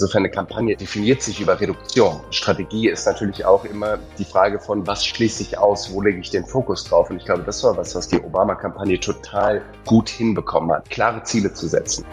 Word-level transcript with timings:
Insofern 0.00 0.20
eine 0.20 0.30
Kampagne 0.30 0.76
definiert 0.76 1.22
sich 1.22 1.40
über 1.40 1.60
Reduktion. 1.60 2.20
Strategie 2.30 2.88
ist 2.88 3.04
natürlich 3.04 3.44
auch 3.44 3.64
immer 3.64 3.98
die 4.16 4.24
Frage 4.24 4.60
von, 4.60 4.86
was 4.86 5.04
schließe 5.04 5.42
ich 5.42 5.58
aus, 5.58 5.92
wo 5.92 6.00
lege 6.00 6.20
ich 6.20 6.30
den 6.30 6.46
Fokus 6.46 6.84
drauf? 6.84 7.10
Und 7.10 7.16
ich 7.16 7.24
glaube, 7.24 7.42
das 7.42 7.64
war 7.64 7.76
was, 7.76 7.96
was 7.96 8.06
die 8.06 8.20
Obama-Kampagne 8.20 9.00
total 9.00 9.60
gut 9.86 10.08
hinbekommen 10.08 10.70
hat, 10.70 10.88
klare 10.88 11.24
Ziele 11.24 11.52
zu 11.52 11.66
setzen. 11.66 12.04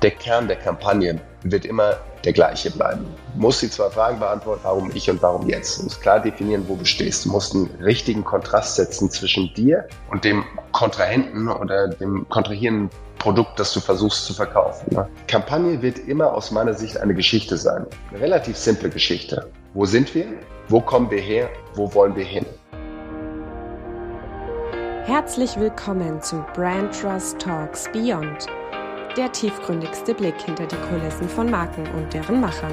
Der 0.00 0.12
Kern 0.12 0.48
der 0.48 0.56
Kampagne 0.56 1.20
wird 1.42 1.66
immer 1.66 1.98
der 2.24 2.32
gleiche 2.32 2.70
bleiben. 2.70 3.06
Du 3.34 3.40
musst 3.40 3.62
die 3.62 3.70
zwei 3.70 3.90
Fragen 3.90 4.18
beantworten, 4.18 4.60
warum 4.64 4.90
ich 4.94 5.10
und 5.10 5.22
warum 5.22 5.48
jetzt. 5.48 5.78
Du 5.78 5.84
musst 5.84 6.00
klar 6.00 6.20
definieren, 6.20 6.64
wo 6.66 6.76
du 6.76 6.84
stehst. 6.84 7.24
Du 7.24 7.30
musst 7.30 7.54
einen 7.54 7.70
richtigen 7.82 8.24
Kontrast 8.24 8.76
setzen 8.76 9.10
zwischen 9.10 9.52
dir 9.54 9.86
und 10.10 10.24
dem 10.24 10.44
Kontrahenten 10.72 11.48
oder 11.48 11.88
dem 11.88 12.26
kontrahierenden 12.28 12.90
Produkt, 13.18 13.58
das 13.58 13.72
du 13.72 13.80
versuchst 13.80 14.26
zu 14.26 14.34
verkaufen. 14.34 14.94
Ne? 14.94 15.08
Kampagne 15.28 15.80
wird 15.80 15.98
immer 15.98 16.32
aus 16.32 16.50
meiner 16.50 16.74
Sicht 16.74 16.98
eine 16.98 17.14
Geschichte 17.14 17.56
sein. 17.56 17.86
Eine 18.10 18.20
relativ 18.20 18.56
simple 18.56 18.90
Geschichte. 18.90 19.50
Wo 19.74 19.84
sind 19.84 20.14
wir? 20.14 20.26
Wo 20.68 20.80
kommen 20.80 21.10
wir 21.10 21.20
her? 21.20 21.48
Wo 21.74 21.92
wollen 21.94 22.16
wir 22.16 22.24
hin? 22.24 22.44
Herzlich 25.04 25.56
willkommen 25.58 26.22
zu 26.22 26.44
Brand 26.54 26.98
Trust 26.98 27.38
Talks 27.38 27.90
Beyond 27.92 28.46
der 29.16 29.30
tiefgründigste 29.30 30.12
Blick 30.12 30.40
hinter 30.40 30.66
die 30.66 30.76
Kulissen 30.88 31.28
von 31.28 31.48
Marken 31.48 31.86
und 31.96 32.12
deren 32.12 32.40
Machern. 32.40 32.72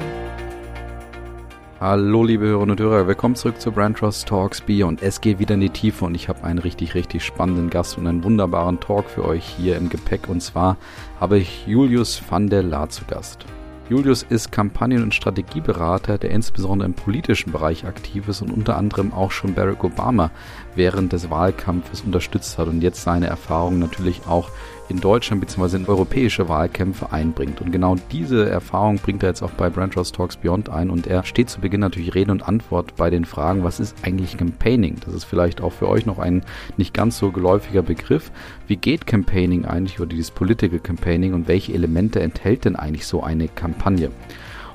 Hallo 1.78 2.24
liebe 2.24 2.46
Hörerinnen 2.46 2.72
und 2.72 2.80
Hörer, 2.80 3.06
willkommen 3.06 3.36
zurück 3.36 3.60
zu 3.60 3.70
Brand 3.70 3.98
Trust 3.98 4.26
Talks 4.26 4.60
Beyond. 4.60 5.02
Es 5.02 5.20
geht 5.20 5.38
wieder 5.38 5.54
in 5.54 5.60
die 5.60 5.70
Tiefe 5.70 6.04
und 6.04 6.14
ich 6.14 6.28
habe 6.28 6.42
einen 6.42 6.58
richtig, 6.58 6.94
richtig 6.94 7.24
spannenden 7.24 7.70
Gast 7.70 7.96
und 7.96 8.06
einen 8.06 8.24
wunderbaren 8.24 8.80
Talk 8.80 9.08
für 9.08 9.24
euch 9.24 9.44
hier 9.44 9.76
im 9.76 9.88
Gepäck. 9.88 10.28
Und 10.28 10.42
zwar 10.42 10.76
habe 11.20 11.38
ich 11.38 11.66
Julius 11.66 12.20
van 12.28 12.48
der 12.48 12.62
Laar 12.62 12.88
zu 12.88 13.04
Gast. 13.04 13.46
Julius 13.88 14.22
ist 14.22 14.52
Kampagnen- 14.52 15.02
und 15.02 15.14
Strategieberater, 15.14 16.16
der 16.16 16.30
insbesondere 16.30 16.86
im 16.86 16.94
politischen 16.94 17.52
Bereich 17.52 17.84
aktiv 17.84 18.26
ist 18.28 18.40
und 18.40 18.50
unter 18.50 18.76
anderem 18.76 19.12
auch 19.12 19.32
schon 19.32 19.54
Barack 19.54 19.84
Obama 19.84 20.30
während 20.74 21.12
des 21.12 21.30
Wahlkampfes 21.30 22.00
unterstützt 22.00 22.58
hat 22.58 22.68
und 22.68 22.80
jetzt 22.80 23.02
seine 23.02 23.26
Erfahrungen 23.26 23.80
natürlich 23.80 24.22
auch 24.26 24.50
in 24.92 25.00
Deutschland 25.00 25.40
bzw. 25.40 25.76
in 25.78 25.86
europäische 25.86 26.48
Wahlkämpfe 26.48 27.12
einbringt. 27.12 27.60
Und 27.60 27.72
genau 27.72 27.96
diese 28.12 28.48
Erfahrung 28.48 28.98
bringt 28.98 29.22
er 29.22 29.30
jetzt 29.30 29.42
auch 29.42 29.50
bei 29.50 29.70
Brandtrust 29.70 30.14
Talks 30.14 30.36
Beyond 30.36 30.68
ein 30.68 30.90
und 30.90 31.06
er 31.06 31.24
steht 31.24 31.48
zu 31.48 31.60
Beginn 31.60 31.80
natürlich 31.80 32.14
Rede 32.14 32.30
und 32.30 32.46
Antwort 32.46 32.94
bei 32.96 33.08
den 33.08 33.24
Fragen, 33.24 33.64
was 33.64 33.80
ist 33.80 33.96
eigentlich 34.02 34.36
Campaigning? 34.36 34.96
Das 35.04 35.14
ist 35.14 35.24
vielleicht 35.24 35.62
auch 35.62 35.72
für 35.72 35.88
euch 35.88 36.04
noch 36.04 36.18
ein 36.18 36.44
nicht 36.76 36.92
ganz 36.92 37.18
so 37.18 37.32
geläufiger 37.32 37.82
Begriff. 37.82 38.30
Wie 38.66 38.76
geht 38.76 39.06
Campaigning 39.06 39.64
eigentlich 39.64 39.98
oder 39.98 40.10
dieses 40.10 40.30
Political 40.30 40.78
Campaigning 40.78 41.32
und 41.32 41.48
welche 41.48 41.72
Elemente 41.72 42.20
enthält 42.20 42.66
denn 42.66 42.76
eigentlich 42.76 43.06
so 43.06 43.22
eine 43.22 43.48
Kampagne? 43.48 44.10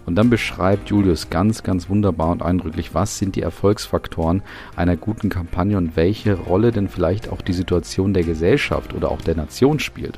Und 0.07 0.15
dann 0.15 0.29
beschreibt 0.29 0.89
Julius 0.89 1.29
ganz, 1.29 1.63
ganz 1.63 1.89
wunderbar 1.89 2.29
und 2.29 2.41
eindrücklich, 2.41 2.93
was 2.95 3.17
sind 3.17 3.35
die 3.35 3.41
Erfolgsfaktoren 3.41 4.41
einer 4.77 4.95
guten 4.95 5.27
Kampagne 5.27 5.77
und 5.77 5.97
welche 5.97 6.35
Rolle 6.35 6.71
denn 6.71 6.87
vielleicht 6.87 7.29
auch 7.29 7.41
die 7.41 7.51
Situation 7.51 8.13
der 8.13 8.23
Gesellschaft 8.23 8.93
oder 8.93 9.11
auch 9.11 9.19
der 9.19 9.35
Nation 9.35 9.79
spielt. 9.79 10.17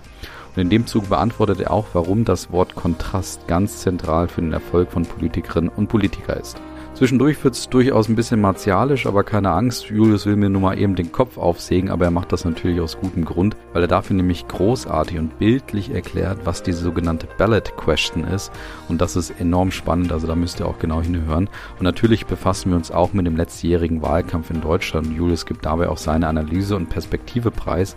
Und 0.55 0.61
in 0.61 0.69
dem 0.69 0.85
Zug 0.85 1.09
beantwortet 1.09 1.61
er 1.61 1.71
auch, 1.71 1.87
warum 1.93 2.23
das 2.23 2.51
Wort 2.51 2.75
Kontrast 2.75 3.47
ganz 3.47 3.79
zentral 3.79 4.27
für 4.27 4.41
den 4.41 4.53
Erfolg 4.53 4.91
von 4.91 5.07
Politikerinnen 5.07 5.71
und 5.75 5.87
Politiker 5.87 6.39
ist. 6.39 6.61
Zwischendurch 6.99 7.41
wird 7.45 7.53
es 7.53 7.69
durchaus 7.69 8.09
ein 8.09 8.17
bisschen 8.17 8.41
martialisch, 8.41 9.05
aber 9.05 9.23
keine 9.23 9.51
Angst, 9.51 9.85
Julius 9.85 10.25
will 10.25 10.35
mir 10.35 10.49
nur 10.49 10.61
mal 10.61 10.77
eben 10.77 10.95
den 10.95 11.13
Kopf 11.13 11.37
aufsägen, 11.37 11.91
aber 11.91 12.03
er 12.03 12.11
macht 12.11 12.33
das 12.33 12.43
natürlich 12.43 12.81
aus 12.81 12.99
gutem 12.99 13.23
Grund, 13.23 13.55
weil 13.71 13.83
er 13.83 13.87
dafür 13.87 14.17
nämlich 14.17 14.49
großartig 14.49 15.17
und 15.17 15.39
bildlich 15.39 15.91
erklärt, 15.91 16.39
was 16.43 16.61
diese 16.61 16.79
sogenannte 16.83 17.25
Ballot 17.37 17.77
Question 17.77 18.25
ist. 18.25 18.51
Und 18.89 18.99
das 18.99 19.15
ist 19.15 19.29
enorm 19.39 19.71
spannend, 19.71 20.11
also 20.11 20.27
da 20.27 20.35
müsst 20.35 20.59
ihr 20.59 20.67
auch 20.67 20.77
genau 20.77 21.01
hinhören. 21.01 21.49
Und 21.77 21.83
natürlich 21.83 22.25
befassen 22.25 22.71
wir 22.71 22.75
uns 22.75 22.91
auch 22.91 23.13
mit 23.13 23.25
dem 23.25 23.37
letztjährigen 23.37 24.01
Wahlkampf 24.01 24.49
in 24.49 24.59
Deutschland. 24.59 25.15
Julius 25.15 25.45
gibt 25.45 25.65
dabei 25.65 25.87
auch 25.87 25.97
seine 25.97 26.27
Analyse 26.27 26.75
und 26.75 26.89
Perspektive 26.89 27.49
preis. 27.49 27.95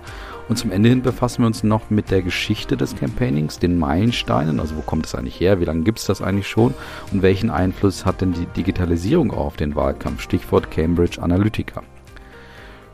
Und 0.52 0.56
zum 0.58 0.70
Ende 0.70 0.90
hin 0.90 1.00
befassen 1.00 1.40
wir 1.40 1.46
uns 1.46 1.62
noch 1.62 1.88
mit 1.88 2.10
der 2.10 2.20
Geschichte 2.20 2.76
des 2.76 2.94
Campaignings, 2.94 3.58
den 3.58 3.78
Meilensteinen, 3.78 4.60
also 4.60 4.76
wo 4.76 4.82
kommt 4.82 5.06
es 5.06 5.14
eigentlich 5.14 5.40
her, 5.40 5.60
wie 5.60 5.64
lange 5.64 5.80
gibt 5.80 5.98
es 5.98 6.04
das 6.04 6.20
eigentlich 6.20 6.46
schon? 6.46 6.74
Und 7.10 7.22
welchen 7.22 7.48
Einfluss 7.48 8.04
hat 8.04 8.20
denn 8.20 8.34
die 8.34 8.44
Digitalisierung 8.44 9.30
auf 9.30 9.56
den 9.56 9.74
Wahlkampf, 9.74 10.20
Stichwort 10.20 10.70
Cambridge 10.70 11.22
Analytica. 11.22 11.82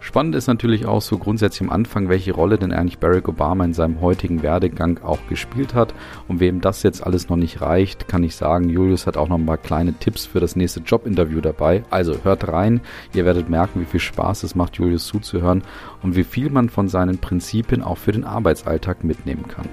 Spannend 0.08 0.34
ist 0.36 0.46
natürlich 0.46 0.86
auch 0.86 1.02
so 1.02 1.18
grundsätzlich 1.18 1.68
am 1.68 1.70
Anfang, 1.70 2.08
welche 2.08 2.32
Rolle 2.32 2.56
denn 2.56 2.72
eigentlich 2.72 2.98
Barack 2.98 3.28
Obama 3.28 3.62
in 3.66 3.74
seinem 3.74 4.00
heutigen 4.00 4.42
Werdegang 4.42 5.00
auch 5.04 5.18
gespielt 5.28 5.74
hat. 5.74 5.92
Und 6.28 6.40
wem 6.40 6.62
das 6.62 6.82
jetzt 6.82 7.06
alles 7.06 7.28
noch 7.28 7.36
nicht 7.36 7.60
reicht, 7.60 8.08
kann 8.08 8.24
ich 8.24 8.34
sagen, 8.34 8.70
Julius 8.70 9.06
hat 9.06 9.18
auch 9.18 9.28
noch 9.28 9.36
ein 9.36 9.44
paar 9.44 9.58
kleine 9.58 9.92
Tipps 9.92 10.24
für 10.24 10.40
das 10.40 10.56
nächste 10.56 10.80
Jobinterview 10.80 11.42
dabei. 11.42 11.84
Also 11.90 12.24
hört 12.24 12.48
rein, 12.48 12.80
ihr 13.12 13.26
werdet 13.26 13.50
merken, 13.50 13.82
wie 13.82 13.84
viel 13.84 14.00
Spaß 14.00 14.44
es 14.44 14.54
macht, 14.54 14.76
Julius 14.76 15.06
zuzuhören 15.06 15.62
und 16.02 16.16
wie 16.16 16.24
viel 16.24 16.48
man 16.48 16.70
von 16.70 16.88
seinen 16.88 17.18
Prinzipien 17.18 17.82
auch 17.82 17.98
für 17.98 18.12
den 18.12 18.24
Arbeitsalltag 18.24 19.04
mitnehmen 19.04 19.46
kann. 19.46 19.68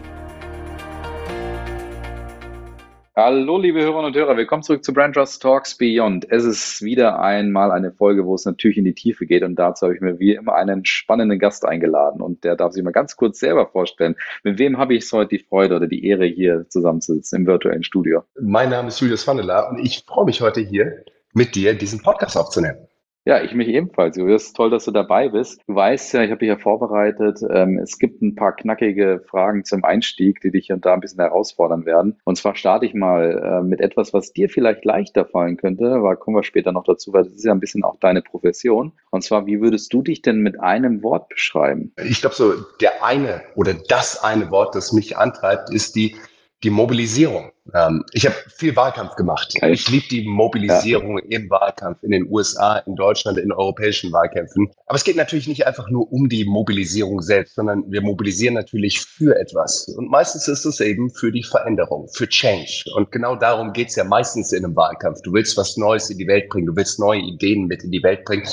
Hallo, 3.17 3.57
liebe 3.57 3.79
Hörerinnen 3.79 4.07
und 4.07 4.15
Hörer, 4.17 4.35
willkommen 4.35 4.61
zurück 4.61 4.83
zu 4.83 4.93
Brand 4.93 5.15
Trust 5.15 5.41
Talks 5.41 5.77
Beyond. 5.77 6.29
Es 6.29 6.43
ist 6.43 6.81
wieder 6.81 7.21
einmal 7.21 7.71
eine 7.71 7.93
Folge, 7.93 8.25
wo 8.25 8.35
es 8.35 8.43
natürlich 8.43 8.77
in 8.77 8.83
die 8.83 8.93
Tiefe 8.93 9.25
geht 9.25 9.41
und 9.41 9.55
dazu 9.55 9.85
habe 9.85 9.95
ich 9.95 10.01
mir 10.01 10.19
wie 10.19 10.33
immer 10.33 10.53
einen 10.55 10.83
spannenden 10.83 11.39
Gast 11.39 11.65
eingeladen 11.65 12.21
und 12.21 12.43
der 12.43 12.57
darf 12.57 12.73
sich 12.73 12.83
mal 12.83 12.91
ganz 12.91 13.15
kurz 13.15 13.39
selber 13.39 13.67
vorstellen. 13.67 14.17
Mit 14.43 14.59
wem 14.59 14.77
habe 14.77 14.95
ich 14.95 15.05
es 15.05 15.13
heute 15.13 15.29
die 15.29 15.39
Freude 15.39 15.77
oder 15.77 15.87
die 15.87 16.05
Ehre, 16.05 16.25
hier 16.25 16.65
zusammenzusitzen 16.67 17.39
im 17.39 17.47
virtuellen 17.47 17.85
Studio? 17.85 18.25
Mein 18.37 18.69
Name 18.69 18.89
ist 18.89 18.99
Julius 18.99 19.25
Vandeler 19.25 19.69
und 19.69 19.79
ich 19.79 20.03
freue 20.05 20.25
mich 20.25 20.41
heute 20.41 20.59
hier 20.59 21.05
mit 21.31 21.55
dir 21.55 21.73
diesen 21.73 22.01
Podcast 22.01 22.35
aufzunehmen. 22.35 22.85
Ja, 23.27 23.41
ich 23.41 23.55
mich 23.55 23.67
ebenfalls. 23.69 24.17
Julius, 24.17 24.53
toll, 24.53 24.69
dass 24.69 24.85
du 24.85 24.91
dabei 24.91 25.29
bist. 25.29 25.59
Du 25.67 25.73
weißt 25.73 26.13
ja, 26.13 26.21
ich 26.21 26.29
habe 26.29 26.37
dich 26.37 26.47
ja 26.47 26.57
vorbereitet. 26.57 27.39
Ähm, 27.49 27.79
es 27.79 27.97
gibt 27.97 28.21
ein 28.21 28.35
paar 28.35 28.55
knackige 28.55 29.23
Fragen 29.27 29.65
zum 29.65 29.83
Einstieg, 29.83 30.41
die 30.41 30.51
dich 30.51 30.67
hier 30.67 30.75
und 30.75 30.85
da 30.85 30.93
ein 30.93 30.99
bisschen 30.99 31.19
herausfordern 31.19 31.87
werden. 31.87 32.19
Und 32.23 32.37
zwar 32.37 32.55
starte 32.55 32.85
ich 32.85 32.93
mal 32.93 33.41
äh, 33.43 33.63
mit 33.63 33.81
etwas, 33.81 34.13
was 34.13 34.31
dir 34.31 34.47
vielleicht 34.47 34.85
leichter 34.85 35.25
fallen 35.25 35.57
könnte, 35.57 35.91
aber 35.91 36.15
kommen 36.17 36.37
wir 36.37 36.43
später 36.43 36.71
noch 36.71 36.83
dazu, 36.83 37.13
weil 37.13 37.23
das 37.23 37.33
ist 37.33 37.45
ja 37.45 37.51
ein 37.51 37.59
bisschen 37.59 37.83
auch 37.83 37.97
deine 37.99 38.21
Profession. 38.21 38.91
Und 39.09 39.23
zwar, 39.23 39.47
wie 39.47 39.59
würdest 39.59 39.91
du 39.91 40.03
dich 40.03 40.21
denn 40.21 40.41
mit 40.41 40.59
einem 40.59 41.01
Wort 41.01 41.27
beschreiben? 41.27 41.93
Ich 42.03 42.21
glaube, 42.21 42.35
so 42.35 42.53
der 42.79 43.03
eine 43.03 43.41
oder 43.55 43.73
das 43.73 44.23
eine 44.23 44.51
Wort, 44.51 44.75
das 44.75 44.93
mich 44.93 45.17
antreibt, 45.17 45.73
ist 45.73 45.95
die 45.95 46.15
die 46.63 46.69
Mobilisierung. 46.69 47.51
Ähm, 47.73 48.03
ich 48.13 48.25
habe 48.25 48.35
viel 48.55 48.75
Wahlkampf 48.75 49.15
gemacht. 49.15 49.53
Ich 49.61 49.89
liebe 49.89 50.07
die 50.09 50.27
Mobilisierung 50.27 51.19
ja. 51.19 51.39
im 51.39 51.49
Wahlkampf 51.49 52.01
in 52.03 52.11
den 52.11 52.27
USA, 52.31 52.77
in 52.77 52.95
Deutschland, 52.95 53.37
in 53.37 53.51
europäischen 53.51 54.11
Wahlkämpfen. 54.11 54.71
Aber 54.87 54.95
es 54.95 55.03
geht 55.03 55.15
natürlich 55.15 55.47
nicht 55.47 55.67
einfach 55.67 55.89
nur 55.89 56.11
um 56.11 56.29
die 56.29 56.45
Mobilisierung 56.45 57.21
selbst, 57.21 57.55
sondern 57.55 57.83
wir 57.91 58.01
mobilisieren 58.01 58.55
natürlich 58.55 59.01
für 59.01 59.37
etwas. 59.39 59.87
Und 59.97 60.09
meistens 60.09 60.47
ist 60.47 60.65
es 60.65 60.79
eben 60.79 61.09
für 61.09 61.31
die 61.31 61.43
Veränderung, 61.43 62.07
für 62.13 62.27
Change. 62.27 62.85
Und 62.95 63.11
genau 63.11 63.35
darum 63.35 63.73
geht 63.73 63.89
es 63.89 63.95
ja 63.95 64.03
meistens 64.03 64.51
in 64.51 64.63
einem 64.63 64.75
Wahlkampf. 64.75 65.21
Du 65.23 65.33
willst 65.33 65.57
was 65.57 65.77
Neues 65.77 66.09
in 66.09 66.17
die 66.17 66.27
Welt 66.27 66.49
bringen, 66.49 66.67
du 66.67 66.75
willst 66.75 66.99
neue 66.99 67.19
Ideen 67.19 67.67
mit 67.67 67.83
in 67.83 67.91
die 67.91 68.03
Welt 68.03 68.25
bringen. 68.25 68.47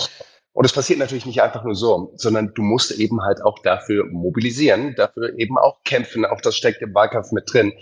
Und 0.55 0.67
es 0.67 0.73
passiert 0.73 0.99
natürlich 0.99 1.25
nicht 1.25 1.41
einfach 1.41 1.65
nur 1.65 1.75
so, 1.75 2.13
sondern 2.17 2.53
du 2.55 2.63
musst 2.63 2.91
eben 2.93 3.23
halt 3.23 3.43
auch 3.43 3.59
dafür 3.61 4.05
mobilisieren, 4.11 4.95
dafür 4.97 5.39
eben 5.39 5.57
auch 5.57 5.83
kämpfen. 5.85 6.27
Auch 6.27 6.43
das 6.43 6.57
steckt 6.57 6.83
im 6.83 6.95
Wahlkampf 6.95 7.33
mit 7.33 7.51
drin. 7.53 7.73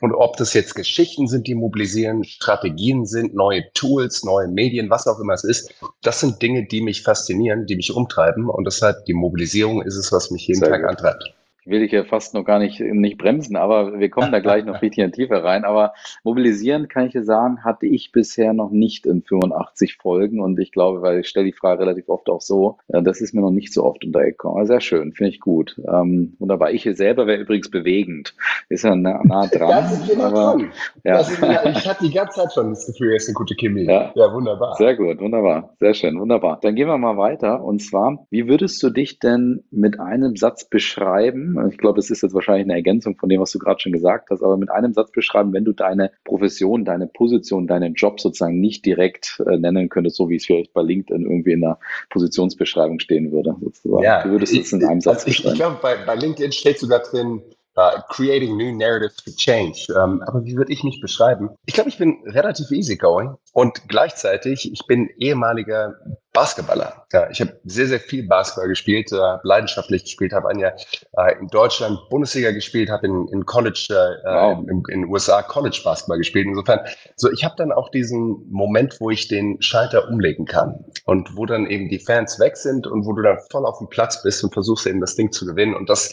Und 0.00 0.12
ob 0.12 0.36
das 0.36 0.52
jetzt 0.52 0.74
Geschichten 0.74 1.28
sind, 1.28 1.46
die 1.46 1.54
mobilisieren, 1.54 2.24
Strategien 2.24 3.06
sind, 3.06 3.34
neue 3.34 3.62
Tools, 3.74 4.24
neue 4.24 4.48
Medien, 4.48 4.90
was 4.90 5.06
auch 5.06 5.20
immer 5.20 5.34
es 5.34 5.44
ist, 5.44 5.72
das 6.02 6.20
sind 6.20 6.42
Dinge, 6.42 6.66
die 6.66 6.82
mich 6.82 7.02
faszinieren, 7.02 7.66
die 7.66 7.76
mich 7.76 7.92
umtreiben. 7.92 8.50
Und 8.50 8.64
deshalb 8.64 9.04
die 9.06 9.14
Mobilisierung 9.14 9.82
ist 9.82 9.96
es, 9.96 10.10
was 10.10 10.30
mich 10.30 10.48
jeden 10.48 10.60
Sehr 10.60 10.70
Tag 10.70 10.82
gut. 10.82 10.90
antreibt 10.90 11.34
will 11.66 11.82
ich 11.82 11.92
ja 11.92 12.04
fast 12.04 12.34
noch 12.34 12.44
gar 12.44 12.58
nicht, 12.58 12.80
nicht 12.80 13.18
bremsen, 13.18 13.56
aber 13.56 13.98
wir 13.98 14.08
kommen 14.08 14.32
da 14.32 14.40
gleich 14.40 14.64
noch 14.64 14.80
richtig 14.82 15.04
in 15.04 15.12
Tiefe 15.12 15.42
rein. 15.42 15.64
Aber 15.64 15.92
mobilisieren, 16.24 16.88
kann 16.88 17.06
ich 17.06 17.12
dir 17.12 17.24
sagen, 17.24 17.64
hatte 17.64 17.86
ich 17.86 18.12
bisher 18.12 18.52
noch 18.52 18.70
nicht 18.70 19.06
in 19.06 19.22
85 19.22 19.96
Folgen 19.96 20.40
und 20.40 20.58
ich 20.58 20.72
glaube, 20.72 21.02
weil 21.02 21.20
ich 21.20 21.28
stelle 21.28 21.46
die 21.46 21.52
Frage 21.52 21.82
relativ 21.82 22.08
oft 22.08 22.28
auch 22.28 22.40
so, 22.40 22.78
äh, 22.88 23.02
das 23.02 23.20
ist 23.20 23.34
mir 23.34 23.40
noch 23.40 23.50
nicht 23.50 23.72
so 23.72 23.84
oft 23.84 24.04
untergekommen. 24.04 24.58
Aber 24.58 24.66
sehr 24.66 24.80
schön, 24.80 25.12
finde 25.12 25.30
ich 25.30 25.40
gut. 25.40 25.80
Ähm, 25.86 26.36
wunderbar. 26.38 26.70
Ich 26.70 26.86
selber 26.96 27.26
wäre 27.26 27.40
übrigens 27.40 27.70
bewegend. 27.70 28.34
Ist 28.68 28.84
ja 28.84 28.94
nah, 28.94 29.20
nah 29.24 29.46
dran. 29.52 29.68
das 29.68 30.08
ist 30.08 30.20
aber, 30.20 30.58
ja. 31.04 31.20
Ist, 31.20 31.42
ich 31.42 31.88
hatte 31.88 32.04
die 32.04 32.12
ganze 32.12 32.40
Zeit 32.40 32.52
schon 32.52 32.70
das 32.70 32.86
Gefühl, 32.86 33.10
er 33.10 33.16
ist 33.16 33.28
eine 33.28 33.34
gute 33.34 33.54
Chemie. 33.54 33.84
Ja. 33.84 34.12
ja, 34.14 34.32
wunderbar. 34.32 34.76
Sehr 34.76 34.94
gut, 34.94 35.20
wunderbar. 35.20 35.74
Sehr 35.80 35.94
schön, 35.94 36.18
wunderbar. 36.20 36.58
Dann 36.62 36.74
gehen 36.74 36.88
wir 36.88 36.98
mal 36.98 37.16
weiter. 37.16 37.62
Und 37.62 37.82
zwar, 37.82 38.26
wie 38.30 38.48
würdest 38.48 38.82
du 38.82 38.90
dich 38.90 39.18
denn 39.18 39.64
mit 39.70 39.98
einem 40.00 40.36
Satz 40.36 40.68
beschreiben, 40.68 41.55
ich 41.70 41.78
glaube, 41.78 41.98
es 41.98 42.10
ist 42.10 42.22
jetzt 42.22 42.34
wahrscheinlich 42.34 42.64
eine 42.64 42.74
Ergänzung 42.74 43.16
von 43.16 43.28
dem, 43.28 43.40
was 43.40 43.52
du 43.52 43.58
gerade 43.58 43.80
schon 43.80 43.92
gesagt 43.92 44.30
hast, 44.30 44.42
aber 44.42 44.56
mit 44.56 44.70
einem 44.70 44.92
Satz 44.92 45.10
beschreiben, 45.10 45.52
wenn 45.52 45.64
du 45.64 45.72
deine 45.72 46.10
Profession, 46.24 46.84
deine 46.84 47.06
Position, 47.06 47.66
deinen 47.66 47.94
Job 47.94 48.20
sozusagen 48.20 48.60
nicht 48.60 48.84
direkt 48.84 49.42
äh, 49.46 49.56
nennen 49.56 49.88
könntest, 49.88 50.16
so 50.16 50.28
wie 50.28 50.36
es 50.36 50.46
vielleicht 50.46 50.72
bei 50.72 50.82
LinkedIn 50.82 51.22
irgendwie 51.22 51.52
in 51.52 51.60
der 51.60 51.78
Positionsbeschreibung 52.10 53.00
stehen 53.00 53.32
würde, 53.32 53.54
sozusagen. 53.60 54.02
Ja, 54.02 54.22
du 54.22 54.30
würdest 54.30 54.54
es 54.56 54.72
in 54.72 54.84
einem 54.84 55.00
Satz 55.00 55.18
also 55.18 55.28
ich, 55.28 55.36
beschreiben. 55.38 55.54
Ich 55.54 55.60
glaube, 55.60 55.78
bei, 55.82 55.96
bei 56.04 56.14
LinkedIn 56.14 56.52
steht 56.52 56.78
sogar 56.78 57.00
drin, 57.00 57.42
uh, 57.76 58.00
creating 58.08 58.56
new 58.56 58.76
narratives 58.76 59.20
for 59.20 59.34
change. 59.34 59.86
Um, 59.94 60.22
aber 60.22 60.44
wie 60.44 60.56
würde 60.56 60.72
ich 60.72 60.82
mich 60.82 61.00
beschreiben? 61.00 61.50
Ich 61.66 61.74
glaube, 61.74 61.90
ich 61.90 61.98
bin 61.98 62.18
relativ 62.26 62.70
easygoing 62.70 63.36
und 63.52 63.88
gleichzeitig, 63.88 64.72
ich 64.72 64.86
bin 64.86 65.08
ehemaliger 65.18 65.94
Basketballer. 66.36 67.06
Ja, 67.14 67.30
ich 67.30 67.40
habe 67.40 67.58
sehr, 67.64 67.86
sehr 67.86 67.98
viel 67.98 68.28
Basketball 68.28 68.68
gespielt, 68.68 69.10
äh, 69.10 69.38
leidenschaftlich 69.42 70.04
gespielt, 70.04 70.34
habe 70.34 70.50
ein 70.50 70.58
Jahr 70.58 70.74
äh, 71.16 71.38
in 71.40 71.48
Deutschland 71.48 71.98
Bundesliga 72.10 72.50
gespielt, 72.50 72.90
habe 72.90 73.06
in, 73.06 73.26
in 73.28 73.46
College, 73.46 73.86
äh, 73.88 74.28
wow. 74.28 74.58
in, 74.68 74.82
in 74.90 75.06
USA 75.06 75.40
College 75.40 75.80
Basketball 75.82 76.18
gespielt. 76.18 76.46
Insofern, 76.46 76.80
so 77.16 77.32
ich 77.32 77.42
habe 77.42 77.54
dann 77.56 77.72
auch 77.72 77.88
diesen 77.88 78.46
Moment, 78.50 79.00
wo 79.00 79.08
ich 79.08 79.28
den 79.28 79.62
Schalter 79.62 80.10
umlegen 80.10 80.44
kann 80.44 80.84
und 81.06 81.34
wo 81.38 81.46
dann 81.46 81.66
eben 81.68 81.88
die 81.88 82.00
Fans 82.00 82.38
weg 82.38 82.58
sind 82.58 82.86
und 82.86 83.06
wo 83.06 83.14
du 83.14 83.22
dann 83.22 83.38
voll 83.50 83.64
auf 83.64 83.78
dem 83.78 83.88
Platz 83.88 84.22
bist 84.22 84.44
und 84.44 84.52
versuchst 84.52 84.86
eben 84.86 85.00
das 85.00 85.16
Ding 85.16 85.32
zu 85.32 85.46
gewinnen. 85.46 85.74
Und 85.74 85.88
das 85.88 86.12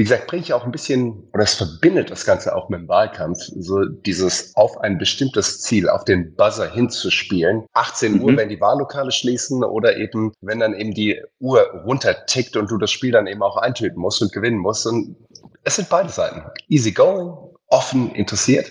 wie 0.00 0.04
gesagt, 0.04 0.28
bringe 0.28 0.42
ich 0.42 0.54
auch 0.54 0.64
ein 0.64 0.72
bisschen, 0.72 1.28
oder 1.34 1.42
es 1.42 1.52
verbindet 1.52 2.10
das 2.10 2.24
Ganze 2.24 2.56
auch 2.56 2.70
mit 2.70 2.80
dem 2.80 2.88
Wahlkampf, 2.88 3.38
so 3.58 3.84
dieses 3.84 4.56
auf 4.56 4.78
ein 4.78 4.96
bestimmtes 4.96 5.60
Ziel, 5.60 5.90
auf 5.90 6.06
den 6.06 6.34
Buzzer 6.36 6.72
hinzuspielen. 6.72 7.66
18 7.74 8.14
mhm. 8.14 8.22
Uhr, 8.22 8.36
wenn 8.38 8.48
die 8.48 8.58
Wahllokale 8.62 9.12
schließen 9.12 9.62
oder 9.62 9.98
eben, 9.98 10.32
wenn 10.40 10.60
dann 10.60 10.72
eben 10.72 10.94
die 10.94 11.20
Uhr 11.38 11.60
runtertickt 11.84 12.56
und 12.56 12.70
du 12.70 12.78
das 12.78 12.90
Spiel 12.90 13.12
dann 13.12 13.26
eben 13.26 13.42
auch 13.42 13.58
eintöten 13.58 14.00
musst 14.00 14.22
und 14.22 14.32
gewinnen 14.32 14.56
musst. 14.56 14.86
Und 14.86 15.16
es 15.64 15.76
sind 15.76 15.90
beide 15.90 16.08
Seiten. 16.08 16.44
Easy 16.70 16.92
going, 16.92 17.36
offen, 17.66 18.14
interessiert. 18.14 18.70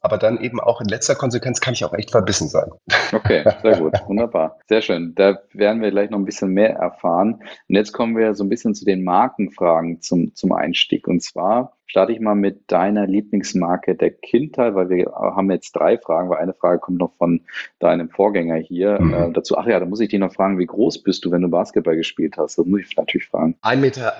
Aber 0.00 0.16
dann 0.16 0.40
eben 0.40 0.60
auch 0.60 0.80
in 0.80 0.88
letzter 0.88 1.14
Konsequenz 1.14 1.60
kann 1.60 1.74
ich 1.74 1.84
auch 1.84 1.92
echt 1.92 2.10
verbissen 2.10 2.48
sein. 2.48 2.70
Okay, 3.12 3.44
sehr 3.62 3.78
gut, 3.78 3.94
wunderbar. 4.06 4.58
Sehr 4.68 4.82
schön. 4.82 5.14
Da 5.14 5.40
werden 5.52 5.82
wir 5.82 5.90
gleich 5.90 6.10
noch 6.10 6.18
ein 6.18 6.24
bisschen 6.24 6.52
mehr 6.52 6.74
erfahren. 6.74 7.42
Und 7.68 7.74
jetzt 7.74 7.92
kommen 7.92 8.16
wir 8.16 8.34
so 8.34 8.44
ein 8.44 8.48
bisschen 8.48 8.74
zu 8.74 8.84
den 8.84 9.04
Markenfragen 9.04 10.00
zum, 10.00 10.34
zum 10.34 10.52
Einstieg. 10.52 11.08
Und 11.08 11.22
zwar 11.22 11.76
starte 11.86 12.12
ich 12.12 12.20
mal 12.20 12.36
mit 12.36 12.70
deiner 12.70 13.06
Lieblingsmarke 13.06 13.96
der 13.96 14.12
Kindheit, 14.12 14.74
weil 14.76 14.90
wir 14.90 15.12
haben 15.12 15.50
jetzt 15.50 15.72
drei 15.72 15.98
Fragen, 15.98 16.30
weil 16.30 16.38
eine 16.38 16.54
Frage 16.54 16.78
kommt 16.78 16.98
noch 16.98 17.12
von 17.18 17.40
deinem 17.80 18.10
Vorgänger 18.10 18.56
hier 18.56 19.00
mhm. 19.00 19.12
äh, 19.12 19.32
dazu. 19.32 19.58
Ach 19.58 19.66
ja, 19.66 19.80
da 19.80 19.86
muss 19.86 20.00
ich 20.00 20.08
dich 20.08 20.20
noch 20.20 20.32
fragen, 20.32 20.58
wie 20.58 20.66
groß 20.66 21.02
bist 21.02 21.24
du, 21.24 21.32
wenn 21.32 21.42
du 21.42 21.48
Basketball 21.48 21.96
gespielt 21.96 22.36
hast? 22.38 22.58
Das 22.58 22.66
muss 22.66 22.82
ich 22.82 22.96
natürlich 22.96 23.26
fragen. 23.26 23.56
1,98 23.62 23.76
Meter. 23.80 24.12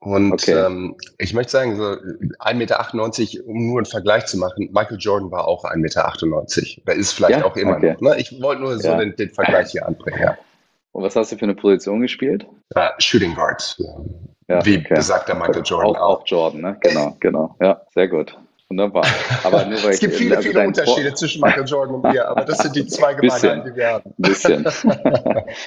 Und 0.00 0.32
okay. 0.32 0.52
ähm, 0.52 0.96
ich 1.18 1.34
möchte 1.34 1.52
sagen, 1.52 1.76
so 1.76 1.82
1,98 1.82 2.54
Meter, 2.54 3.48
um 3.48 3.66
nur 3.66 3.78
einen 3.78 3.86
Vergleich 3.86 4.26
zu 4.26 4.38
machen, 4.38 4.70
Michael 4.72 4.98
Jordan 4.98 5.30
war 5.30 5.46
auch 5.48 5.64
1,98 5.64 5.76
Meter. 5.76 6.82
Da 6.86 6.92
ist 6.92 7.12
vielleicht 7.12 7.40
ja? 7.40 7.44
auch 7.44 7.56
immer 7.56 7.76
okay. 7.76 7.92
noch. 7.92 8.00
Ne? 8.00 8.20
Ich 8.20 8.40
wollte 8.40 8.62
nur 8.62 8.78
so 8.78 8.88
ja. 8.88 8.98
den, 8.98 9.16
den, 9.16 9.30
Vergleich 9.30 9.72
hier 9.72 9.86
anbringen. 9.86 10.20
Ja. 10.20 10.38
Und 10.92 11.02
was 11.02 11.16
hast 11.16 11.32
du 11.32 11.36
für 11.36 11.44
eine 11.44 11.54
Position 11.54 12.00
gespielt? 12.00 12.46
Uh, 12.76 12.80
Shooting 12.98 13.34
Guard. 13.34 13.76
Ja, 14.48 14.64
Wie 14.64 14.78
okay. 14.78 14.94
besagt 14.94 15.28
der 15.28 15.36
Michael 15.36 15.62
Jordan 15.64 15.96
auch. 15.96 16.00
Auch, 16.00 16.20
auch 16.20 16.26
Jordan, 16.26 16.60
ne? 16.60 16.76
Genau, 16.80 17.16
genau. 17.20 17.56
Ja, 17.60 17.80
sehr 17.94 18.08
gut. 18.08 18.36
Wunderbar. 18.70 19.04
Aber 19.42 19.66
nur, 19.66 19.82
weil 19.84 19.90
es 19.90 20.00
gibt 20.00 20.14
viele, 20.14 20.36
also 20.36 20.48
viele 20.48 20.66
Unterschiede 20.66 21.08
Vor 21.08 21.16
zwischen 21.16 21.42
Michael 21.42 21.66
Jordan 21.66 21.94
und 21.96 22.02
mir, 22.04 22.26
aber 22.28 22.44
das 22.44 22.58
sind 22.58 22.74
die 22.74 22.86
zwei 22.86 23.12
Gemeinheiten, 23.14 23.64
die 23.64 23.76
wir 23.76 23.86
haben. 23.88 24.14
Bisschen. 24.18 24.66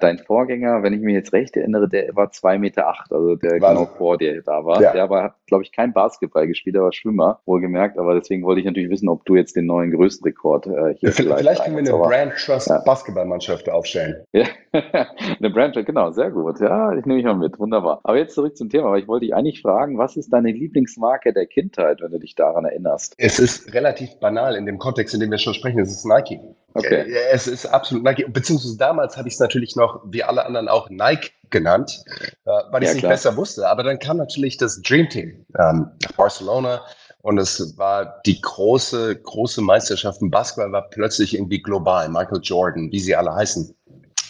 Dein 0.01 0.17
Vorgänger, 0.17 0.81
wenn 0.81 0.93
ich 0.93 1.01
mich 1.01 1.13
jetzt 1.13 1.31
recht 1.31 1.55
erinnere, 1.55 1.87
der 1.87 2.15
war 2.15 2.31
zwei 2.31 2.57
Meter, 2.57 2.87
acht, 2.87 3.11
also 3.11 3.35
der 3.35 3.61
Wahnsinn. 3.61 3.85
genau 3.85 3.97
vor 3.97 4.17
dir 4.17 4.41
da 4.41 4.65
war. 4.65 4.81
Ja. 4.81 4.93
Der 4.93 5.03
aber 5.03 5.23
hat, 5.23 5.35
glaube 5.45 5.63
ich, 5.63 5.71
kein 5.71 5.93
Basketball 5.93 6.47
gespielt, 6.47 6.75
der 6.75 6.83
war 6.83 6.91
Schwimmer, 6.91 7.39
wohlgemerkt. 7.45 7.99
Aber 7.99 8.15
deswegen 8.15 8.43
wollte 8.43 8.61
ich 8.61 8.65
natürlich 8.65 8.89
wissen, 8.89 9.09
ob 9.09 9.23
du 9.25 9.35
jetzt 9.35 9.55
den 9.55 9.67
neuen 9.67 9.91
Größenrekord 9.91 10.67
äh, 10.67 10.95
hier 10.95 11.11
vielleicht 11.11 11.39
Vielleicht 11.39 11.63
können 11.65 11.85
wir 11.85 11.93
eine 11.93 12.03
Brand 12.03 12.33
Trust 12.37 12.69
ja. 12.69 12.79
Basketballmannschaft 12.79 13.69
aufstellen. 13.69 14.23
Ja. 14.33 14.45
eine 14.71 15.49
Brand 15.51 15.75
Trust, 15.75 15.85
genau, 15.85 16.11
sehr 16.11 16.31
gut. 16.31 16.59
Ja, 16.59 16.93
ich 16.93 17.05
nehme 17.05 17.17
mich 17.17 17.25
mal 17.25 17.35
mit. 17.35 17.59
Wunderbar. 17.59 17.99
Aber 18.03 18.17
jetzt 18.17 18.33
zurück 18.33 18.57
zum 18.57 18.69
Thema, 18.69 18.89
weil 18.91 19.01
ich 19.01 19.07
wollte 19.07 19.27
dich 19.27 19.35
eigentlich 19.35 19.61
fragen, 19.61 19.99
was 19.99 20.17
ist 20.17 20.33
deine 20.33 20.51
Lieblingsmarke 20.51 21.31
der 21.31 21.45
Kindheit, 21.45 22.01
wenn 22.01 22.11
du 22.11 22.19
dich 22.19 22.33
daran 22.33 22.65
erinnerst? 22.65 22.87
Hast? 22.97 23.13
Es 23.17 23.39
ist 23.39 23.73
relativ 23.73 24.19
banal 24.19 24.55
in 24.55 24.65
dem 24.65 24.79
Kontext, 24.79 25.13
in 25.13 25.19
dem 25.19 25.31
wir 25.31 25.37
schon 25.37 25.53
sprechen. 25.53 25.79
Es 25.79 25.91
ist 25.91 26.05
Nike. 26.05 26.39
Okay. 26.73 27.13
Es 27.31 27.47
ist 27.47 27.65
absolut 27.65 28.03
Nike. 28.03 28.25
Beziehungsweise 28.27 28.77
damals 28.77 29.17
habe 29.17 29.27
ich 29.27 29.35
es 29.35 29.39
natürlich 29.39 29.75
noch, 29.75 30.01
wie 30.05 30.23
alle 30.23 30.45
anderen 30.45 30.67
auch, 30.67 30.89
Nike 30.89 31.31
genannt, 31.49 32.03
äh, 32.45 32.49
weil 32.71 32.83
ich 32.83 32.89
es 32.89 32.95
nicht 32.95 33.07
besser 33.07 33.35
wusste. 33.37 33.67
Aber 33.67 33.83
dann 33.83 33.99
kam 33.99 34.17
natürlich 34.17 34.57
das 34.57 34.81
Dream 34.81 35.09
Team 35.09 35.45
ähm, 35.59 35.91
nach 36.03 36.11
Barcelona. 36.13 36.81
Und 37.21 37.37
es 37.39 37.77
war 37.77 38.21
die 38.25 38.39
große, 38.41 39.17
große 39.17 39.61
Meisterschaft 39.61 40.21
im 40.21 40.31
Basketball 40.31 40.71
war 40.71 40.89
plötzlich 40.89 41.33
irgendwie 41.35 41.61
global. 41.61 42.09
Michael 42.09 42.39
Jordan, 42.41 42.91
wie 42.91 42.99
sie 42.99 43.15
alle 43.15 43.33
heißen. 43.33 43.75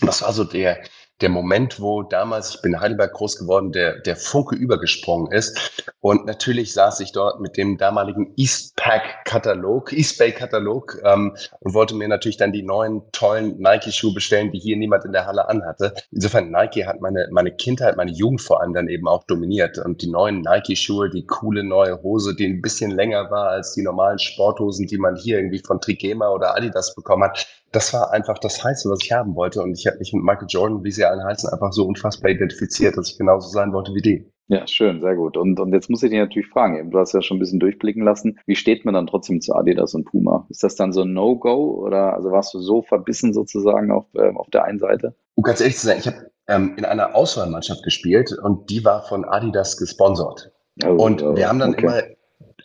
Das 0.02 0.22
war 0.22 0.34
so 0.34 0.44
der, 0.44 0.80
der 1.22 1.30
Moment, 1.30 1.80
wo 1.80 2.04
damals, 2.04 2.56
ich 2.56 2.62
bin 2.62 2.74
in 2.74 2.80
Heidelberg 2.80 3.14
groß 3.14 3.40
geworden, 3.40 3.72
der, 3.72 4.00
der 4.00 4.16
Funke 4.16 4.56
übergesprungen 4.56 5.32
ist. 5.32 5.84
Und 6.00 6.26
natürlich 6.26 6.74
saß 6.74 7.00
ich 7.00 7.12
dort 7.12 7.40
mit 7.40 7.58
dem 7.58 7.78
damaligen 7.78 8.34
Eastpack-Katalog, 8.38 9.94
Eastbay-Katalog 9.94 11.00
ähm, 11.04 11.36
und 11.60 11.74
wollte 11.74 11.96
mir 11.96 12.08
natürlich 12.08 12.38
dann 12.38 12.52
die 12.52 12.62
neuen 12.62 13.02
tollen 13.12 13.58
Nike-Schuhe 13.60 14.14
bestellen, 14.14 14.52
die 14.52 14.60
hier 14.60 14.78
niemand 14.78 15.06
in 15.06 15.12
der 15.12 15.26
Halle 15.26 15.50
anhatte. 15.50 15.94
Insofern, 16.12 16.52
Nike 16.52 16.86
hat 16.86 17.02
meine, 17.02 17.28
meine 17.32 17.52
Kindheit, 17.52 17.98
meine 17.98 18.12
Jugend 18.12 18.42
vor 18.42 18.62
allem 18.62 18.74
dann 18.74 18.88
eben 18.88 19.08
auch 19.08 19.24
dominiert. 19.24 19.80
Und 19.80 20.04
die 20.04 20.10
neuen 20.10 20.42
Nike-Schuhe, 20.42 21.10
die 21.10 21.26
coole 21.26 21.64
neue 21.64 22.02
Hose, 22.04 22.36
die 22.36 22.46
ein 22.46 22.62
bisschen 22.62 22.92
länger 22.92 23.32
war 23.32 23.50
als 23.50 23.74
die 23.74 23.82
normalen 23.82 24.20
Sporthosen, 24.20 24.86
die 24.86 25.00
man 25.00 25.16
hier 25.16 25.38
irgendwie 25.38 25.64
von 25.66 25.82
Trigema 25.82 26.30
oder 26.30 26.56
Adidas 26.56 26.94
bekommen 26.94 27.24
hat, 27.24 27.48
das 27.72 27.94
war 27.94 28.12
einfach 28.12 28.38
das 28.40 28.64
Heiße, 28.64 28.90
was 28.90 29.00
ich 29.04 29.12
haben 29.12 29.36
wollte. 29.36 29.62
Und 29.62 29.78
ich 29.78 29.86
habe 29.88 29.98
mich 29.98 30.14
mit 30.14 30.24
Michael 30.24 30.48
Jordan, 30.50 30.84
wie 30.84 30.92
sie 30.92 31.06
allen 31.06 31.24
heißen, 31.24 31.50
einfach 31.50 31.74
so 31.74 31.86
unfassbar 31.86 32.32
identifiziert, 32.32 32.98
dass 32.98 33.12
ich 33.12 33.18
genauso 33.18 33.50
sein 33.50 33.74
wollte 33.74 33.94
wie 33.94 34.02
die. 34.02 34.32
Ja, 34.50 34.66
schön, 34.66 35.02
sehr 35.02 35.16
gut. 35.16 35.36
Und, 35.36 35.60
und 35.60 35.74
jetzt 35.74 35.90
muss 35.90 36.04
ich 36.04 36.10
dich 36.10 36.20
natürlich 36.20 36.48
fragen, 36.48 36.90
du 36.90 36.98
hast 36.98 37.14
ja 37.14 37.22
schon 37.22 37.36
ein 37.36 37.40
bisschen 37.42 37.60
durchblicken 37.60 38.04
lassen, 38.04 38.40
wie 38.46 38.56
steht 38.56 38.86
man 38.86 38.94
dann 38.94 39.08
trotzdem 39.08 39.42
zu 39.42 39.54
Adidas 39.54 39.94
und 39.94 40.06
Puma? 40.06 40.48
Ist 40.50 40.64
das 40.64 40.76
dann 40.76 40.94
so 40.94 41.02
ein 41.02 41.12
No-Go 41.12 41.84
oder 41.86 42.14
also 42.14 42.32
warst 42.32 42.54
du 42.54 42.60
so 42.60 42.82
verbissen 42.82 43.34
sozusagen 43.34 43.92
auf, 43.92 44.06
äh, 44.16 44.34
auf 44.36 44.50
der 44.50 44.64
einen 44.64 44.80
Seite? 44.80 45.16
Um 45.36 45.44
ganz 45.44 45.60
ehrlich 45.60 45.78
zu 45.78 45.88
sein, 45.88 46.00
ich 46.00 46.08
habe 46.08 46.32
ähm, 46.48 46.76
in 46.78 46.86
einer 46.86 47.14
Auswahlmannschaft 47.14 47.84
gespielt 47.84 48.32
und 48.42 48.70
die 48.70 48.86
war 48.86 49.04
von 49.04 49.26
Adidas 49.26 49.76
gesponsert. 49.76 50.54
Oh, 50.86 50.92
und 50.92 51.22
oh, 51.22 51.36
wir 51.36 51.50
haben 51.50 51.60
dann 51.60 51.74
okay. 51.74 51.84
immer 51.84 52.02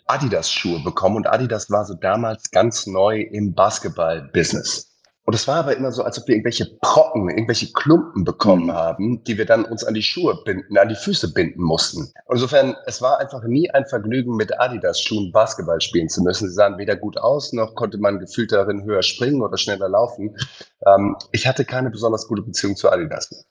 Adidas-Schuhe 0.05 0.81
bekommen 0.83 1.17
und 1.17 1.27
Adidas 1.27 1.69
war 1.69 1.83
so 1.83 1.95
damals 1.95 2.49
ganz 2.51 2.87
neu 2.87 3.21
im 3.21 3.53
Basketball-Business. 3.53 4.92
Und 5.25 5.33
es 5.35 5.47
war 5.47 5.55
aber 5.57 5.75
immer 5.75 5.91
so, 5.91 6.03
als 6.03 6.19
ob 6.19 6.27
wir 6.27 6.35
irgendwelche 6.35 6.65
Brocken, 6.81 7.29
irgendwelche 7.29 7.71
Klumpen 7.71 8.25
bekommen 8.25 8.65
mhm. 8.65 8.73
haben, 8.73 9.23
die 9.23 9.37
wir 9.37 9.45
dann 9.45 9.63
uns 9.63 9.83
an 9.85 9.93
die 9.93 10.01
Schuhe 10.01 10.41
binden, 10.43 10.77
an 10.77 10.89
die 10.89 10.95
Füße 10.95 11.33
binden 11.33 11.61
mussten. 11.61 12.11
Insofern, 12.29 12.75
es 12.87 13.01
war 13.01 13.19
einfach 13.19 13.43
nie 13.43 13.71
ein 13.71 13.85
Vergnügen, 13.85 14.35
mit 14.35 14.59
Adidas-Schuhen 14.59 15.31
Basketball 15.31 15.79
spielen 15.79 16.09
zu 16.09 16.21
müssen. 16.23 16.49
Sie 16.49 16.53
sahen 16.53 16.77
weder 16.77 16.97
gut 16.97 17.17
aus, 17.17 17.53
noch 17.53 17.73
konnte 17.75 17.97
man 17.99 18.19
gefühlt 18.19 18.51
darin 18.51 18.83
höher 18.83 19.01
springen 19.01 19.41
oder 19.41 19.57
schneller 19.57 19.87
laufen. 19.87 20.35
Ähm, 20.85 21.15
ich 21.31 21.47
hatte 21.47 21.63
keine 21.63 21.89
besonders 21.89 22.27
gute 22.27 22.41
Beziehung 22.41 22.75
zu 22.75 22.89
Adidas. 22.89 23.45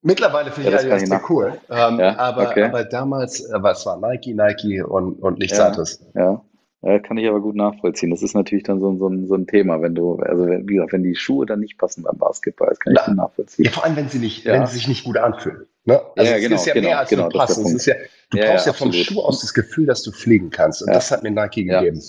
Mittlerweile 0.00 0.50
finde 0.52 0.70
ja, 0.70 0.76
ich 0.76 0.84
Adidas 0.84 1.08
sehr 1.08 1.22
cool. 1.28 1.52
Ähm, 1.68 1.98
ja, 1.98 2.18
aber, 2.18 2.48
okay. 2.48 2.64
aber 2.64 2.84
damals, 2.84 3.40
äh, 3.40 3.58
es 3.58 3.84
war 3.84 3.98
Nike, 3.98 4.32
Nike 4.32 4.82
und, 4.82 5.22
und 5.22 5.38
nichts 5.38 5.58
ja, 5.58 5.66
anderes. 5.66 6.00
Ja. 6.14 6.42
Ja, 6.84 6.98
kann 6.98 7.16
ich 7.16 7.26
aber 7.26 7.40
gut 7.40 7.56
nachvollziehen. 7.56 8.10
Das 8.10 8.22
ist 8.22 8.34
natürlich 8.34 8.64
dann 8.64 8.78
so, 8.78 8.94
so, 8.98 9.08
ein, 9.08 9.26
so 9.26 9.34
ein 9.34 9.46
Thema, 9.46 9.80
wenn 9.80 9.94
du, 9.94 10.16
also 10.16 10.46
wenn, 10.46 10.68
wie 10.68 10.74
gesagt, 10.74 10.92
wenn 10.92 11.02
die 11.02 11.14
Schuhe 11.14 11.46
dann 11.46 11.60
nicht 11.60 11.78
passen 11.78 12.02
beim 12.02 12.18
Basketball, 12.18 12.68
das 12.68 12.78
kann 12.78 12.92
ich 12.92 13.02
gut 13.02 13.16
nachvollziehen. 13.16 13.64
Ja, 13.64 13.70
vor 13.70 13.84
allem, 13.84 13.96
wenn 13.96 14.08
sie 14.10 14.18
nicht, 14.18 14.44
ja. 14.44 14.52
wenn 14.52 14.66
sie 14.66 14.74
sich 14.74 14.88
nicht 14.88 15.04
gut 15.04 15.16
anfühlen. 15.16 15.66
Ne? 15.86 16.00
Also 16.14 16.30
ja, 16.30 16.38
genau, 16.38 16.56
es 16.56 16.60
ist 16.60 16.66
ja 16.66 16.74
genau, 16.74 16.88
mehr 16.88 16.98
als 16.98 17.08
genau, 17.08 17.28
passen. 17.30 17.64
Es 17.64 17.74
ist 17.74 17.86
ja, 17.86 17.94
du 18.30 18.38
brauchst 18.38 18.66
ja, 18.66 18.72
vom 18.74 18.92
Schuh 18.92 19.20
aus 19.20 19.40
das 19.40 19.54
Gefühl, 19.54 19.86
dass 19.86 20.02
du 20.02 20.12
fliegen 20.12 20.50
kannst. 20.50 20.82
Und 20.82 20.92
das 20.92 21.10
hat 21.10 21.22
mir 21.22 21.30
Nike 21.30 21.64
gegeben. 21.64 22.02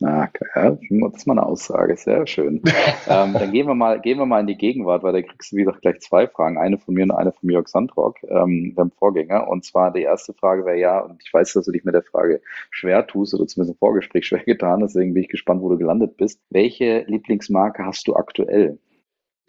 Na, 0.00 0.30
ja, 0.54 0.70
das 0.70 1.14
ist 1.16 1.26
mal 1.26 1.32
eine 1.32 1.46
Aussage, 1.46 1.96
sehr 1.96 2.24
schön. 2.28 2.62
ähm, 3.08 3.32
dann 3.32 3.50
gehen 3.50 3.66
wir 3.66 3.74
mal, 3.74 4.00
gehen 4.00 4.18
wir 4.18 4.26
mal 4.26 4.40
in 4.40 4.46
die 4.46 4.56
Gegenwart, 4.56 5.02
weil 5.02 5.12
da 5.12 5.22
kriegst 5.22 5.50
du 5.50 5.56
wie 5.56 5.64
gesagt 5.64 5.82
gleich 5.82 5.98
zwei 6.00 6.28
Fragen, 6.28 6.56
eine 6.56 6.78
von 6.78 6.94
mir 6.94 7.02
und 7.02 7.10
eine 7.10 7.32
von 7.32 7.50
Jörg 7.50 7.66
Sandrock, 7.66 8.22
ähm, 8.22 8.76
dem 8.78 8.92
Vorgänger. 8.92 9.48
Und 9.48 9.64
zwar 9.64 9.92
die 9.92 10.02
erste 10.02 10.34
Frage 10.34 10.64
wäre 10.64 10.78
ja, 10.78 11.00
und 11.00 11.20
ich 11.24 11.34
weiß, 11.34 11.52
dass 11.52 11.64
du 11.64 11.72
dich 11.72 11.84
mit 11.84 11.94
der 11.94 12.04
Frage 12.04 12.40
schwer 12.70 13.08
tust 13.08 13.34
oder 13.34 13.48
zumindest 13.48 13.74
im 13.74 13.78
Vorgespräch 13.78 14.26
schwer 14.28 14.44
getan, 14.44 14.80
deswegen 14.80 15.14
bin 15.14 15.24
ich 15.24 15.28
gespannt, 15.30 15.62
wo 15.62 15.68
du 15.68 15.78
gelandet 15.78 16.16
bist. 16.16 16.40
Welche 16.50 17.00
Lieblingsmarke 17.08 17.84
hast 17.84 18.06
du 18.06 18.14
aktuell? 18.14 18.78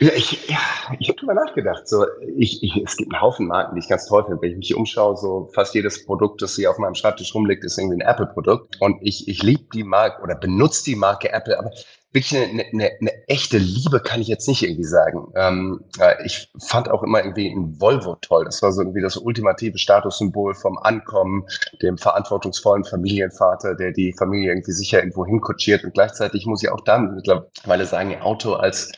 Ja, 0.01 0.13
ich, 0.15 0.47
ja, 0.47 0.57
ich 0.97 1.09
habe 1.09 1.19
drüber 1.19 1.33
nachgedacht. 1.33 1.85
So, 1.85 2.05
ich, 2.37 2.63
ich, 2.63 2.77
es 2.77 2.95
gibt 2.95 3.13
einen 3.13 3.21
Haufen 3.21 3.47
Marken, 3.47 3.75
die 3.75 3.79
ich 3.79 3.89
ganz 3.89 4.07
toll 4.07 4.23
finde. 4.23 4.41
Wenn 4.41 4.51
ich 4.51 4.57
mich 4.57 4.75
umschaue, 4.75 5.17
so 5.17 5.49
fast 5.53 5.75
jedes 5.75 6.05
Produkt, 6.05 6.41
das 6.41 6.55
hier 6.55 6.71
auf 6.71 6.77
meinem 6.77 6.95
Schreibtisch 6.95 7.35
rumliegt, 7.35 7.65
ist 7.65 7.77
irgendwie 7.77 8.01
ein 8.01 8.07
Apple-Produkt. 8.07 8.77
Und 8.79 8.97
ich, 9.01 9.27
ich 9.27 9.43
liebe 9.43 9.65
die 9.73 9.83
Marke 9.83 10.21
oder 10.21 10.35
benutze 10.35 10.85
die 10.85 10.95
Marke 10.95 11.33
Apple, 11.33 11.59
aber 11.59 11.71
wirklich 12.13 12.33
eine, 12.33 12.63
eine, 12.71 12.91
eine 12.99 13.27
echte 13.27 13.57
Liebe 13.57 13.99
kann 13.99 14.21
ich 14.21 14.29
jetzt 14.29 14.47
nicht 14.47 14.63
irgendwie 14.63 14.85
sagen. 14.85 15.33
Ähm, 15.35 15.81
ich 16.23 16.49
fand 16.57 16.89
auch 16.89 17.03
immer 17.03 17.19
irgendwie 17.19 17.49
ein 17.49 17.79
Volvo 17.81 18.15
toll. 18.21 18.45
Das 18.45 18.61
war 18.61 18.71
so 18.71 18.81
irgendwie 18.81 19.01
das 19.01 19.17
ultimative 19.17 19.77
Statussymbol 19.77 20.55
vom 20.55 20.77
Ankommen, 20.77 21.45
dem 21.81 21.97
verantwortungsvollen 21.97 22.85
Familienvater, 22.85 23.75
der 23.75 23.91
die 23.91 24.13
Familie 24.13 24.51
irgendwie 24.53 24.71
sicher 24.71 24.99
irgendwo 24.99 25.25
hinkutschiert. 25.25 25.83
Und 25.83 25.93
gleichzeitig 25.93 26.45
muss 26.45 26.63
ich 26.63 26.69
auch 26.69 26.81
dann 26.81 27.15
mittlerweile 27.15 27.85
sagen, 27.85 28.15
Auto 28.21 28.53
als 28.53 28.93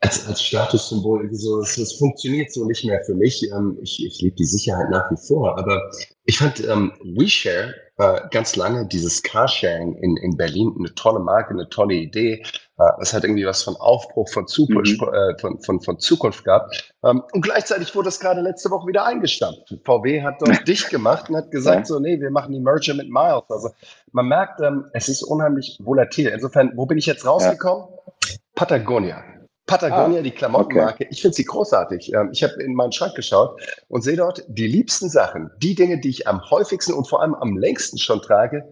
als, 0.00 0.26
als 0.28 0.42
Statussymbol 0.42 1.20
irgendwie 1.20 1.36
so, 1.36 1.60
es, 1.60 1.76
es 1.76 1.94
funktioniert 1.94 2.52
so 2.52 2.64
nicht 2.64 2.84
mehr 2.84 3.02
für 3.04 3.14
mich. 3.14 3.42
Ähm, 3.50 3.78
ich 3.82 4.04
ich 4.04 4.20
liebe 4.20 4.36
die 4.36 4.44
Sicherheit 4.44 4.90
nach 4.90 5.10
wie 5.10 5.16
vor, 5.16 5.58
aber 5.58 5.90
ich 6.24 6.38
fand 6.38 6.60
ähm, 6.66 6.92
WeShare 7.02 7.74
äh, 7.96 8.20
ganz 8.30 8.54
lange 8.54 8.86
dieses 8.86 9.22
Carsharing 9.24 9.96
in, 9.96 10.16
in 10.18 10.36
Berlin 10.36 10.72
eine 10.78 10.94
tolle 10.94 11.18
Marke, 11.18 11.50
eine 11.50 11.68
tolle 11.68 11.94
Idee. 11.94 12.44
Äh, 12.78 12.84
es 13.00 13.12
hat 13.12 13.24
irgendwie 13.24 13.44
was 13.44 13.64
von 13.64 13.74
Aufbruch, 13.76 14.28
von, 14.28 14.46
Zukunft, 14.46 15.00
mhm. 15.00 15.08
äh, 15.08 15.38
von, 15.40 15.60
von, 15.62 15.80
von 15.80 15.98
Zukunft 15.98 16.44
gehabt. 16.44 16.94
Ähm, 17.02 17.24
und 17.32 17.40
gleichzeitig 17.40 17.92
wurde 17.96 18.10
es 18.10 18.20
gerade 18.20 18.40
letzte 18.40 18.70
Woche 18.70 18.86
wieder 18.86 19.04
eingestampft. 19.04 19.74
VW 19.84 20.22
hat 20.22 20.36
dort 20.40 20.68
dicht 20.68 20.90
gemacht 20.90 21.28
und 21.28 21.36
hat 21.36 21.50
gesagt, 21.50 21.80
ja. 21.80 21.84
so, 21.86 21.98
nee, 21.98 22.20
wir 22.20 22.30
machen 22.30 22.52
die 22.52 22.60
Merger 22.60 22.94
mit 22.94 23.10
Miles. 23.10 23.42
Also 23.48 23.70
man 24.12 24.28
merkt, 24.28 24.60
ähm, 24.60 24.84
es 24.92 25.08
ist 25.08 25.24
unheimlich 25.24 25.80
volatil. 25.82 26.28
Insofern, 26.28 26.72
wo 26.76 26.86
bin 26.86 26.98
ich 26.98 27.06
jetzt 27.06 27.26
rausgekommen? 27.26 27.88
Ja. 27.88 28.36
Patagonia. 28.54 29.37
Patagonia, 29.68 30.20
ah, 30.20 30.22
die 30.22 30.30
Klamottenmarke, 30.30 31.04
okay. 31.04 31.08
ich 31.10 31.20
finde 31.20 31.36
sie 31.36 31.44
großartig. 31.44 32.12
Ähm, 32.14 32.30
ich 32.32 32.42
habe 32.42 32.54
in 32.54 32.74
meinen 32.74 32.90
Schrank 32.90 33.14
geschaut 33.14 33.60
und 33.88 34.02
sehe 34.02 34.16
dort 34.16 34.42
die 34.48 34.66
liebsten 34.66 35.10
Sachen, 35.10 35.50
die 35.58 35.74
Dinge, 35.74 36.00
die 36.00 36.08
ich 36.08 36.26
am 36.26 36.40
häufigsten 36.50 36.94
und 36.94 37.06
vor 37.06 37.22
allem 37.22 37.34
am 37.34 37.56
längsten 37.56 37.98
schon 37.98 38.22
trage, 38.22 38.66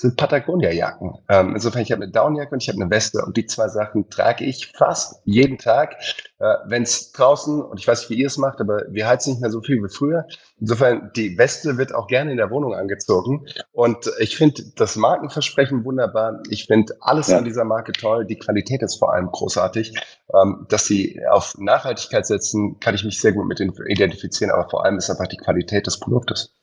sind 0.00 0.16
Patagonia-Jacken. 0.16 1.14
Ähm, 1.28 1.54
insofern, 1.54 1.82
ich 1.82 1.90
habe 1.90 2.02
eine 2.02 2.12
Downjacke 2.12 2.52
und 2.52 2.62
ich 2.62 2.68
habe 2.68 2.80
eine 2.80 2.90
Weste 2.90 3.24
und 3.24 3.36
die 3.36 3.46
zwei 3.46 3.68
Sachen 3.68 4.08
trage 4.10 4.44
ich 4.44 4.72
fast 4.76 5.20
jeden 5.24 5.58
Tag. 5.58 5.96
Äh, 6.38 6.54
Wenn 6.66 6.84
es 6.84 7.10
draußen, 7.12 7.60
und 7.60 7.80
ich 7.80 7.88
weiß 7.88 8.02
nicht, 8.02 8.10
wie 8.10 8.20
ihr 8.20 8.28
es 8.28 8.38
macht, 8.38 8.60
aber 8.60 8.82
wir 8.90 9.08
heizen 9.08 9.32
nicht 9.32 9.40
mehr 9.40 9.50
so 9.50 9.60
viel 9.60 9.82
wie 9.82 9.88
früher. 9.88 10.24
Insofern, 10.60 11.10
die 11.16 11.36
Weste 11.36 11.78
wird 11.78 11.94
auch 11.94 12.06
gerne 12.06 12.30
in 12.30 12.36
der 12.36 12.50
Wohnung 12.50 12.74
angezogen. 12.74 13.46
Und 13.72 14.10
ich 14.20 14.36
finde 14.36 14.62
das 14.76 14.94
Markenversprechen 14.94 15.84
wunderbar. 15.84 16.42
Ich 16.48 16.66
finde 16.66 16.94
alles 17.00 17.28
ja. 17.28 17.38
an 17.38 17.44
dieser 17.44 17.64
Marke 17.64 17.92
toll. 17.92 18.24
Die 18.24 18.38
Qualität 18.38 18.82
ist 18.82 18.96
vor 18.96 19.12
allem 19.12 19.30
großartig. 19.32 19.94
Ähm, 20.32 20.66
dass 20.68 20.86
sie 20.86 21.20
auf 21.28 21.56
Nachhaltigkeit 21.58 22.26
setzen, 22.26 22.78
kann 22.80 22.94
ich 22.94 23.02
mich 23.02 23.20
sehr 23.20 23.32
gut 23.32 23.46
mit 23.46 23.60
identifizieren, 23.60 24.52
aber 24.52 24.68
vor 24.68 24.84
allem 24.84 24.98
ist 24.98 25.10
einfach 25.10 25.26
die 25.26 25.38
Qualität 25.38 25.86
des 25.86 25.98
Produktes. 25.98 26.54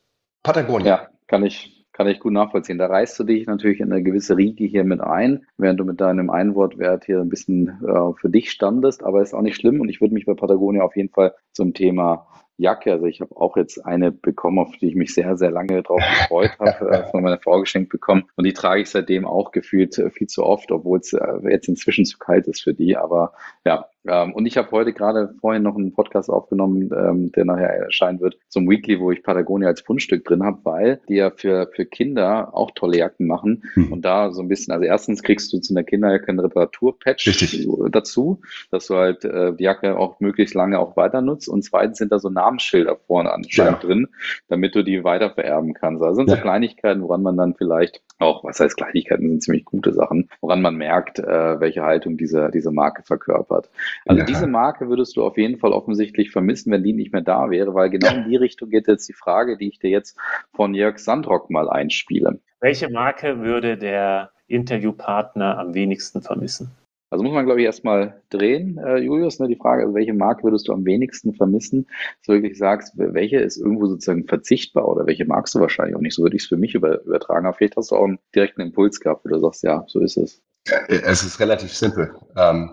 Patagonia. 0.43 0.87
Ja, 0.87 1.09
kann 1.27 1.43
ich, 1.43 1.74
kann 1.95 2.07
ich 2.07 2.19
gut 2.19 2.33
nachvollziehen. 2.33 2.77
Da 2.77 2.87
reißt 2.87 3.17
du 3.17 3.23
dich 3.23 3.47
natürlich 3.47 3.79
in 3.79 3.89
eine 3.89 4.03
gewisse 4.03 4.35
Riege 4.35 4.65
hier 4.65 4.83
mit 4.83 4.99
ein, 4.99 5.45
während 5.57 5.79
du 5.79 5.85
mit 5.85 6.01
deinem 6.01 6.29
Einwortwert 6.29 7.05
hier 7.05 7.21
ein 7.21 7.29
bisschen 7.29 7.69
äh, 7.87 8.13
für 8.19 8.29
dich 8.29 8.51
standest, 8.51 9.01
aber 9.01 9.21
ist 9.21 9.33
auch 9.33 9.41
nicht 9.41 9.55
schlimm 9.55 9.79
und 9.79 9.87
ich 9.87 10.01
würde 10.01 10.13
mich 10.13 10.25
bei 10.25 10.33
Patagonia 10.33 10.83
auf 10.83 10.97
jeden 10.97 11.09
Fall 11.09 11.33
zum 11.53 11.73
Thema 11.73 12.27
Jacke. 12.57 12.91
Also 12.91 13.05
ich 13.05 13.21
habe 13.21 13.37
auch 13.37 13.55
jetzt 13.55 13.85
eine 13.85 14.11
bekommen, 14.11 14.59
auf 14.59 14.75
die 14.75 14.89
ich 14.89 14.95
mich 14.95 15.13
sehr, 15.13 15.37
sehr 15.37 15.51
lange 15.51 15.83
drauf 15.83 16.01
gefreut 16.19 16.51
habe, 16.59 16.89
äh, 16.91 17.09
von 17.11 17.23
meiner 17.23 17.39
Frau 17.39 17.61
geschenkt 17.61 17.89
bekommen. 17.89 18.25
Und 18.35 18.45
die 18.45 18.53
trage 18.53 18.81
ich 18.81 18.89
seitdem 18.89 19.25
auch 19.25 19.51
gefühlt 19.51 19.97
äh, 19.97 20.09
viel 20.09 20.27
zu 20.27 20.43
oft, 20.43 20.73
obwohl 20.73 20.99
es 20.99 21.13
äh, 21.13 21.49
jetzt 21.49 21.69
inzwischen 21.69 22.03
zu 22.03 22.17
kalt 22.17 22.47
ist 22.47 22.61
für 22.61 22.73
die. 22.73 22.97
Aber 22.97 23.31
ja, 23.65 23.85
ähm, 24.07 24.33
und 24.33 24.45
ich 24.45 24.57
habe 24.57 24.71
heute 24.71 24.93
gerade 24.93 25.33
vorhin 25.39 25.63
noch 25.63 25.75
einen 25.75 25.93
Podcast 25.93 26.29
aufgenommen, 26.29 26.89
ähm, 26.95 27.31
der 27.31 27.45
nachher 27.45 27.69
erscheinen 27.69 28.19
wird, 28.19 28.37
zum 28.49 28.69
Weekly, 28.69 28.99
wo 28.99 29.11
ich 29.11 29.23
Patagonia 29.23 29.67
als 29.67 29.81
Fundstück 29.81 30.25
drin 30.25 30.43
habe, 30.43 30.59
weil 30.63 31.01
die 31.09 31.15
ja 31.15 31.31
für, 31.31 31.69
für 31.73 31.85
Kinder 31.85 32.55
auch 32.55 32.71
tolle 32.75 32.97
Jacken 32.97 33.27
machen. 33.27 33.63
Mhm. 33.75 33.91
Und 33.91 34.01
da 34.03 34.31
so 34.31 34.41
ein 34.41 34.47
bisschen, 34.47 34.73
also 34.73 34.85
erstens 34.85 35.23
kriegst 35.23 35.51
du 35.53 35.59
zu 35.59 35.73
einer 35.73 35.83
Kinderjacke 35.83 36.29
einen 36.29 36.39
Reparaturpatch 36.39 37.47
dazu, 37.91 38.41
dass 38.71 38.87
du 38.87 38.95
halt 38.95 39.25
äh, 39.25 39.53
die 39.53 39.63
Jacke 39.63 39.97
auch 39.97 40.19
möglichst 40.19 40.55
lange 40.55 40.79
auch 40.79 40.95
weiter 40.97 41.21
nutzt. 41.21 41.49
Und 41.49 41.63
zweitens 41.63 41.97
sind 41.97 42.11
da 42.11 42.19
so 42.19 42.29
Namensschilder 42.29 42.97
vorne 43.07 43.31
anscheinend 43.31 43.83
ja. 43.83 43.87
drin, 43.89 44.07
damit 44.47 44.75
du 44.75 44.83
die 44.83 45.03
weiter 45.03 45.31
vererben 45.31 45.73
kannst. 45.73 46.03
Also 46.03 46.15
sind 46.15 46.29
ja. 46.29 46.35
so 46.35 46.41
Kleinigkeiten, 46.41 47.01
woran 47.01 47.23
man 47.23 47.37
dann 47.37 47.55
vielleicht 47.55 48.01
auch, 48.19 48.43
was 48.43 48.59
heißt 48.59 48.77
Kleinigkeiten, 48.77 49.27
sind 49.27 49.43
ziemlich 49.43 49.65
gute 49.65 49.93
Sachen, 49.93 50.29
woran 50.41 50.61
man 50.61 50.75
merkt, 50.75 51.19
äh, 51.19 51.59
welche 51.59 51.83
Haltung 51.83 52.17
diese, 52.17 52.49
diese 52.51 52.71
Marke 52.71 53.03
verkörpert. 53.03 53.69
Also 54.05 54.19
ja. 54.19 54.25
diese 54.25 54.47
Marke 54.47 54.87
würdest 54.87 55.17
du 55.17 55.25
auf 55.25 55.37
jeden 55.37 55.57
Fall 55.57 55.71
offensichtlich 55.71 56.31
vermissen, 56.31 56.71
wenn 56.71 56.83
die 56.83 56.93
nicht 56.93 57.11
mehr 57.11 57.21
da 57.21 57.49
wäre, 57.49 57.73
weil 57.73 57.89
genau 57.89 58.13
in 58.13 58.29
die 58.29 58.37
Richtung 58.37 58.69
geht 58.69 58.87
jetzt 58.87 59.07
die 59.09 59.13
Frage, 59.13 59.57
die 59.57 59.69
ich 59.69 59.79
dir 59.79 59.89
jetzt 59.89 60.17
von 60.53 60.73
Jörg 60.73 60.97
Sandrock 60.97 61.49
mal 61.49 61.69
einspiele. 61.69 62.39
Welche 62.61 62.89
Marke 62.89 63.39
würde 63.41 63.77
der 63.77 64.31
Interviewpartner 64.47 65.57
am 65.57 65.73
wenigsten 65.73 66.21
vermissen? 66.21 66.71
Also 67.09 67.23
muss 67.23 67.33
man, 67.33 67.45
glaube 67.45 67.61
ich, 67.61 67.65
erstmal 67.65 68.21
drehen, 68.29 68.77
äh, 68.77 68.97
Julius, 68.97 69.39
ne, 69.39 69.47
die 69.47 69.55
Frage, 69.55 69.83
also 69.83 69.93
welche 69.93 70.13
Marke 70.13 70.43
würdest 70.43 70.67
du 70.67 70.73
am 70.73 70.85
wenigsten 70.85 71.33
vermissen? 71.33 71.85
Dass 71.87 72.27
du 72.27 72.33
wirklich 72.33 72.57
sagst, 72.57 72.93
welche 72.95 73.37
ist 73.37 73.57
irgendwo 73.57 73.85
sozusagen 73.85 74.27
verzichtbar 74.27 74.87
oder 74.87 75.05
welche 75.05 75.25
magst 75.25 75.53
du 75.55 75.59
wahrscheinlich 75.59 75.95
auch 75.95 76.01
nicht? 76.01 76.15
So 76.15 76.23
würde 76.23 76.35
ich 76.35 76.43
es 76.43 76.49
für 76.49 76.57
mich 76.57 76.73
über, 76.73 77.01
übertragen. 77.03 77.45
Aber 77.45 77.55
vielleicht 77.55 77.77
hast 77.77 77.91
du 77.91 77.95
auch 77.95 78.05
einen 78.05 78.19
direkten 78.33 78.61
Impuls 78.61 78.99
gehabt, 78.99 79.23
wo 79.23 79.29
du 79.29 79.39
sagst, 79.39 79.63
ja, 79.63 79.83
so 79.87 79.99
ist 79.99 80.17
es. 80.17 80.41
Es 80.87 81.23
ist 81.23 81.39
relativ 81.39 81.73
simpel. 81.73 82.13
Ähm, 82.35 82.71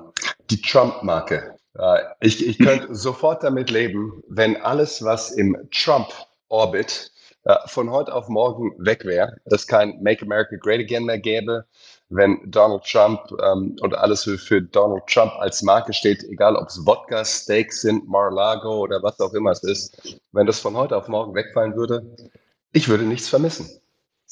die 0.50 0.60
Trump-Marke. 0.60 1.56
Äh, 1.78 1.98
ich, 2.20 2.46
ich 2.46 2.58
könnte 2.58 2.94
sofort 2.94 3.42
damit 3.42 3.70
leben, 3.70 4.22
wenn 4.28 4.56
alles, 4.56 5.04
was 5.04 5.30
im 5.30 5.56
Trump-Orbit 5.70 7.10
äh, 7.10 7.21
von 7.66 7.90
heute 7.90 8.14
auf 8.14 8.28
morgen 8.28 8.72
weg 8.78 9.04
wäre, 9.04 9.36
es 9.44 9.66
kein 9.66 10.00
Make 10.02 10.24
America 10.24 10.56
Great 10.56 10.80
Again 10.80 11.04
mehr 11.04 11.18
gäbe, 11.18 11.64
wenn 12.08 12.38
Donald 12.46 12.84
Trump 12.84 13.20
ähm, 13.42 13.76
und 13.80 13.94
alles 13.94 14.24
für, 14.24 14.38
für 14.38 14.62
Donald 14.62 15.06
Trump 15.06 15.32
als 15.38 15.62
Marke 15.62 15.92
steht, 15.92 16.22
egal 16.24 16.56
ob 16.56 16.68
es 16.68 16.86
Wodka, 16.86 17.24
Steaks 17.24 17.80
sind, 17.80 18.06
Mar-a-Lago 18.06 18.80
oder 18.80 19.02
was 19.02 19.18
auch 19.20 19.32
immer 19.34 19.50
es 19.50 19.62
ist, 19.62 20.20
wenn 20.32 20.46
das 20.46 20.60
von 20.60 20.76
heute 20.76 20.96
auf 20.96 21.08
morgen 21.08 21.34
wegfallen 21.34 21.74
würde, 21.74 22.04
ich 22.72 22.88
würde 22.88 23.04
nichts 23.04 23.28
vermissen. 23.28 23.68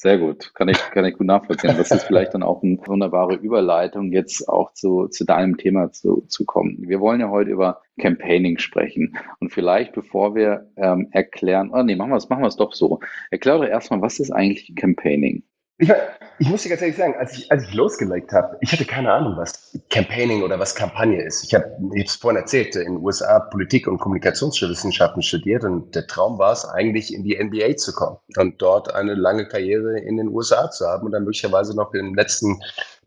Sehr 0.01 0.17
gut, 0.17 0.55
kann 0.55 0.67
ich, 0.67 0.79
kann 0.79 1.05
ich 1.05 1.15
gut 1.15 1.27
nachvollziehen. 1.27 1.77
Das 1.77 1.91
ist 1.91 2.05
vielleicht 2.05 2.33
dann 2.33 2.41
auch 2.41 2.63
eine 2.63 2.79
wunderbare 2.87 3.35
Überleitung, 3.35 4.11
jetzt 4.11 4.49
auch 4.49 4.73
zu, 4.73 5.07
zu 5.09 5.25
deinem 5.25 5.57
Thema 5.57 5.91
zu, 5.91 6.21
zu 6.27 6.43
kommen. 6.43 6.77
Wir 6.79 6.99
wollen 6.99 7.21
ja 7.21 7.29
heute 7.29 7.51
über 7.51 7.83
Campaigning 7.99 8.57
sprechen. 8.57 9.15
Und 9.39 9.51
vielleicht, 9.51 9.93
bevor 9.93 10.33
wir 10.33 10.71
ähm, 10.75 11.09
erklären, 11.11 11.69
oh 11.71 11.83
nee, 11.83 11.95
machen 11.95 12.09
wir 12.09 12.17
es 12.17 12.29
machen 12.29 12.41
wir 12.41 12.47
es 12.47 12.55
doch 12.55 12.73
so. 12.73 12.99
Erklär 13.29 13.59
doch 13.59 13.63
erstmal, 13.63 14.01
was 14.01 14.19
ist 14.19 14.31
eigentlich 14.31 14.73
Campaigning? 14.75 15.43
Ich, 15.77 15.91
ich 16.37 16.47
muss 16.47 16.63
dir 16.63 16.69
ganz 16.69 16.81
ehrlich 16.81 16.97
sagen, 16.97 17.15
als 17.17 17.37
ich, 17.37 17.51
als 17.51 17.67
ich 17.67 17.73
losgelegt 17.73 18.31
habe, 18.31 18.57
ich 18.61 18.71
hatte 18.71 18.85
keine 18.85 19.11
Ahnung, 19.11 19.35
was 19.37 19.79
Campaigning 19.89 20.43
oder 20.43 20.59
was 20.59 20.75
Kampagne 20.75 21.23
ist. 21.23 21.43
Ich 21.43 21.55
habe 21.55 21.65
es 21.95 22.15
vorhin 22.15 22.39
erzählt, 22.39 22.75
in 22.75 22.95
den 22.95 23.03
USA 23.03 23.39
Politik- 23.39 23.87
und 23.87 23.97
Kommunikationswissenschaften 23.97 25.23
studiert 25.23 25.63
und 25.63 25.95
der 25.95 26.07
Traum 26.07 26.37
war 26.37 26.53
es 26.53 26.65
eigentlich, 26.65 27.13
in 27.13 27.23
die 27.23 27.35
NBA 27.35 27.77
zu 27.77 27.93
kommen 27.93 28.17
und 28.37 28.61
dort 28.61 28.93
eine 28.93 29.15
lange 29.15 29.47
Karriere 29.47 29.99
in 29.99 30.17
den 30.17 30.27
USA 30.27 30.69
zu 30.69 30.85
haben 30.85 31.05
und 31.05 31.13
dann 31.13 31.23
möglicherweise 31.23 31.75
noch 31.75 31.93
im 31.93 32.13
letzten 32.13 32.59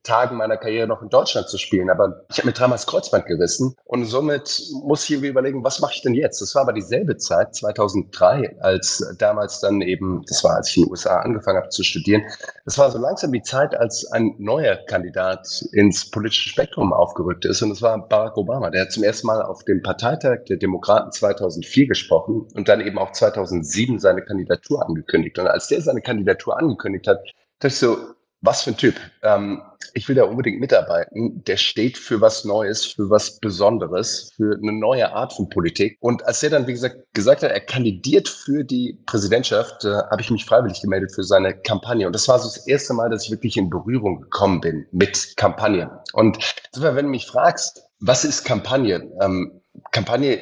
Tagen 0.04 0.36
meiner 0.36 0.56
Karriere 0.56 0.86
noch 0.86 1.02
in 1.02 1.08
Deutschland 1.08 1.48
zu 1.48 1.58
spielen. 1.58 1.90
Aber 1.90 2.24
ich 2.30 2.38
habe 2.38 2.46
mir 2.46 2.52
dreimal 2.52 2.78
Kreuzband 2.78 3.26
gerissen 3.26 3.74
und 3.84 4.04
somit 4.04 4.62
muss 4.84 5.08
ich 5.08 5.20
mir 5.20 5.28
überlegen, 5.28 5.64
was 5.64 5.80
mache 5.80 5.94
ich 5.94 6.02
denn 6.02 6.14
jetzt? 6.14 6.40
Das 6.40 6.54
war 6.54 6.62
aber 6.62 6.72
dieselbe 6.72 7.16
Zeit, 7.16 7.54
2003, 7.54 8.56
als 8.60 9.14
damals 9.18 9.60
dann 9.60 9.80
eben, 9.80 10.22
das 10.28 10.44
war, 10.44 10.56
als 10.56 10.68
ich 10.68 10.76
in 10.76 10.82
den 10.84 10.90
USA 10.90 11.20
angefangen 11.20 11.58
habe 11.58 11.70
zu 11.70 11.82
studieren, 11.82 12.22
das 12.64 12.78
war 12.78 12.90
so 12.90 12.98
langsam 12.98 13.32
die 13.32 13.42
Zeit, 13.42 13.74
als 13.74 14.04
ein 14.12 14.34
neuer 14.38 14.76
Kandidat 14.86 15.64
ins 15.72 16.10
politische 16.10 16.50
Spektrum 16.50 16.92
aufgerückt 16.92 17.44
ist 17.44 17.62
und 17.62 17.70
das 17.70 17.80
war 17.80 18.08
Barack 18.08 18.36
Obama. 18.36 18.70
Der 18.70 18.82
hat 18.82 18.92
zum 18.92 19.02
ersten 19.02 19.26
Mal 19.26 19.42
auf 19.42 19.64
dem 19.64 19.82
Parteitag 19.82 20.44
der 20.48 20.58
Demokraten 20.58 21.10
2004 21.12 21.86
gesprochen 21.88 22.46
und 22.54 22.68
dann 22.68 22.80
eben 22.80 22.98
auch 22.98 23.12
2007 23.12 23.98
seine 23.98 24.22
Kandidatur 24.22 24.86
angekündigt. 24.86 25.38
Und 25.38 25.46
als 25.46 25.68
der 25.68 25.80
seine 25.80 26.02
Kandidatur 26.02 26.58
angekündigt 26.58 27.06
hat, 27.06 27.20
dachte 27.58 27.68
ich 27.68 27.76
so, 27.76 27.96
was 28.44 28.62
für 28.62 28.70
ein 28.70 28.76
Typ. 28.76 28.94
Ähm, 29.22 29.62
ich 29.94 30.08
will 30.08 30.16
da 30.16 30.24
unbedingt 30.24 30.60
mitarbeiten. 30.60 31.42
Der 31.44 31.56
steht 31.56 31.96
für 31.96 32.20
was 32.20 32.44
Neues, 32.44 32.84
für 32.84 33.08
was 33.08 33.38
Besonderes, 33.38 34.32
für 34.36 34.56
eine 34.56 34.72
neue 34.72 35.12
Art 35.12 35.32
von 35.32 35.48
Politik. 35.48 35.96
Und 36.00 36.24
als 36.26 36.42
er 36.42 36.50
dann, 36.50 36.66
wie 36.66 36.72
gesagt, 36.72 36.96
gesagt 37.14 37.42
hat, 37.42 37.50
er 37.50 37.60
kandidiert 37.60 38.28
für 38.28 38.64
die 38.64 38.98
Präsidentschaft, 39.06 39.84
äh, 39.84 39.94
habe 40.10 40.20
ich 40.20 40.30
mich 40.30 40.44
freiwillig 40.44 40.82
gemeldet 40.82 41.12
für 41.14 41.24
seine 41.24 41.54
Kampagne. 41.54 42.06
Und 42.06 42.12
das 42.12 42.28
war 42.28 42.38
so 42.38 42.48
das 42.48 42.66
erste 42.66 42.92
Mal, 42.92 43.08
dass 43.08 43.24
ich 43.24 43.30
wirklich 43.30 43.56
in 43.56 43.70
Berührung 43.70 44.20
gekommen 44.20 44.60
bin 44.60 44.86
mit 44.92 45.36
Kampagne. 45.36 46.02
Und 46.12 46.38
wenn 46.76 47.06
du 47.06 47.10
mich 47.10 47.26
fragst, 47.26 47.88
was 48.00 48.24
ist 48.24 48.44
Kampagne? 48.44 49.10
Ähm, 49.22 49.60
Kampagne, 49.90 50.40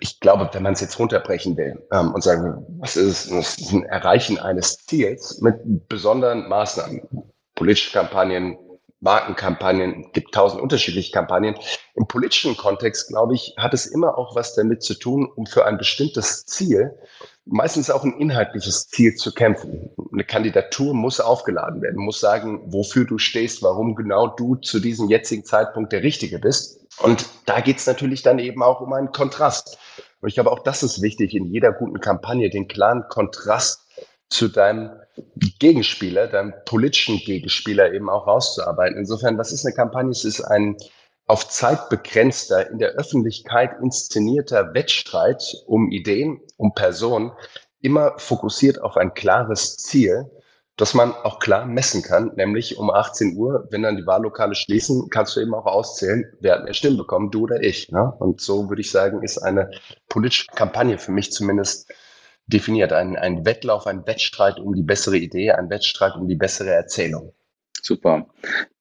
ich 0.00 0.20
glaube, 0.20 0.48
wenn 0.52 0.62
man 0.62 0.72
es 0.72 0.80
jetzt 0.80 0.98
runterbrechen 0.98 1.56
will 1.56 1.86
ähm, 1.92 2.14
und 2.14 2.22
sagen, 2.22 2.64
was 2.80 2.96
ist? 2.96 3.30
Das 3.30 3.58
ist 3.58 3.72
ein 3.72 3.84
Erreichen 3.84 4.38
eines 4.38 4.78
Ziels 4.86 5.40
mit 5.40 5.88
besonderen 5.88 6.48
Maßnahmen. 6.48 7.02
Politische 7.54 7.92
Kampagnen, 7.92 8.56
Markenkampagnen, 9.00 10.12
gibt 10.12 10.34
tausend 10.34 10.62
unterschiedliche 10.62 11.12
Kampagnen. 11.12 11.56
Im 11.94 12.06
politischen 12.06 12.56
Kontext, 12.56 13.08
glaube 13.08 13.34
ich, 13.34 13.54
hat 13.58 13.74
es 13.74 13.86
immer 13.86 14.16
auch 14.16 14.34
was 14.34 14.54
damit 14.54 14.82
zu 14.82 14.94
tun, 14.94 15.30
um 15.34 15.46
für 15.46 15.66
ein 15.66 15.76
bestimmtes 15.76 16.46
Ziel, 16.46 16.98
meistens 17.50 17.90
auch 17.90 18.04
ein 18.04 18.18
inhaltliches 18.18 18.88
Ziel 18.88 19.14
zu 19.14 19.32
kämpfen. 19.32 19.90
Eine 20.12 20.24
Kandidatur 20.24 20.94
muss 20.94 21.20
aufgeladen 21.20 21.82
werden, 21.82 22.02
muss 22.02 22.20
sagen, 22.20 22.60
wofür 22.66 23.04
du 23.04 23.18
stehst, 23.18 23.62
warum 23.62 23.94
genau 23.94 24.28
du 24.28 24.56
zu 24.56 24.80
diesem 24.80 25.08
jetzigen 25.08 25.44
Zeitpunkt 25.44 25.92
der 25.92 26.02
Richtige 26.02 26.38
bist. 26.38 26.86
Und 27.00 27.26
da 27.46 27.60
geht 27.60 27.78
es 27.78 27.86
natürlich 27.86 28.22
dann 28.22 28.38
eben 28.38 28.62
auch 28.62 28.80
um 28.80 28.92
einen 28.92 29.12
Kontrast. 29.12 29.78
Und 30.20 30.28
ich 30.28 30.34
glaube, 30.34 30.50
auch 30.50 30.60
das 30.60 30.82
ist 30.82 31.00
wichtig 31.00 31.34
in 31.34 31.46
jeder 31.46 31.72
guten 31.72 32.00
Kampagne, 32.00 32.50
den 32.50 32.68
klaren 32.68 33.04
Kontrast 33.08 33.86
zu 34.28 34.48
deinem 34.48 34.90
Gegenspieler, 35.58 36.26
deinem 36.26 36.52
politischen 36.64 37.18
Gegenspieler 37.18 37.92
eben 37.92 38.10
auch 38.10 38.26
rauszuarbeiten. 38.26 38.98
Insofern, 38.98 39.38
was 39.38 39.52
ist 39.52 39.64
eine 39.64 39.74
Kampagne? 39.74 40.10
Es 40.10 40.24
ist 40.24 40.42
ein 40.42 40.76
auf 41.28 41.48
Zeit 41.48 41.90
begrenzter, 41.90 42.70
in 42.70 42.78
der 42.78 42.92
Öffentlichkeit 42.92 43.78
inszenierter 43.80 44.74
Wettstreit 44.74 45.62
um 45.66 45.90
Ideen, 45.90 46.40
um 46.56 46.72
Personen, 46.74 47.32
immer 47.80 48.18
fokussiert 48.18 48.80
auf 48.80 48.96
ein 48.96 49.14
klares 49.14 49.76
Ziel, 49.76 50.30
das 50.76 50.94
man 50.94 51.12
auch 51.12 51.38
klar 51.38 51.66
messen 51.66 52.02
kann, 52.02 52.32
nämlich 52.36 52.78
um 52.78 52.90
18 52.90 53.36
Uhr, 53.36 53.66
wenn 53.70 53.82
dann 53.82 53.96
die 53.96 54.06
Wahllokale 54.06 54.54
schließen, 54.54 55.10
kannst 55.10 55.36
du 55.36 55.40
eben 55.40 55.54
auch 55.54 55.66
auszählen, 55.66 56.24
wer 56.40 56.54
hat 56.54 56.64
mehr 56.64 56.72
Stimmen 56.72 56.96
bekommen, 56.96 57.30
du 57.30 57.42
oder 57.42 57.62
ich. 57.62 57.90
Ne? 57.90 58.12
Und 58.20 58.40
so 58.40 58.68
würde 58.68 58.80
ich 58.80 58.90
sagen, 58.90 59.22
ist 59.22 59.38
eine 59.38 59.70
politische 60.08 60.46
Kampagne 60.46 60.98
für 60.98 61.12
mich 61.12 61.32
zumindest 61.32 61.92
definiert. 62.46 62.92
Ein, 62.92 63.16
ein 63.16 63.44
Wettlauf, 63.44 63.86
ein 63.86 64.06
Wettstreit 64.06 64.60
um 64.60 64.74
die 64.74 64.82
bessere 64.82 65.18
Idee, 65.18 65.50
ein 65.50 65.68
Wettstreit 65.68 66.14
um 66.14 66.28
die 66.28 66.36
bessere 66.36 66.70
Erzählung. 66.70 67.34
Super. 67.82 68.26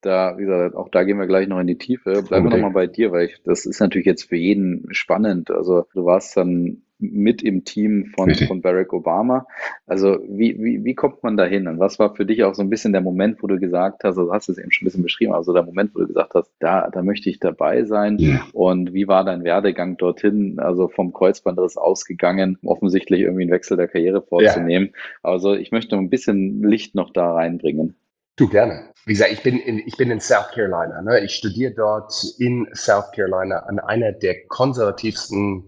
Da, 0.01 0.37
wie 0.37 0.43
gesagt, 0.43 0.75
auch 0.75 0.89
da 0.89 1.03
gehen 1.03 1.17
wir 1.17 1.27
gleich 1.27 1.47
noch 1.47 1.59
in 1.59 1.67
die 1.67 1.77
Tiefe. 1.77 2.23
Bleiben 2.23 2.45
wir 2.45 2.51
nochmal 2.51 2.71
bei 2.71 2.87
dir, 2.87 3.11
weil 3.11 3.27
ich, 3.27 3.41
das 3.43 3.65
ist 3.65 3.79
natürlich 3.79 4.05
jetzt 4.05 4.23
für 4.23 4.37
jeden 4.37 4.87
spannend. 4.91 5.51
Also 5.51 5.85
du 5.93 6.05
warst 6.05 6.37
dann 6.37 6.83
mit 6.99 7.43
im 7.43 7.63
Team 7.63 8.07
von, 8.15 8.33
von 8.33 8.61
Barack 8.61 8.93
Obama. 8.93 9.45
Also 9.85 10.19
wie, 10.27 10.57
wie, 10.59 10.83
wie 10.83 10.95
kommt 10.95 11.23
man 11.23 11.37
da 11.37 11.45
hin? 11.45 11.67
Und 11.67 11.79
was 11.79 11.99
war 11.99 12.15
für 12.15 12.25
dich 12.25 12.43
auch 12.43 12.55
so 12.55 12.61
ein 12.61 12.69
bisschen 12.69 12.91
der 12.91 13.01
Moment, 13.01 13.41
wo 13.43 13.47
du 13.47 13.59
gesagt 13.59 14.03
hast, 14.03 14.17
also 14.17 14.25
du 14.25 14.33
hast 14.33 14.49
es 14.49 14.57
eben 14.57 14.71
schon 14.71 14.85
ein 14.85 14.89
bisschen 14.89 15.03
beschrieben, 15.03 15.33
also 15.33 15.53
der 15.53 15.63
Moment, 15.63 15.93
wo 15.93 15.99
du 15.99 16.07
gesagt 16.07 16.33
hast, 16.33 16.51
da, 16.59 16.89
da 16.89 17.03
möchte 17.03 17.29
ich 17.29 17.39
dabei 17.39 17.83
sein. 17.83 18.17
Ja. 18.17 18.45
Und 18.53 18.93
wie 18.93 19.07
war 19.07 19.23
dein 19.23 19.43
Werdegang 19.43 19.97
dorthin? 19.97 20.59
Also 20.59 20.87
vom 20.87 21.13
Kreuzbandriss 21.13 21.77
ausgegangen, 21.77 22.57
offensichtlich 22.65 23.21
irgendwie 23.21 23.43
einen 23.43 23.51
Wechsel 23.51 23.77
der 23.77 23.87
Karriere 23.87 24.21
vorzunehmen. 24.21 24.89
Ja. 24.93 25.31
Also 25.31 25.53
ich 25.53 25.71
möchte 25.71 25.95
ein 25.97 26.09
bisschen 26.09 26.63
Licht 26.63 26.95
noch 26.95 27.11
da 27.11 27.33
reinbringen. 27.33 27.95
Du 28.37 28.47
gerne. 28.47 28.93
Wie 29.05 29.13
gesagt, 29.13 29.31
ich 29.31 29.41
bin 29.41 29.59
in, 29.59 29.79
ich 29.79 29.97
bin 29.97 30.11
in 30.11 30.19
South 30.19 30.51
Carolina. 30.53 31.01
Ne? 31.01 31.25
Ich 31.25 31.33
studiere 31.33 31.73
dort 31.73 32.13
in 32.37 32.67
South 32.73 33.11
Carolina 33.11 33.57
an 33.67 33.79
einer 33.79 34.11
der 34.11 34.45
konservativsten 34.47 35.63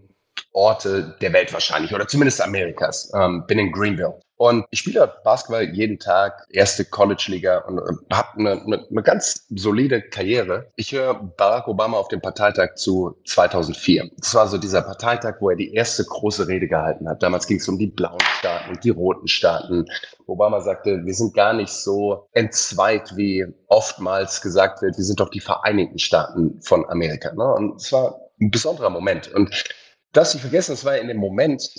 Orte 0.53 1.17
der 1.19 1.33
Welt 1.33 1.51
wahrscheinlich 1.51 1.93
oder 1.93 2.07
zumindest 2.07 2.41
Amerikas. 2.41 3.11
Ähm, 3.15 3.43
bin 3.47 3.57
in 3.57 3.71
Greenville. 3.71 4.19
Und 4.39 4.65
ich 4.72 4.79
spiele 4.79 5.13
Basketball 5.25 5.63
jeden 5.63 6.00
Tag, 6.00 6.48
erste 6.50 6.86
College-Liga 6.86 7.58
und 7.67 7.77
äh, 7.77 8.15
habe 8.15 8.39
eine, 8.39 8.51
eine, 8.51 8.88
eine 8.89 9.03
ganz 9.03 9.46
solide 9.50 10.01
Karriere. 10.01 10.72
Ich 10.77 10.93
höre 10.93 11.13
Barack 11.13 11.67
Obama 11.67 11.98
auf 11.98 12.08
dem 12.08 12.22
Parteitag 12.22 12.75
zu 12.75 13.19
2004. 13.25 14.10
Das 14.17 14.34
war 14.34 14.48
so 14.48 14.58
dieser 14.58 14.81
Parteitag, 14.81 15.41
wo 15.41 15.50
er 15.50 15.58
die 15.58 15.74
erste 15.74 16.05
große 16.05 16.48
Rede 16.48 16.69
gehalten 16.69 17.10
hat. 17.10 17.22
Damals 17.22 17.48
ging 17.48 17.58
es 17.58 17.67
um 17.67 17.77
die 17.77 17.88
blauen 17.88 18.22
Staaten 18.38 18.69
und 18.69 18.81
die 18.81 18.91
roten 18.91 19.27
Staaten. 19.27 19.86
Obama 20.25 20.62
sagte, 20.62 21.01
wir 21.03 21.13
sind 21.13 21.34
gar 21.34 21.51
nicht 21.51 21.74
so 21.74 22.29
entzweit, 22.31 23.17
wie 23.17 23.46
oftmals 23.67 24.39
gesagt 24.39 24.81
wird. 24.81 24.96
Wir 24.96 25.03
sind 25.03 25.19
doch 25.19 25.31
die 25.31 25.41
Vereinigten 25.41 26.00
Staaten 26.00 26.62
von 26.62 26.89
Amerika. 26.89 27.34
Ne? 27.34 27.43
Und 27.55 27.81
es 27.81 27.91
war 27.91 28.15
ein 28.39 28.51
besonderer 28.51 28.89
Moment. 28.89 29.34
Und 29.34 29.65
das 30.13 30.34
ich 30.34 30.39
vergessen, 30.39 30.72
das 30.72 30.86
war 30.86 30.98
in 30.98 31.10
dem 31.10 31.17
Moment, 31.17 31.69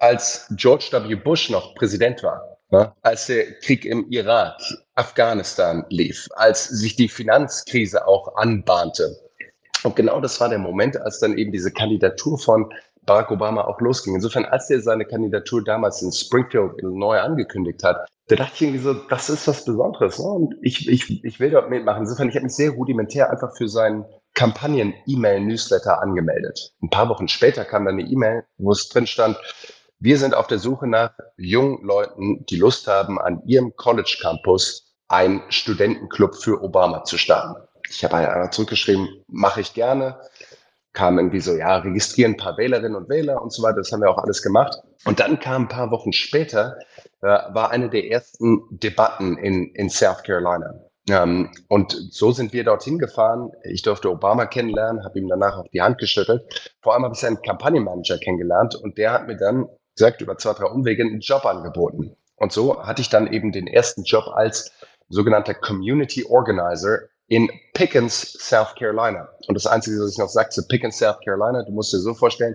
als 0.00 0.46
George 0.56 0.88
W. 0.92 1.14
Bush 1.14 1.50
noch 1.50 1.74
Präsident 1.74 2.22
war, 2.22 2.58
ne? 2.70 2.92
als 3.02 3.26
der 3.26 3.52
Krieg 3.60 3.84
im 3.84 4.06
Irak, 4.10 4.60
Afghanistan 4.94 5.84
lief, 5.90 6.28
als 6.34 6.68
sich 6.68 6.96
die 6.96 7.08
Finanzkrise 7.08 8.06
auch 8.08 8.36
anbahnte. 8.36 9.16
Und 9.84 9.96
genau 9.96 10.20
das 10.20 10.40
war 10.40 10.48
der 10.48 10.58
Moment, 10.58 11.00
als 11.00 11.20
dann 11.20 11.38
eben 11.38 11.52
diese 11.52 11.70
Kandidatur 11.70 12.38
von 12.38 12.72
Barack 13.06 13.30
Obama 13.30 13.64
auch 13.64 13.80
losging. 13.80 14.14
Insofern, 14.14 14.44
als 14.44 14.68
er 14.70 14.80
seine 14.80 15.04
Kandidatur 15.04 15.64
damals 15.64 16.02
in 16.02 16.12
Springfield, 16.12 16.82
Illinois 16.82 17.18
angekündigt 17.18 17.82
hat, 17.82 18.06
da 18.28 18.36
dachte 18.36 18.52
ich 18.54 18.62
irgendwie 18.62 18.82
so, 18.82 18.94
das 18.94 19.28
ist 19.28 19.48
was 19.48 19.64
Besonderes. 19.64 20.18
Ne? 20.18 20.26
Und 20.26 20.54
ich, 20.62 20.88
ich, 20.88 21.24
ich 21.24 21.40
will 21.40 21.50
dort 21.50 21.70
mitmachen. 21.70 22.02
Insofern, 22.02 22.28
ich 22.28 22.36
habe 22.36 22.44
mich 22.44 22.54
sehr 22.54 22.70
rudimentär 22.70 23.30
einfach 23.30 23.56
für 23.56 23.68
seinen 23.68 24.04
Kampagnen-E-Mail-Newsletter 24.34 26.00
angemeldet. 26.00 26.72
Ein 26.82 26.90
paar 26.90 27.08
Wochen 27.08 27.26
später 27.26 27.64
kam 27.64 27.86
dann 27.86 27.98
eine 27.98 28.08
E-Mail, 28.08 28.44
wo 28.58 28.70
es 28.70 28.88
drin 28.88 29.06
stand, 29.06 29.36
wir 30.00 30.18
sind 30.18 30.34
auf 30.34 30.46
der 30.46 30.58
Suche 30.58 30.86
nach 30.86 31.12
jungen 31.36 31.84
Leuten, 31.84 32.44
die 32.46 32.56
Lust 32.56 32.86
haben, 32.86 33.20
an 33.20 33.42
ihrem 33.46 33.76
College 33.76 34.18
Campus 34.20 34.94
einen 35.08 35.42
Studentenclub 35.50 36.34
für 36.34 36.62
Obama 36.62 37.04
zu 37.04 37.18
starten. 37.18 37.62
Ich 37.88 38.02
habe 38.02 38.16
einmal 38.16 38.50
zurückgeschrieben, 38.50 39.08
mache 39.28 39.60
ich 39.60 39.74
gerne. 39.74 40.18
Kam 40.92 41.18
irgendwie 41.18 41.40
so, 41.40 41.54
ja, 41.54 41.76
registrieren 41.76 42.32
ein 42.32 42.36
paar 42.36 42.56
Wählerinnen 42.56 42.96
und 42.96 43.08
Wähler 43.08 43.42
und 43.42 43.52
so 43.52 43.62
weiter. 43.62 43.76
Das 43.76 43.92
haben 43.92 44.00
wir 44.00 44.10
auch 44.10 44.18
alles 44.18 44.42
gemacht. 44.42 44.76
Und 45.04 45.20
dann 45.20 45.38
kam 45.38 45.64
ein 45.64 45.68
paar 45.68 45.90
Wochen 45.90 46.12
später, 46.12 46.78
äh, 47.20 47.26
war 47.26 47.70
eine 47.70 47.90
der 47.90 48.10
ersten 48.10 48.62
Debatten 48.70 49.36
in, 49.36 49.72
in 49.74 49.90
South 49.90 50.22
Carolina. 50.22 50.72
Ähm, 51.08 51.50
und 51.68 51.92
so 52.10 52.32
sind 52.32 52.52
wir 52.52 52.64
dorthin 52.64 52.98
gefahren. 52.98 53.52
Ich 53.64 53.82
durfte 53.82 54.10
Obama 54.10 54.46
kennenlernen, 54.46 55.04
habe 55.04 55.18
ihm 55.18 55.28
danach 55.28 55.58
auch 55.58 55.68
die 55.72 55.82
Hand 55.82 55.98
geschüttelt. 55.98 56.72
Vor 56.82 56.94
allem 56.94 57.04
habe 57.04 57.14
ich 57.14 57.20
seinen 57.20 57.42
Kampagnenmanager 57.42 58.18
kennengelernt 58.18 58.74
und 58.74 58.96
der 58.96 59.12
hat 59.12 59.26
mir 59.26 59.36
dann 59.36 59.66
gesagt, 60.00 60.22
über 60.22 60.38
zwei, 60.38 60.54
drei 60.54 60.66
Umwege 60.66 61.02
einen 61.02 61.20
Job 61.20 61.44
angeboten. 61.44 62.16
Und 62.36 62.52
so 62.52 62.82
hatte 62.82 63.02
ich 63.02 63.10
dann 63.10 63.30
eben 63.30 63.52
den 63.52 63.66
ersten 63.66 64.02
Job 64.02 64.24
als 64.34 64.72
sogenannter 65.10 65.52
Community 65.52 66.24
Organizer 66.24 67.00
in 67.26 67.50
Pickens, 67.74 68.32
South 68.40 68.74
Carolina. 68.78 69.28
Und 69.46 69.54
das 69.54 69.66
Einzige, 69.66 70.00
was 70.00 70.12
ich 70.12 70.18
noch 70.18 70.30
sage 70.30 70.48
zu 70.48 70.66
Pickens, 70.66 70.98
South 70.98 71.18
Carolina, 71.22 71.62
du 71.64 71.72
musst 71.72 71.92
dir 71.92 71.98
so 71.98 72.14
vorstellen, 72.14 72.54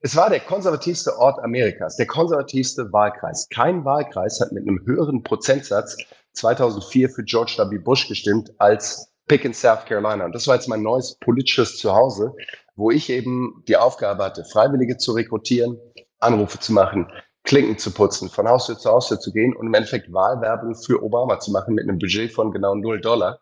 es 0.00 0.16
war 0.16 0.30
der 0.30 0.40
konservativste 0.40 1.18
Ort 1.18 1.38
Amerikas, 1.40 1.96
der 1.96 2.06
konservativste 2.06 2.90
Wahlkreis. 2.90 3.48
Kein 3.50 3.84
Wahlkreis 3.84 4.40
hat 4.40 4.52
mit 4.52 4.66
einem 4.66 4.80
höheren 4.86 5.22
Prozentsatz 5.22 5.96
2004 6.32 7.10
für 7.10 7.24
George 7.24 7.56
W. 7.58 7.78
Bush 7.78 8.08
gestimmt 8.08 8.50
als 8.58 9.12
Pickens, 9.26 9.60
South 9.60 9.84
Carolina. 9.84 10.24
Und 10.24 10.34
das 10.34 10.46
war 10.46 10.54
jetzt 10.54 10.68
mein 10.68 10.82
neues 10.82 11.16
politisches 11.20 11.76
Zuhause, 11.76 12.32
wo 12.76 12.90
ich 12.90 13.10
eben 13.10 13.62
die 13.68 13.76
Aufgabe 13.76 14.24
hatte, 14.24 14.44
Freiwillige 14.44 14.96
zu 14.96 15.12
rekrutieren, 15.12 15.78
Anrufe 16.20 16.58
zu 16.58 16.72
machen, 16.72 17.10
Klinken 17.44 17.78
zu 17.78 17.92
putzen, 17.92 18.28
von 18.28 18.48
Haustür 18.48 18.78
zu 18.78 18.90
Haustür 18.90 19.20
zu 19.20 19.32
gehen 19.32 19.54
und 19.56 19.66
im 19.66 19.74
Endeffekt 19.74 20.12
Wahlwerbung 20.12 20.74
für 20.74 21.02
Obama 21.02 21.38
zu 21.38 21.50
machen 21.50 21.74
mit 21.74 21.84
einem 21.84 21.98
Budget 21.98 22.32
von 22.32 22.52
genau 22.52 22.74
0 22.74 23.00
Dollar. 23.00 23.40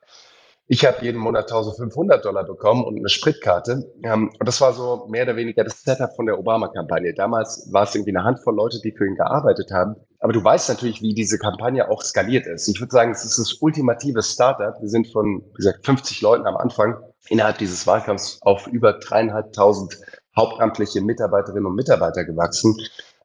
Ich 0.68 0.84
habe 0.84 1.04
jeden 1.04 1.18
Monat 1.18 1.44
1500 1.44 2.24
Dollar 2.24 2.44
bekommen 2.44 2.84
und 2.84 2.96
eine 2.96 3.08
Spritkarte. 3.08 3.92
Ähm, 4.02 4.32
und 4.36 4.48
das 4.48 4.60
war 4.60 4.72
so 4.72 5.06
mehr 5.08 5.22
oder 5.22 5.36
weniger 5.36 5.62
das 5.62 5.82
Setup 5.82 6.14
von 6.16 6.26
der 6.26 6.38
Obama-Kampagne. 6.40 7.14
Damals 7.14 7.68
war 7.72 7.84
es 7.84 7.94
irgendwie 7.94 8.16
eine 8.16 8.24
Handvoll 8.24 8.56
Leute, 8.56 8.80
die 8.82 8.90
für 8.90 9.06
ihn 9.06 9.14
gearbeitet 9.14 9.70
haben. 9.70 9.94
Aber 10.18 10.32
du 10.32 10.42
weißt 10.42 10.68
natürlich, 10.68 11.02
wie 11.02 11.14
diese 11.14 11.38
Kampagne 11.38 11.88
auch 11.88 12.02
skaliert 12.02 12.46
ist. 12.46 12.66
Ich 12.66 12.80
würde 12.80 12.90
sagen, 12.90 13.12
es 13.12 13.24
ist 13.24 13.38
das 13.38 13.58
ultimative 13.60 14.22
Startup. 14.22 14.74
Wir 14.80 14.88
sind 14.88 15.06
von, 15.12 15.44
wie 15.50 15.54
gesagt, 15.54 15.86
50 15.86 16.20
Leuten 16.20 16.46
am 16.46 16.56
Anfang 16.56 16.96
innerhalb 17.28 17.58
dieses 17.58 17.86
Wahlkampfs 17.86 18.40
auf 18.42 18.66
über 18.66 18.94
dreieinhalbtausend 18.94 20.00
hauptamtliche 20.36 21.00
Mitarbeiterinnen 21.00 21.66
und 21.66 21.74
Mitarbeiter 21.74 22.24
gewachsen. 22.24 22.76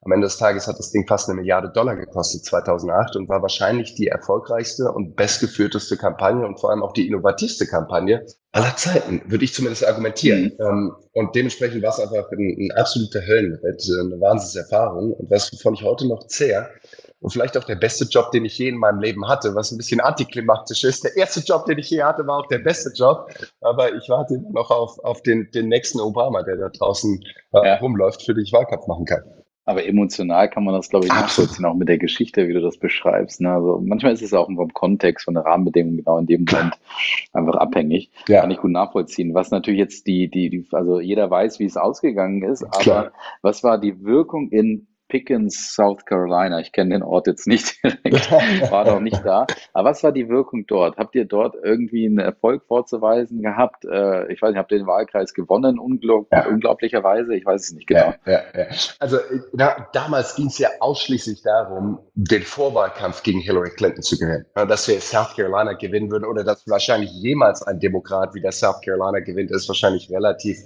Am 0.03 0.11
Ende 0.11 0.25
des 0.25 0.37
Tages 0.37 0.67
hat 0.67 0.79
das 0.79 0.91
Ding 0.91 1.05
fast 1.07 1.29
eine 1.29 1.39
Milliarde 1.39 1.69
Dollar 1.69 1.95
gekostet 1.95 2.43
2008 2.45 3.17
und 3.17 3.29
war 3.29 3.43
wahrscheinlich 3.43 3.93
die 3.93 4.07
erfolgreichste 4.07 4.91
und 4.91 5.15
bestgeführteste 5.15 5.95
Kampagne 5.95 6.43
und 6.43 6.59
vor 6.59 6.71
allem 6.71 6.81
auch 6.81 6.93
die 6.93 7.07
innovativste 7.07 7.67
Kampagne 7.67 8.25
aller 8.51 8.75
Zeiten, 8.75 9.21
würde 9.27 9.45
ich 9.45 9.53
zumindest 9.53 9.85
argumentieren. 9.85 10.53
Mhm. 10.57 10.65
Ähm, 10.65 10.95
und 11.13 11.35
dementsprechend 11.35 11.83
war 11.83 11.91
es 11.91 11.99
einfach 11.99 12.31
ein, 12.31 12.57
ein 12.59 12.71
absoluter 12.77 13.21
Höllenritt, 13.25 13.83
eine 13.99 14.19
Wahnsinnserfahrung 14.19 15.13
und 15.13 15.29
was, 15.29 15.53
wovon 15.53 15.75
ich 15.75 15.83
heute 15.83 16.07
noch 16.07 16.25
zehr, 16.27 16.69
und 17.21 17.29
vielleicht 17.29 17.55
auch 17.55 17.63
der 17.63 17.75
beste 17.75 18.05
Job, 18.05 18.31
den 18.31 18.45
ich 18.45 18.57
je 18.57 18.69
in 18.69 18.77
meinem 18.77 18.99
Leben 18.99 19.27
hatte, 19.27 19.53
was 19.53 19.71
ein 19.71 19.77
bisschen 19.77 20.01
antiklimatisch 20.01 20.83
ist. 20.83 21.03
Der 21.03 21.15
erste 21.15 21.41
Job, 21.41 21.65
den 21.65 21.77
ich 21.77 21.89
je 21.91 22.01
hatte, 22.01 22.25
war 22.25 22.39
auch 22.39 22.47
der 22.47 22.57
beste 22.57 22.91
Job, 22.95 23.29
aber 23.61 23.93
ich 23.93 24.09
warte 24.09 24.39
noch 24.51 24.71
auf, 24.71 24.97
auf 25.03 25.21
den, 25.21 25.49
den 25.51 25.67
nächsten 25.67 25.99
Obama, 25.99 26.41
der 26.41 26.57
da 26.57 26.69
draußen 26.69 27.23
äh, 27.53 27.67
ja. 27.67 27.75
rumläuft, 27.75 28.23
für 28.23 28.33
den 28.33 28.43
ich 28.43 28.51
Wahlkampf 28.51 28.87
machen 28.87 29.05
kann. 29.05 29.21
Aber 29.65 29.85
emotional 29.85 30.49
kann 30.49 30.63
man 30.63 30.73
das, 30.73 30.89
glaube 30.89 31.05
ich, 31.05 31.11
nachvollziehen, 31.11 31.65
auch 31.65 31.75
mit 31.75 31.87
der 31.87 31.99
Geschichte, 31.99 32.47
wie 32.47 32.53
du 32.53 32.61
das 32.61 32.77
beschreibst. 32.77 33.41
Ne? 33.41 33.51
Also 33.51 33.79
manchmal 33.85 34.13
ist 34.13 34.23
es 34.23 34.33
auch 34.33 34.47
vom 34.47 34.73
Kontext, 34.73 35.25
von 35.25 35.35
den 35.35 35.43
Rahmenbedingungen 35.43 35.97
genau 35.97 36.17
in 36.17 36.25
dem 36.25 36.45
Moment 36.45 36.79
einfach 37.33 37.55
abhängig. 37.55 38.11
Ja. 38.27 38.41
Kann 38.41 38.51
ich 38.51 38.57
gut 38.57 38.71
nachvollziehen. 38.71 39.33
Was 39.35 39.51
natürlich 39.51 39.79
jetzt 39.79 40.07
die, 40.07 40.29
die, 40.29 40.49
die, 40.49 40.67
also 40.71 40.99
jeder 40.99 41.29
weiß, 41.29 41.59
wie 41.59 41.65
es 41.65 41.77
ausgegangen 41.77 42.43
ist, 42.43 42.63
aber 42.63 42.79
Klar. 42.79 43.11
was 43.43 43.63
war 43.63 43.77
die 43.77 44.03
Wirkung 44.03 44.49
in 44.49 44.87
Pickens, 45.11 45.73
South 45.75 46.05
Carolina. 46.05 46.61
Ich 46.61 46.71
kenne 46.71 46.95
den 46.95 47.03
Ort 47.03 47.27
jetzt 47.27 47.45
nicht 47.45 47.75
war 48.71 48.85
noch 48.85 49.01
nicht 49.01 49.25
da. 49.25 49.45
Aber 49.73 49.89
was 49.89 50.01
war 50.03 50.13
die 50.13 50.29
Wirkung 50.29 50.65
dort? 50.67 50.95
Habt 50.95 51.15
ihr 51.15 51.25
dort 51.25 51.55
irgendwie 51.61 52.05
einen 52.05 52.19
Erfolg 52.19 52.63
vorzuweisen 52.65 53.41
gehabt? 53.41 53.83
Äh, 53.83 54.31
ich 54.31 54.41
weiß 54.41 54.51
nicht, 54.51 54.57
habt 54.57 54.71
ihr 54.71 54.77
den 54.77 54.87
Wahlkreis 54.87 55.33
gewonnen, 55.33 55.79
unglaub 55.79 56.27
ja. 56.31 56.47
unglaublicherweise? 56.47 57.35
Ich 57.35 57.45
weiß 57.45 57.61
es 57.61 57.73
nicht 57.73 57.87
genau. 57.87 58.13
Ja, 58.25 58.41
ja, 58.55 58.65
also 58.99 59.17
na, 59.51 59.87
damals 59.91 60.35
ging 60.35 60.47
es 60.47 60.57
ja 60.57 60.69
ausschließlich 60.79 61.41
darum, 61.41 61.99
den 62.15 62.43
Vorwahlkampf 62.43 63.21
gegen 63.21 63.41
Hillary 63.41 63.71
Clinton 63.71 64.03
zu 64.03 64.17
gewinnen. 64.17 64.45
Dass 64.53 64.87
wir 64.87 65.01
South 65.01 65.35
Carolina 65.35 65.73
gewinnen 65.73 66.09
würden 66.09 66.23
oder 66.23 66.45
dass 66.45 66.65
wahrscheinlich 66.67 67.11
jemals 67.11 67.63
ein 67.63 67.79
Demokrat 67.79 68.33
wie 68.33 68.41
der 68.41 68.53
South 68.53 68.79
Carolina 68.81 69.19
gewinnt, 69.19 69.51
ist 69.51 69.67
wahrscheinlich 69.67 70.09
relativ 70.09 70.57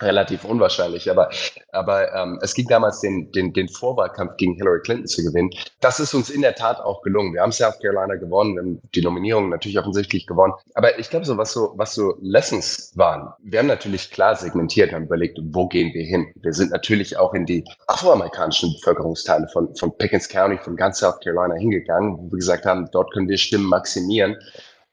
relativ 0.00 0.44
unwahrscheinlich, 0.44 1.10
aber, 1.10 1.30
aber 1.72 2.14
ähm, 2.14 2.38
es 2.42 2.54
ging 2.54 2.66
damals, 2.68 3.00
den, 3.00 3.30
den, 3.32 3.52
den 3.52 3.68
Vorwahlkampf 3.68 4.36
gegen 4.36 4.54
Hillary 4.54 4.80
Clinton 4.82 5.06
zu 5.06 5.22
gewinnen. 5.22 5.50
Das 5.80 6.00
ist 6.00 6.14
uns 6.14 6.30
in 6.30 6.42
der 6.42 6.54
Tat 6.54 6.80
auch 6.80 7.02
gelungen. 7.02 7.34
Wir 7.34 7.42
haben 7.42 7.52
South 7.52 7.78
Carolina 7.80 8.14
gewonnen, 8.16 8.54
wir 8.54 8.62
haben 8.62 8.82
die 8.94 9.02
Nominierung 9.02 9.48
natürlich 9.48 9.78
offensichtlich 9.78 10.26
gewonnen. 10.26 10.52
Aber 10.74 10.98
ich 10.98 11.10
glaube, 11.10 11.26
so 11.26 11.36
was 11.36 11.52
so, 11.52 11.72
was 11.76 11.94
so 11.94 12.16
Lessons 12.20 12.92
waren, 12.94 13.32
wir 13.42 13.58
haben 13.58 13.66
natürlich 13.66 14.10
klar 14.10 14.36
segmentiert, 14.36 14.92
haben 14.92 15.04
überlegt, 15.04 15.38
wo 15.42 15.66
gehen 15.68 15.92
wir 15.94 16.04
hin? 16.04 16.32
Wir 16.36 16.52
sind 16.52 16.70
natürlich 16.70 17.16
auch 17.16 17.34
in 17.34 17.46
die 17.46 17.64
afroamerikanischen 17.86 18.72
Bevölkerungsteile 18.74 19.48
von, 19.52 19.74
von 19.76 19.96
Pickens 19.96 20.28
County, 20.28 20.58
von 20.58 20.76
ganz 20.76 20.98
South 20.98 21.20
Carolina 21.22 21.54
hingegangen, 21.54 22.18
wo 22.18 22.30
wir 22.30 22.38
gesagt 22.38 22.66
haben, 22.66 22.88
dort 22.92 23.12
können 23.12 23.28
wir 23.28 23.38
Stimmen 23.38 23.66
maximieren. 23.66 24.36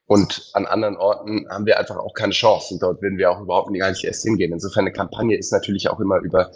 Und 0.06 0.50
an 0.54 0.66
anderen 0.66 0.96
Orten 0.96 1.48
haben 1.50 1.66
wir 1.66 1.78
einfach 1.78 1.96
auch 1.96 2.14
keine 2.14 2.32
Chance. 2.32 2.74
Und 2.74 2.82
dort 2.82 3.02
würden 3.02 3.18
wir 3.18 3.30
auch 3.30 3.40
überhaupt 3.40 3.70
nicht 3.70 3.82
eigentlich 3.82 4.04
erst 4.04 4.22
hingehen. 4.22 4.52
Insofern 4.52 4.82
eine 4.82 4.92
Kampagne 4.92 5.36
ist 5.36 5.52
natürlich 5.52 5.88
auch 5.88 6.00
immer 6.00 6.18
über 6.18 6.52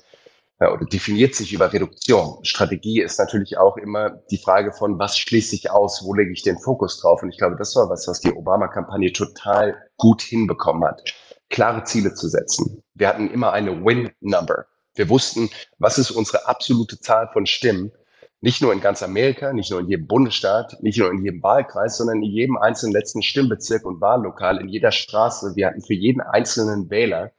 oder 0.69 0.85
definiert 0.85 1.35
sich 1.35 1.55
über 1.55 1.73
Reduktion. 1.73 2.45
Strategie 2.45 3.01
ist 3.01 3.19
natürlich 3.19 3.57
auch 3.57 3.79
immer 3.79 4.11
die 4.31 4.37
Frage 4.37 4.73
von, 4.73 4.99
was 4.99 5.17
schließe 5.19 5.55
ich 5.55 5.71
aus, 5.71 6.05
wo 6.05 6.13
lege 6.13 6.33
ich 6.33 6.43
den 6.43 6.59
Fokus 6.59 7.01
drauf? 7.01 7.23
Und 7.23 7.31
ich 7.31 7.39
glaube, 7.39 7.57
das 7.57 7.75
war 7.77 7.89
was, 7.89 8.07
was 8.07 8.21
die 8.21 8.33
Obama-Kampagne 8.33 9.13
total 9.13 9.75
gut 9.97 10.21
hinbekommen 10.21 10.85
hat. 10.85 11.03
Klare 11.49 11.85
Ziele 11.85 12.13
zu 12.13 12.29
setzen. 12.29 12.83
Wir 12.95 13.09
hatten 13.09 13.31
immer 13.31 13.53
eine 13.53 13.85
Win-Number. 13.85 14.67
Wir 14.95 15.09
wussten, 15.09 15.49
was 15.79 15.97
ist 15.97 16.11
unsere 16.11 16.47
absolute 16.47 17.01
Zahl 17.01 17.31
von 17.33 17.47
Stimmen 17.47 17.93
nicht 18.41 18.63
nur 18.63 18.73
in 18.73 18.81
ganz 18.81 19.03
Amerika, 19.03 19.53
nicht 19.53 19.71
nur 19.71 19.81
in 19.81 19.89
jedem 19.89 20.07
Bundesstaat, 20.07 20.83
nicht 20.83 20.99
nur 20.99 21.11
in 21.11 21.23
jedem 21.23 21.43
Wahlkreis, 21.43 21.99
sondern 21.99 22.23
in 22.23 22.31
jedem 22.31 22.57
einzelnen 22.57 22.95
letzten 22.95 23.23
Stimmbezirk 23.23 23.85
und 23.85 24.01
Wahllokal, 24.01 24.61
in 24.61 24.69
jeder 24.69 24.93
Straße. 24.93 25.57
Wir 25.57 25.67
hatten 25.67 25.83
für 25.83 25.95
jeden 25.95 26.21
einzelnen 26.21 26.89
Wähler 26.91 27.33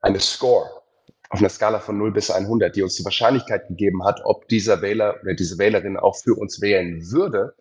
eine 0.00 0.20
Score 0.20 0.68
auf 1.28 1.40
einer 1.40 1.48
Skala 1.48 1.80
von 1.80 1.98
0 1.98 2.12
bis 2.12 2.30
100, 2.30 2.74
die 2.76 2.82
uns 2.82 2.94
die 2.94 3.04
Wahrscheinlichkeit 3.04 3.68
gegeben 3.68 4.04
hat, 4.04 4.20
ob 4.24 4.48
dieser 4.48 4.80
Wähler 4.82 5.16
oder 5.22 5.34
diese 5.34 5.58
Wählerin 5.58 5.96
auch 5.96 6.16
für 6.16 6.34
uns 6.34 6.60
wählen 6.60 7.10
würde, 7.10 7.54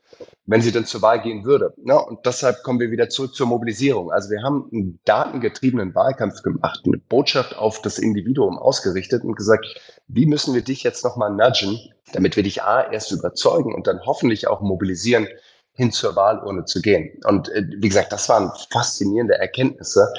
wenn 0.46 0.62
sie 0.62 0.72
denn 0.72 0.86
zur 0.86 1.02
Wahl 1.02 1.22
gehen 1.22 1.46
würde. 1.46 1.74
Ja, 1.84 1.98
und 1.98 2.26
deshalb 2.26 2.64
kommen 2.64 2.80
wir 2.80 2.92
wieder 2.92 3.10
zurück 3.10 3.34
zur 3.34 3.48
Mobilisierung. 3.48 4.12
Also 4.12 4.30
wir 4.30 4.44
haben 4.44 4.70
einen 4.72 5.00
datengetriebenen 5.06 5.96
Wahlkampf 5.96 6.44
gemacht, 6.44 6.82
eine 6.86 6.98
Botschaft 6.98 7.58
auf 7.58 7.82
das 7.82 7.98
Individuum 7.98 8.58
ausgerichtet 8.58 9.24
und 9.24 9.36
gesagt, 9.36 9.66
wie 10.08 10.26
müssen 10.26 10.54
wir 10.54 10.62
dich 10.62 10.84
jetzt 10.84 11.04
nochmal 11.04 11.32
nudgen, 11.32 11.80
damit 12.14 12.36
wir 12.36 12.44
dich 12.44 12.62
A 12.62 12.92
erst 12.92 13.12
überzeugen 13.12 13.74
und 13.74 13.88
dann 13.88 14.06
hoffentlich 14.06 14.48
auch 14.48 14.62
mobilisieren, 14.62 15.28
hin 15.76 15.92
zur 15.92 16.16
Wahlurne 16.16 16.66
zu 16.66 16.82
gehen. 16.82 17.20
Und 17.26 17.50
äh, 17.50 17.64
wie 17.78 17.90
gesagt, 17.90 18.12
das 18.12 18.28
waren 18.30 18.52
faszinierende 18.72 19.36
Erkenntnisse, 19.36 20.12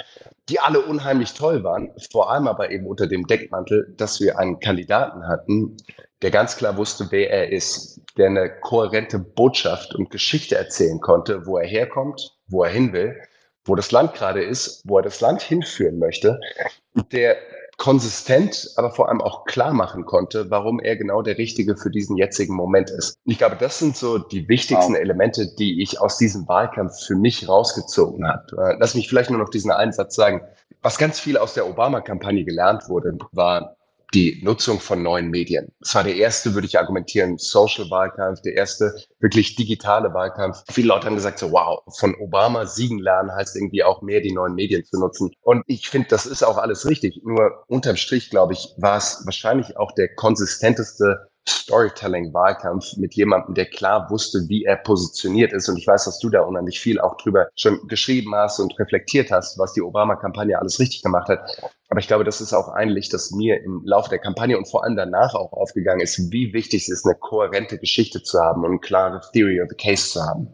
die 0.49 0.61
alle 0.61 0.81
unheimlich 0.81 1.35
toll 1.35 1.64
waren, 1.64 1.90
vor 2.12 2.31
allem 2.31 2.47
aber 2.47 2.71
eben 2.71 2.87
unter 2.87 3.07
dem 3.07 3.27
Deckmantel, 3.27 3.92
dass 3.97 4.21
wir 4.21 4.38
einen 4.38 4.61
Kandidaten 4.61 5.27
hatten, 5.27 5.77
der 6.23 6.31
ganz 6.31 6.57
klar 6.57 6.77
wusste, 6.77 7.09
wer 7.11 7.31
er 7.31 7.53
ist, 7.53 8.01
der 8.16 8.27
eine 8.27 8.51
kohärente 8.61 9.19
Botschaft 9.19 9.95
und 9.95 10.11
Geschichte 10.11 10.57
erzählen 10.57 11.01
konnte, 11.01 11.47
wo 11.47 11.59
er 11.59 11.66
herkommt, 11.66 12.37
wo 12.47 12.62
er 12.62 12.71
hin 12.71 12.92
will, 12.92 13.16
wo 13.64 13.75
das 13.75 13.90
Land 13.90 14.14
gerade 14.14 14.45
ist, 14.45 14.83
wo 14.85 14.99
er 14.99 15.03
das 15.03 15.21
Land 15.21 15.42
hinführen 15.42 15.99
möchte, 15.99 16.38
der 17.12 17.37
konsistent, 17.76 18.70
aber 18.76 18.90
vor 18.90 19.08
allem 19.08 19.20
auch 19.20 19.44
klar 19.44 19.72
machen 19.72 20.06
konnte, 20.06 20.50
warum 20.50 20.80
er 20.80 20.96
genau 20.96 21.22
der 21.22 21.36
Richtige 21.36 21.76
für 21.76 21.90
diesen 21.90 22.16
jetzigen 22.16 22.54
Moment 22.54 22.90
ist. 22.90 23.18
Ich 23.24 23.38
glaube, 23.38 23.56
das 23.58 23.78
sind 23.78 23.96
so 23.96 24.18
die 24.18 24.48
wichtigsten 24.48 24.94
wow. 24.94 25.00
Elemente, 25.00 25.54
die 25.58 25.82
ich 25.82 26.00
aus 26.00 26.16
diesem 26.16 26.48
Wahlkampf 26.48 27.04
für 27.06 27.16
mich 27.16 27.48
rausgezogen 27.48 28.26
habe. 28.26 28.44
Äh, 28.56 28.76
lass 28.78 28.94
mich 28.94 29.08
vielleicht 29.08 29.30
nur 29.30 29.38
noch 29.38 29.50
diesen 29.50 29.70
einen 29.70 29.92
Satz 29.92 30.14
sagen. 30.14 30.40
Was 30.80 30.98
ganz 30.98 31.20
viel 31.20 31.36
aus 31.36 31.54
der 31.54 31.68
Obama-Kampagne 31.68 32.44
gelernt 32.44 32.88
wurde, 32.88 33.18
war 33.32 33.76
die 34.14 34.40
Nutzung 34.42 34.81
von 34.81 35.03
neuen 35.03 35.31
Medien. 35.31 35.73
Es 35.81 35.95
war 35.95 36.05
der 36.05 36.16
erste, 36.16 36.55
würde 36.55 36.66
ich 36.66 36.79
argumentieren, 36.79 37.38
Social-Wahlkampf, 37.38 38.40
der 38.42 38.55
erste 38.55 38.95
wirklich 39.21 39.57
digitale 39.57 40.14
Wahlkampf. 40.14 40.62
Viele 40.71 40.88
Leute 40.88 41.07
haben 41.07 41.16
gesagt 41.16 41.38
so, 41.38 41.51
wow, 41.53 41.83
von 41.99 42.14
Obama 42.21 42.66
siegen 42.66 42.99
lernen 42.99 43.33
heißt 43.33 43.57
irgendwie 43.57 43.83
auch 43.83 44.03
mehr 44.03 44.21
die 44.21 44.33
neuen 44.33 44.55
Medien 44.55 44.85
zu 44.85 44.99
nutzen. 44.99 45.33
Und 45.42 45.62
ich 45.66 45.88
finde, 45.88 46.09
das 46.09 46.27
ist 46.27 46.42
auch 46.42 46.59
alles 46.59 46.87
richtig. 46.87 47.21
Nur 47.25 47.64
unterm 47.66 47.97
Strich, 47.97 48.31
glaube 48.31 48.53
ich, 48.53 48.69
war 48.79 48.97
es 48.97 49.23
wahrscheinlich 49.25 49.77
auch 49.77 49.92
der 49.92 50.14
konsistenteste 50.14 51.29
Storytelling-Wahlkampf 51.48 52.96
mit 52.96 53.14
jemandem, 53.14 53.54
der 53.54 53.66
klar 53.66 54.09
wusste, 54.11 54.48
wie 54.48 54.64
er 54.64 54.76
positioniert 54.76 55.52
ist. 55.52 55.68
Und 55.68 55.76
ich 55.78 55.87
weiß, 55.87 56.04
dass 56.04 56.18
du 56.18 56.28
da 56.28 56.42
unheimlich 56.42 56.80
viel 56.80 57.00
auch 57.00 57.16
drüber 57.16 57.48
schon 57.56 57.87
geschrieben 57.88 58.35
hast 58.35 58.61
und 58.61 58.78
reflektiert 58.78 59.30
hast, 59.30 59.59
was 59.59 59.72
die 59.72 59.82
Obama-Kampagne 59.82 60.59
alles 60.59 60.78
richtig 60.78 61.02
gemacht 61.02 61.28
hat. 61.28 61.40
Aber 61.88 62.00
ich 62.00 62.09
glaube, 62.09 62.24
das 62.24 62.40
ist 62.40 62.52
auch 62.52 62.68
ein 62.68 62.88
Licht, 62.88 63.12
das 63.12 63.30
mir 63.30 63.62
im 63.62 63.82
Laufe 63.85 64.11
der 64.11 64.18
Kampagne 64.18 64.59
und 64.59 64.68
vor 64.68 64.85
allem 64.85 64.96
danach 64.96 65.35
auch 65.35 65.52
aufgegangen 65.52 66.00
ist, 66.00 66.30
wie 66.30 66.52
wichtig 66.52 66.82
es 66.82 66.88
ist, 66.88 67.06
eine 67.06 67.14
kohärente 67.14 67.78
Geschichte 67.78 68.22
zu 68.22 68.38
haben 68.40 68.64
und 68.64 68.70
eine 68.70 68.80
klare 68.80 69.20
Theory 69.32 69.61
of 69.61 69.68
the 69.68 69.76
Case 69.76 70.11
zu 70.11 70.22
haben. 70.22 70.48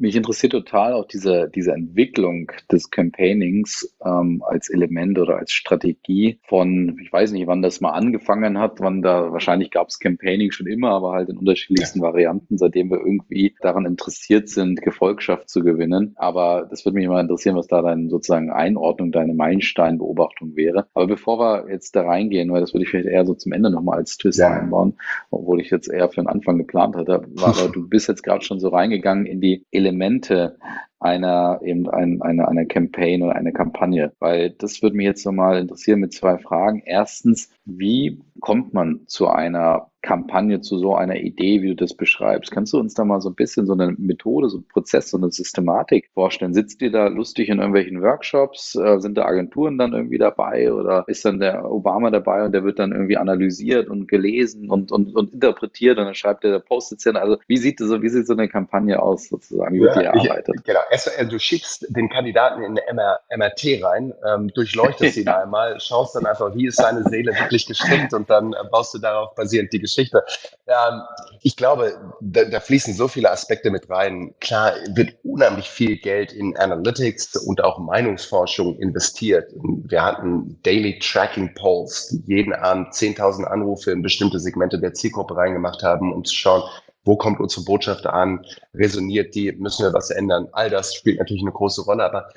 Mich 0.00 0.14
interessiert 0.14 0.52
total 0.52 0.92
auch 0.92 1.06
diese, 1.06 1.50
diese 1.52 1.72
Entwicklung 1.72 2.52
des 2.70 2.90
Campaignings 2.90 3.96
ähm, 4.04 4.44
als 4.46 4.70
Element 4.70 5.18
oder 5.18 5.38
als 5.38 5.50
Strategie 5.50 6.38
von, 6.44 6.96
ich 7.02 7.12
weiß 7.12 7.32
nicht, 7.32 7.48
wann 7.48 7.62
das 7.62 7.80
mal 7.80 7.90
angefangen 7.90 8.58
hat, 8.58 8.78
wann 8.78 9.02
da, 9.02 9.32
wahrscheinlich 9.32 9.72
gab 9.72 9.88
es 9.88 9.98
Campaigning 9.98 10.52
schon 10.52 10.68
immer, 10.68 10.90
aber 10.90 11.12
halt 11.12 11.28
in 11.30 11.36
unterschiedlichsten 11.36 11.98
ja. 11.98 12.04
Varianten, 12.04 12.58
seitdem 12.58 12.90
wir 12.90 12.98
irgendwie 12.98 13.56
daran 13.60 13.86
interessiert 13.86 14.48
sind, 14.48 14.82
Gefolgschaft 14.82 15.48
zu 15.50 15.64
gewinnen. 15.64 16.14
Aber 16.16 16.68
das 16.70 16.84
würde 16.84 16.94
mich 16.94 17.04
immer 17.04 17.20
interessieren, 17.20 17.56
was 17.56 17.66
da 17.66 17.82
deine 17.82 18.08
sozusagen 18.08 18.50
Einordnung, 18.50 19.10
deine 19.10 19.34
Meilensteinbeobachtung 19.34 20.54
wäre. 20.54 20.86
Aber 20.94 21.08
bevor 21.08 21.40
wir 21.40 21.72
jetzt 21.72 21.96
da 21.96 22.02
reingehen, 22.02 22.52
weil 22.52 22.60
das 22.60 22.72
würde 22.72 22.84
ich 22.84 22.90
vielleicht 22.90 23.08
eher 23.08 23.26
so 23.26 23.34
zum 23.34 23.50
Ende 23.50 23.70
nochmal 23.70 23.98
als 23.98 24.16
Twist 24.16 24.38
ja. 24.38 24.48
einbauen, 24.48 24.94
obwohl 25.30 25.60
ich 25.60 25.70
jetzt 25.70 25.90
eher 25.90 26.08
für 26.08 26.20
den 26.20 26.28
Anfang 26.28 26.56
geplant 26.56 26.94
hatte, 26.94 27.24
war 27.34 27.48
aber 27.48 27.68
du 27.72 27.88
bist 27.88 28.08
jetzt 28.08 28.22
gerade 28.22 28.44
schon 28.44 28.60
so 28.60 28.68
reingegangen 28.68 29.26
in 29.26 29.40
die 29.40 29.64
Elemente 29.72 29.87
Elemente 29.88 30.52
einer 31.00 31.60
eben 31.62 31.88
ein, 31.88 32.22
einer, 32.22 32.48
einer 32.48 32.64
Campaign 32.64 33.22
oder 33.22 33.36
einer 33.36 33.52
Kampagne? 33.52 34.12
Weil 34.18 34.50
das 34.50 34.82
würde 34.82 34.96
mich 34.96 35.06
jetzt 35.06 35.24
nochmal 35.24 35.58
interessieren 35.58 36.00
mit 36.00 36.12
zwei 36.12 36.38
Fragen. 36.38 36.82
Erstens, 36.84 37.50
wie 37.64 38.20
kommt 38.40 38.74
man 38.74 39.06
zu 39.06 39.28
einer 39.28 39.90
Kampagne, 40.00 40.60
zu 40.60 40.78
so 40.78 40.94
einer 40.94 41.16
Idee, 41.16 41.60
wie 41.60 41.68
du 41.68 41.74
das 41.74 41.94
beschreibst? 41.94 42.52
Kannst 42.52 42.72
du 42.72 42.78
uns 42.78 42.94
da 42.94 43.04
mal 43.04 43.20
so 43.20 43.30
ein 43.30 43.34
bisschen 43.34 43.66
so 43.66 43.72
eine 43.72 43.94
Methode, 43.98 44.48
so 44.48 44.58
ein 44.58 44.68
Prozess, 44.68 45.10
so 45.10 45.16
eine 45.16 45.30
Systematik 45.30 46.08
vorstellen? 46.14 46.54
Sitzt 46.54 46.80
ihr 46.82 46.92
da 46.92 47.08
lustig 47.08 47.48
in 47.48 47.58
irgendwelchen 47.58 48.00
Workshops? 48.00 48.76
Äh, 48.76 49.00
sind 49.00 49.18
da 49.18 49.24
Agenturen 49.24 49.76
dann 49.76 49.92
irgendwie 49.92 50.18
dabei 50.18 50.72
oder 50.72 51.04
ist 51.08 51.24
dann 51.24 51.40
der 51.40 51.70
Obama 51.70 52.10
dabei 52.10 52.44
und 52.44 52.52
der 52.52 52.64
wird 52.64 52.78
dann 52.78 52.92
irgendwie 52.92 53.16
analysiert 53.16 53.88
und 53.88 54.06
gelesen 54.06 54.70
und, 54.70 54.92
und, 54.92 55.14
und 55.16 55.32
interpretiert 55.34 55.98
und 55.98 56.04
dann 56.04 56.14
schreibt 56.14 56.44
er, 56.44 56.52
der 56.52 56.60
postet 56.60 57.04
ja. 57.04 57.12
Also 57.16 57.38
wie 57.48 57.56
sieht 57.56 57.80
so, 57.80 58.00
wie 58.00 58.08
sieht 58.08 58.26
so 58.26 58.34
eine 58.34 58.48
Kampagne 58.48 59.02
aus 59.02 59.28
sozusagen? 59.28 59.74
Wie 59.74 59.80
wird 59.80 59.96
ja, 59.96 60.12
die 60.12 60.26
erarbeitet? 60.26 60.54
Ich, 60.58 60.64
genau. 60.64 60.80
Du 61.28 61.38
schickst 61.38 61.86
den 61.88 62.08
Kandidaten 62.08 62.62
in 62.62 62.78
eine 62.78 62.86
MR, 62.88 63.20
MRT 63.36 63.82
rein, 63.82 64.14
ähm, 64.26 64.48
durchleuchtest 64.54 65.16
ihn 65.16 65.28
einmal, 65.28 65.78
schaust 65.80 66.14
dann 66.14 66.26
einfach, 66.26 66.54
wie 66.54 66.66
ist 66.66 66.76
seine 66.76 67.04
Seele 67.04 67.32
wirklich 67.34 67.66
gestrickt 67.66 68.14
und 68.14 68.30
dann 68.30 68.52
äh, 68.52 68.56
baust 68.70 68.94
du 68.94 68.98
darauf 68.98 69.34
basierend 69.34 69.72
die 69.72 69.80
Geschichte. 69.80 70.24
Ähm, 70.66 71.02
ich 71.42 71.56
glaube, 71.56 71.98
da, 72.20 72.44
da, 72.44 72.60
fließen 72.60 72.94
so 72.94 73.08
viele 73.08 73.30
Aspekte 73.30 73.70
mit 73.70 73.88
rein. 73.90 74.34
Klar, 74.40 74.74
wird 74.94 75.14
unheimlich 75.22 75.68
viel 75.68 75.98
Geld 75.98 76.32
in 76.32 76.56
Analytics 76.56 77.36
und 77.36 77.62
auch 77.62 77.78
Meinungsforschung 77.78 78.78
investiert. 78.78 79.52
Wir 79.54 80.04
hatten 80.04 80.60
Daily 80.62 80.98
Tracking 80.98 81.54
Polls, 81.54 82.08
die 82.08 82.34
jeden 82.34 82.52
Abend 82.52 82.92
10.000 82.92 83.44
Anrufe 83.44 83.90
in 83.90 84.02
bestimmte 84.02 84.38
Segmente 84.38 84.78
der 84.78 84.94
Zielgruppe 84.94 85.36
reingemacht 85.36 85.82
haben, 85.82 86.12
um 86.12 86.24
zu 86.24 86.34
schauen, 86.34 86.62
wo 87.04 87.16
kommt 87.16 87.40
unsere 87.40 87.64
Botschaft 87.64 88.06
an, 88.06 88.44
resoniert 88.74 89.34
die, 89.34 89.52
müssen 89.52 89.84
wir 89.84 89.92
was 89.92 90.10
ändern. 90.10 90.48
All 90.52 90.70
das 90.70 90.94
spielt 90.94 91.18
natürlich 91.18 91.42
eine 91.42 91.52
große 91.52 91.82
Rolle, 91.82 92.04
aber 92.04 92.28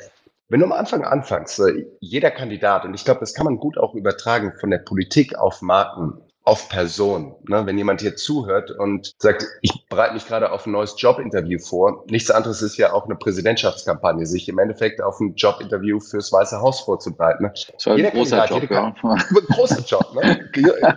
wenn 0.50 0.60
du 0.60 0.66
am 0.66 0.74
Anfang 0.74 1.06
anfängst, 1.06 1.62
jeder 2.00 2.30
Kandidat, 2.30 2.84
und 2.86 2.94
ich 2.94 3.06
glaube, 3.06 3.22
das 3.22 3.34
kann 3.34 3.46
man 3.46 3.58
gut 3.58 3.78
auch 3.78 3.96
übertragen 3.96 4.54
von 4.60 4.70
der 4.70 4.80
Politik 4.80 5.38
auf 5.38 5.62
Marken, 5.62 6.22
auf 6.44 6.70
Person. 6.70 7.36
Ne? 7.48 7.66
Wenn 7.66 7.78
jemand 7.78 8.02
hier 8.02 8.16
zuhört 8.16 8.72
und 8.72 9.14
sagt, 9.20 9.46
ich 9.62 9.86
bereite 9.90 10.16
mich 10.16 10.28
gerade 10.28 10.52
auf 10.52 10.66
ein 10.66 10.72
neues 10.72 10.96
Jobinterview 10.98 11.60
vor, 11.60 12.04
nichts 12.08 12.32
anderes 12.32 12.62
ist 12.62 12.78
ja 12.78 12.94
auch 12.94 13.06
eine 13.06 13.16
Präsidentschaftskampagne, 13.16 14.26
sich 14.26 14.50
im 14.50 14.58
Endeffekt 14.58 15.02
auf 15.02 15.20
ein 15.20 15.36
Jobinterview 15.36 16.00
fürs 16.00 16.32
Weiße 16.32 16.60
Haus 16.60 16.82
vorzubereiten. 16.82 17.44
Ne? 17.44 17.54
Das 17.74 17.86
war 17.86 17.94
ein 17.94 17.98
Jeder 17.98 18.12
großer 18.12 18.46
Job, 18.46 18.70
ja. 18.70 18.96
großer 19.54 19.84
Job, 19.86 20.16
ne? 20.16 20.50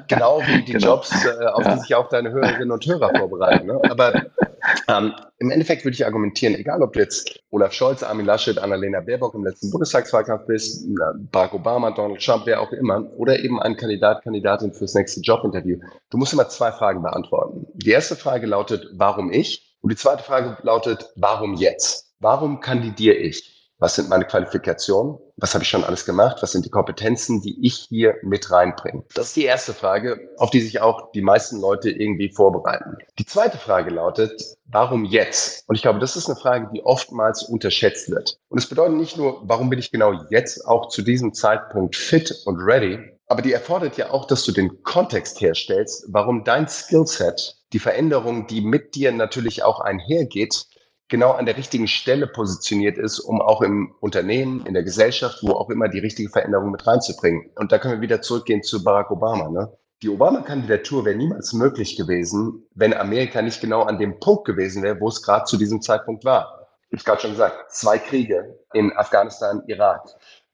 genau 0.08 0.40
wie 0.46 0.62
die 0.62 0.72
genau. 0.74 0.94
Jobs, 0.94 1.12
äh, 1.24 1.46
auf 1.46 1.64
ja. 1.64 1.74
die 1.74 1.80
sich 1.80 1.94
auch 1.94 2.08
deine 2.08 2.30
Hörerinnen 2.30 2.70
und 2.70 2.86
Hörer 2.86 3.10
vorbereiten. 3.14 3.66
Ne? 3.66 3.80
Aber 3.90 4.22
ähm, 4.88 5.14
im 5.38 5.50
Endeffekt 5.50 5.84
würde 5.84 5.94
ich 5.94 6.04
argumentieren, 6.04 6.54
egal 6.54 6.82
ob 6.82 6.92
du 6.92 7.00
jetzt 7.00 7.40
Olaf 7.50 7.72
Scholz, 7.72 8.02
Armin 8.02 8.26
Laschet, 8.26 8.58
Annalena 8.58 9.00
Baerbock 9.00 9.34
im 9.34 9.44
letzten 9.44 9.70
Bundestagswahlkampf 9.70 10.46
bist, 10.46 10.86
Barack 11.32 11.54
Obama, 11.54 11.90
Donald 11.90 12.24
Trump, 12.24 12.46
wer 12.46 12.60
auch 12.60 12.72
immer, 12.72 13.10
oder 13.16 13.38
eben 13.38 13.60
ein 13.60 13.76
Kandidat, 13.76 14.22
Kandidatin 14.22 14.72
fürs 14.72 14.94
nächste 14.94 15.20
Jobinterview. 15.20 15.78
Du 16.10 16.18
musst 16.18 16.32
immer 16.32 16.48
zwei 16.48 16.72
Fragen 16.72 17.02
beantworten. 17.02 17.66
Die 17.74 17.90
erste 17.90 18.16
Frage 18.16 18.46
lautet, 18.46 18.86
warum 18.94 19.32
ich? 19.32 19.76
Und 19.80 19.92
die 19.92 19.96
zweite 19.96 20.22
Frage 20.22 20.56
lautet, 20.62 21.10
warum 21.16 21.54
jetzt? 21.54 22.14
Warum 22.20 22.60
kandidiere 22.60 23.16
ich? 23.16 23.54
was 23.78 23.96
sind 23.96 24.08
meine 24.08 24.24
Qualifikationen, 24.24 25.18
was 25.36 25.54
habe 25.54 25.64
ich 25.64 25.70
schon 25.70 25.84
alles 25.84 26.04
gemacht, 26.04 26.38
was 26.40 26.52
sind 26.52 26.64
die 26.64 26.70
Kompetenzen, 26.70 27.42
die 27.42 27.66
ich 27.66 27.86
hier 27.88 28.14
mit 28.22 28.50
reinbringe. 28.50 29.04
Das 29.14 29.28
ist 29.28 29.36
die 29.36 29.44
erste 29.44 29.74
Frage, 29.74 30.30
auf 30.38 30.50
die 30.50 30.60
sich 30.60 30.80
auch 30.80 31.10
die 31.12 31.22
meisten 31.22 31.60
Leute 31.60 31.90
irgendwie 31.90 32.30
vorbereiten. 32.30 32.98
Die 33.18 33.26
zweite 33.26 33.58
Frage 33.58 33.90
lautet, 33.90 34.40
warum 34.66 35.04
jetzt? 35.04 35.68
Und 35.68 35.74
ich 35.74 35.82
glaube, 35.82 35.98
das 35.98 36.16
ist 36.16 36.26
eine 36.26 36.38
Frage, 36.38 36.68
die 36.72 36.84
oftmals 36.84 37.42
unterschätzt 37.42 38.10
wird. 38.10 38.38
Und 38.48 38.58
es 38.58 38.68
bedeutet 38.68 38.96
nicht 38.96 39.16
nur, 39.16 39.40
warum 39.44 39.70
bin 39.70 39.78
ich 39.78 39.90
genau 39.90 40.12
jetzt 40.30 40.66
auch 40.66 40.88
zu 40.88 41.02
diesem 41.02 41.34
Zeitpunkt 41.34 41.96
fit 41.96 42.42
und 42.46 42.58
ready, 42.60 42.98
aber 43.26 43.42
die 43.42 43.52
erfordert 43.52 43.96
ja 43.96 44.10
auch, 44.10 44.26
dass 44.26 44.44
du 44.44 44.52
den 44.52 44.82
Kontext 44.82 45.40
herstellst, 45.40 46.06
warum 46.08 46.44
dein 46.44 46.68
Skillset, 46.68 47.56
die 47.72 47.78
Veränderung, 47.78 48.46
die 48.46 48.60
mit 48.60 48.94
dir 48.94 49.12
natürlich 49.12 49.62
auch 49.62 49.80
einhergeht, 49.80 50.66
genau 51.14 51.30
an 51.30 51.46
der 51.46 51.56
richtigen 51.56 51.86
Stelle 51.86 52.26
positioniert 52.26 52.98
ist, 52.98 53.20
um 53.20 53.40
auch 53.40 53.62
im 53.62 53.94
Unternehmen, 54.00 54.66
in 54.66 54.74
der 54.74 54.82
Gesellschaft, 54.82 55.38
wo 55.42 55.52
auch 55.52 55.70
immer 55.70 55.88
die 55.88 56.00
richtige 56.00 56.28
Veränderung 56.28 56.72
mit 56.72 56.84
reinzubringen. 56.88 57.52
Und 57.54 57.70
da 57.70 57.78
können 57.78 57.94
wir 57.94 58.00
wieder 58.00 58.20
zurückgehen 58.20 58.64
zu 58.64 58.82
Barack 58.82 59.12
Obama. 59.12 59.48
Ne? 59.48 59.72
Die 60.02 60.08
Obama-Kandidatur 60.08 61.04
wäre 61.04 61.16
niemals 61.16 61.52
möglich 61.52 61.96
gewesen, 61.96 62.66
wenn 62.74 62.92
Amerika 62.92 63.42
nicht 63.42 63.60
genau 63.60 63.82
an 63.82 64.00
dem 64.00 64.18
Punkt 64.18 64.44
gewesen 64.44 64.82
wäre, 64.82 65.00
wo 65.00 65.06
es 65.06 65.22
gerade 65.22 65.44
zu 65.44 65.56
diesem 65.56 65.80
Zeitpunkt 65.80 66.24
war. 66.24 66.66
Ich 66.90 66.98
habe 66.98 67.04
gerade 67.04 67.20
schon 67.20 67.30
gesagt, 67.30 67.70
zwei 67.70 67.98
Kriege 67.98 68.58
in 68.72 68.92
Afghanistan, 68.96 69.62
Irak, 69.68 70.02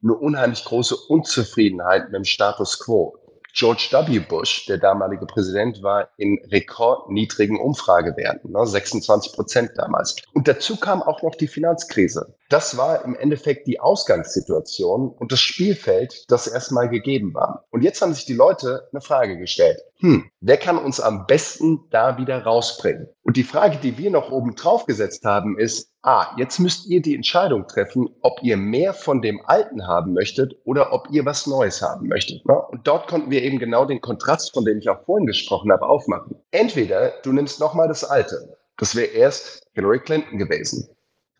eine 0.03 0.12
unheimlich 0.14 0.62
große 0.66 0.94
Unzufriedenheit 1.09 2.05
mit 2.11 2.16
dem 2.16 2.25
Status 2.25 2.79
quo. 2.79 3.16
George 3.55 3.89
W. 3.93 4.19
Bush, 4.21 4.67
der 4.67 4.79
damalige 4.79 5.27
Präsident, 5.27 5.83
war 5.83 6.09
in 6.17 6.41
rekordniedrigen 6.51 7.59
Umfragewerten, 7.59 8.53
ne, 8.53 8.67
26 8.67 9.33
Prozent 9.33 9.73
damals. 9.77 10.17
Und 10.33 10.49
dazu 10.49 10.77
kam 10.77 11.03
auch 11.03 11.23
noch 11.23 11.35
die 11.35 11.49
Finanzkrise. 11.49 12.35
Das 12.49 12.77
war 12.77 13.05
im 13.05 13.15
Endeffekt 13.15 13.67
die 13.67 13.81
Ausgangssituation 13.81 15.09
und 15.09 15.33
das 15.33 15.41
Spielfeld, 15.41 16.25
das 16.29 16.47
erstmal 16.47 16.89
gegeben 16.89 17.33
war. 17.35 17.65
Und 17.71 17.83
jetzt 17.83 18.03
haben 18.03 18.15
sich 18.15 18.25
die 18.25 18.35
Leute 18.35 18.89
eine 18.93 19.01
Frage 19.01 19.39
gestellt. 19.39 19.81
Hm, 19.99 20.31
wer 20.41 20.57
kann 20.57 20.79
uns 20.79 20.99
am 21.01 21.27
besten 21.27 21.89
da 21.91 22.19
wieder 22.19 22.43
rausbringen? 22.43 23.09
Und 23.23 23.37
die 23.37 23.45
Frage, 23.45 23.77
die 23.77 23.99
wir 23.99 24.11
noch 24.11 24.31
oben 24.31 24.57
drauf 24.57 24.87
gesetzt 24.87 25.25
haben, 25.25 25.59
ist, 25.59 25.89
ah, 26.03 26.35
jetzt 26.37 26.59
müsst 26.59 26.87
ihr 26.87 27.03
die 27.03 27.15
Entscheidung 27.15 27.67
treffen, 27.67 28.09
ob 28.23 28.43
ihr 28.43 28.57
mehr 28.57 28.95
von 28.95 29.23
dem 29.23 29.41
Alten 29.47 29.87
haben 29.87 30.13
möchtet 30.13 30.57
oder 30.65 30.93
ob 30.93 31.09
ihr 31.11 31.25
was 31.25 31.47
Neues 31.47 31.83
haben 31.83 32.09
möchtet. 32.09 32.45
Ne? 32.47 32.55
Und 32.55 32.87
dort 32.87 33.09
konnten 33.09 33.31
wir 33.31 33.43
eben 33.43 33.59
genau 33.59 33.85
den 33.85 34.01
Kontrast, 34.01 34.53
von 34.55 34.65
dem 34.65 34.79
ich 34.79 34.89
auch 34.89 35.05
vorhin 35.05 35.27
gesprochen 35.27 35.73
habe, 35.73 35.87
aufmachen. 35.87 36.37
Entweder 36.51 37.13
du 37.23 37.33
nimmst 37.33 37.61
nochmal 37.61 37.89
das 37.89 38.05
Alte. 38.05 38.57
Das 38.77 38.97
wäre 38.97 39.09
erst 39.09 39.67
Hillary 39.75 40.01
Clinton 40.01 40.39
gewesen 40.39 40.89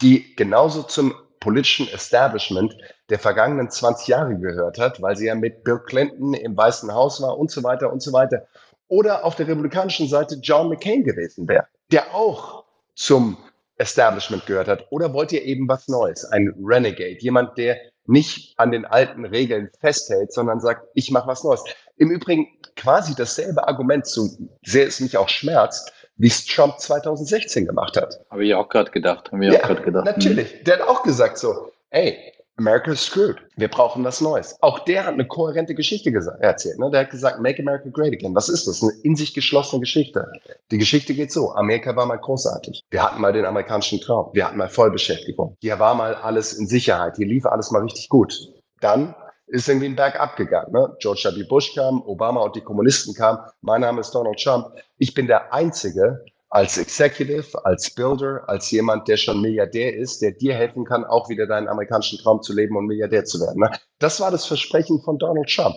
die 0.01 0.35
genauso 0.37 0.83
zum 0.83 1.15
politischen 1.41 1.89
Establishment 1.89 2.77
der 3.09 3.19
vergangenen 3.19 3.71
20 3.71 4.09
Jahre 4.09 4.39
gehört 4.39 4.79
hat, 4.79 5.01
weil 5.01 5.17
sie 5.17 5.27
ja 5.27 5.35
mit 5.35 5.65
Bill 5.65 5.79
Clinton 5.79 6.35
im 6.35 6.57
Weißen 6.57 6.93
Haus 6.93 7.21
war 7.23 7.39
und 7.39 7.51
so 7.51 7.63
weiter 7.63 7.93
und 7.93 8.03
so 8.03 8.13
weiter. 8.13 8.47
Oder 8.89 9.25
auf 9.25 9.37
der 9.37 9.49
republikanischen 9.49 10.09
Seite 10.09 10.37
John 10.43 10.69
McCain 10.69 11.05
gewesen 11.05 11.49
wäre, 11.49 11.67
der 11.93 12.15
auch 12.15 12.65
zum 12.95 13.39
Establishment 13.81 14.47
gehört 14.47 14.69
hat. 14.69 14.87
Oder 14.91 15.13
wollt 15.15 15.33
ihr 15.33 15.43
eben 15.43 15.67
was 15.69 15.89
Neues? 15.89 16.25
Ein 16.27 16.55
Renegade, 16.63 17.17
jemand, 17.21 17.57
der 17.57 17.79
nicht 18.07 18.59
an 18.59 18.71
den 18.73 18.85
alten 18.85 19.25
Regeln 19.25 19.71
festhält, 19.81 20.33
sondern 20.33 20.61
sagt, 20.61 20.87
ich 20.95 21.11
mache 21.11 21.29
was 21.29 21.45
Neues. 21.45 21.65
Im 21.97 22.11
Übrigen 22.11 22.47
quasi 22.77 23.15
dasselbe 23.15 23.67
Argument, 23.67 24.07
so 24.07 24.29
sehr 24.65 24.87
es 24.87 25.01
mich 25.01 25.17
auch 25.17 25.29
schmerzt, 25.29 25.93
wie 26.17 26.27
es 26.27 26.45
Trump 26.45 26.79
2016 26.79 27.67
gemacht 27.67 27.97
hat. 27.97 28.21
Habe 28.31 28.45
ich 28.45 28.55
auch 28.55 28.69
gerade 28.69 28.91
gedacht. 28.91 29.33
Haben 29.33 29.41
wir 29.41 29.53
ja, 29.53 29.61
auch 29.61 29.67
gerade 29.67 29.83
gedacht. 29.83 30.05
Natürlich. 30.05 30.53
Hm. 30.53 30.65
Der 30.65 30.81
hat 30.81 30.89
auch 30.89 31.03
gesagt 31.03 31.39
so, 31.39 31.73
ey, 31.91 32.19
America 32.61 32.93
is 32.93 33.01
screwed. 33.01 33.39
Wir 33.57 33.69
brauchen 33.69 34.05
was 34.05 34.21
Neues. 34.21 34.55
Auch 34.61 34.81
der 34.81 35.07
hat 35.07 35.15
eine 35.15 35.27
kohärente 35.27 35.75
Geschichte 35.75 36.13
erzählt. 36.41 36.79
Ne? 36.79 36.91
Der 36.91 37.01
hat 37.01 37.11
gesagt, 37.11 37.41
make 37.41 37.59
America 37.59 37.89
great 37.89 38.13
again. 38.13 38.35
Was 38.35 38.51
ist 38.51 38.67
das? 38.67 38.83
Eine 38.83 38.93
in 39.03 39.17
sich 39.17 39.33
geschlossene 39.33 39.81
Geschichte. 39.81 40.31
Die 40.71 40.77
Geschichte 40.77 41.15
geht 41.15 41.33
so. 41.33 41.55
Amerika 41.55 41.97
war 41.97 42.05
mal 42.05 42.19
großartig. 42.19 42.83
Wir 42.91 43.03
hatten 43.03 43.23
mal 43.23 43.33
den 43.33 43.47
amerikanischen 43.47 43.99
Traum. 44.03 44.29
Wir 44.35 44.47
hatten 44.47 44.59
mal 44.59 44.69
Vollbeschäftigung. 44.69 45.57
Hier 45.63 45.79
war 45.79 45.95
mal 45.95 46.15
alles 46.15 46.53
in 46.53 46.67
Sicherheit. 46.67 47.17
Hier 47.17 47.27
lief 47.27 47.47
alles 47.47 47.71
mal 47.71 47.81
richtig 47.81 48.11
gut. 48.11 48.35
Dann 48.83 49.15
ist 49.47 49.67
irgendwie 49.67 49.87
ein 49.87 49.97
Berg 49.97 50.21
abgegangen. 50.21 50.71
Ne? 50.71 50.95
George 51.01 51.33
W. 51.35 51.43
Bush 51.45 51.75
kam, 51.75 52.03
Obama 52.03 52.43
und 52.43 52.57
die 52.57 52.61
Kommunisten 52.61 53.15
kamen. 53.15 53.39
Mein 53.63 53.81
Name 53.81 54.03
ist 54.03 54.11
Donald 54.11 54.39
Trump. 54.39 54.67
Ich 54.99 55.15
bin 55.15 55.27
der 55.27 55.55
Einzige 55.55 56.27
als 56.51 56.79
Executive, 56.79 57.65
als 57.65 57.91
Builder, 57.91 58.43
als 58.49 58.71
jemand, 58.71 59.07
der 59.07 59.17
schon 59.17 59.41
Milliardär 59.41 59.97
ist, 59.97 60.21
der 60.21 60.33
dir 60.33 60.55
helfen 60.55 60.85
kann, 60.85 61.05
auch 61.05 61.29
wieder 61.29 61.47
deinen 61.47 61.69
amerikanischen 61.69 62.19
Traum 62.19 62.43
zu 62.43 62.53
leben 62.53 62.77
und 62.77 62.87
Milliardär 62.87 63.25
zu 63.25 63.41
werden. 63.41 63.61
Ne? 63.61 63.71
Das 64.01 64.21
war 64.21 64.33
das 64.33 64.47
Versprechen 64.47 65.01
von 65.01 65.19
Donald 65.19 65.49
Trump. 65.49 65.77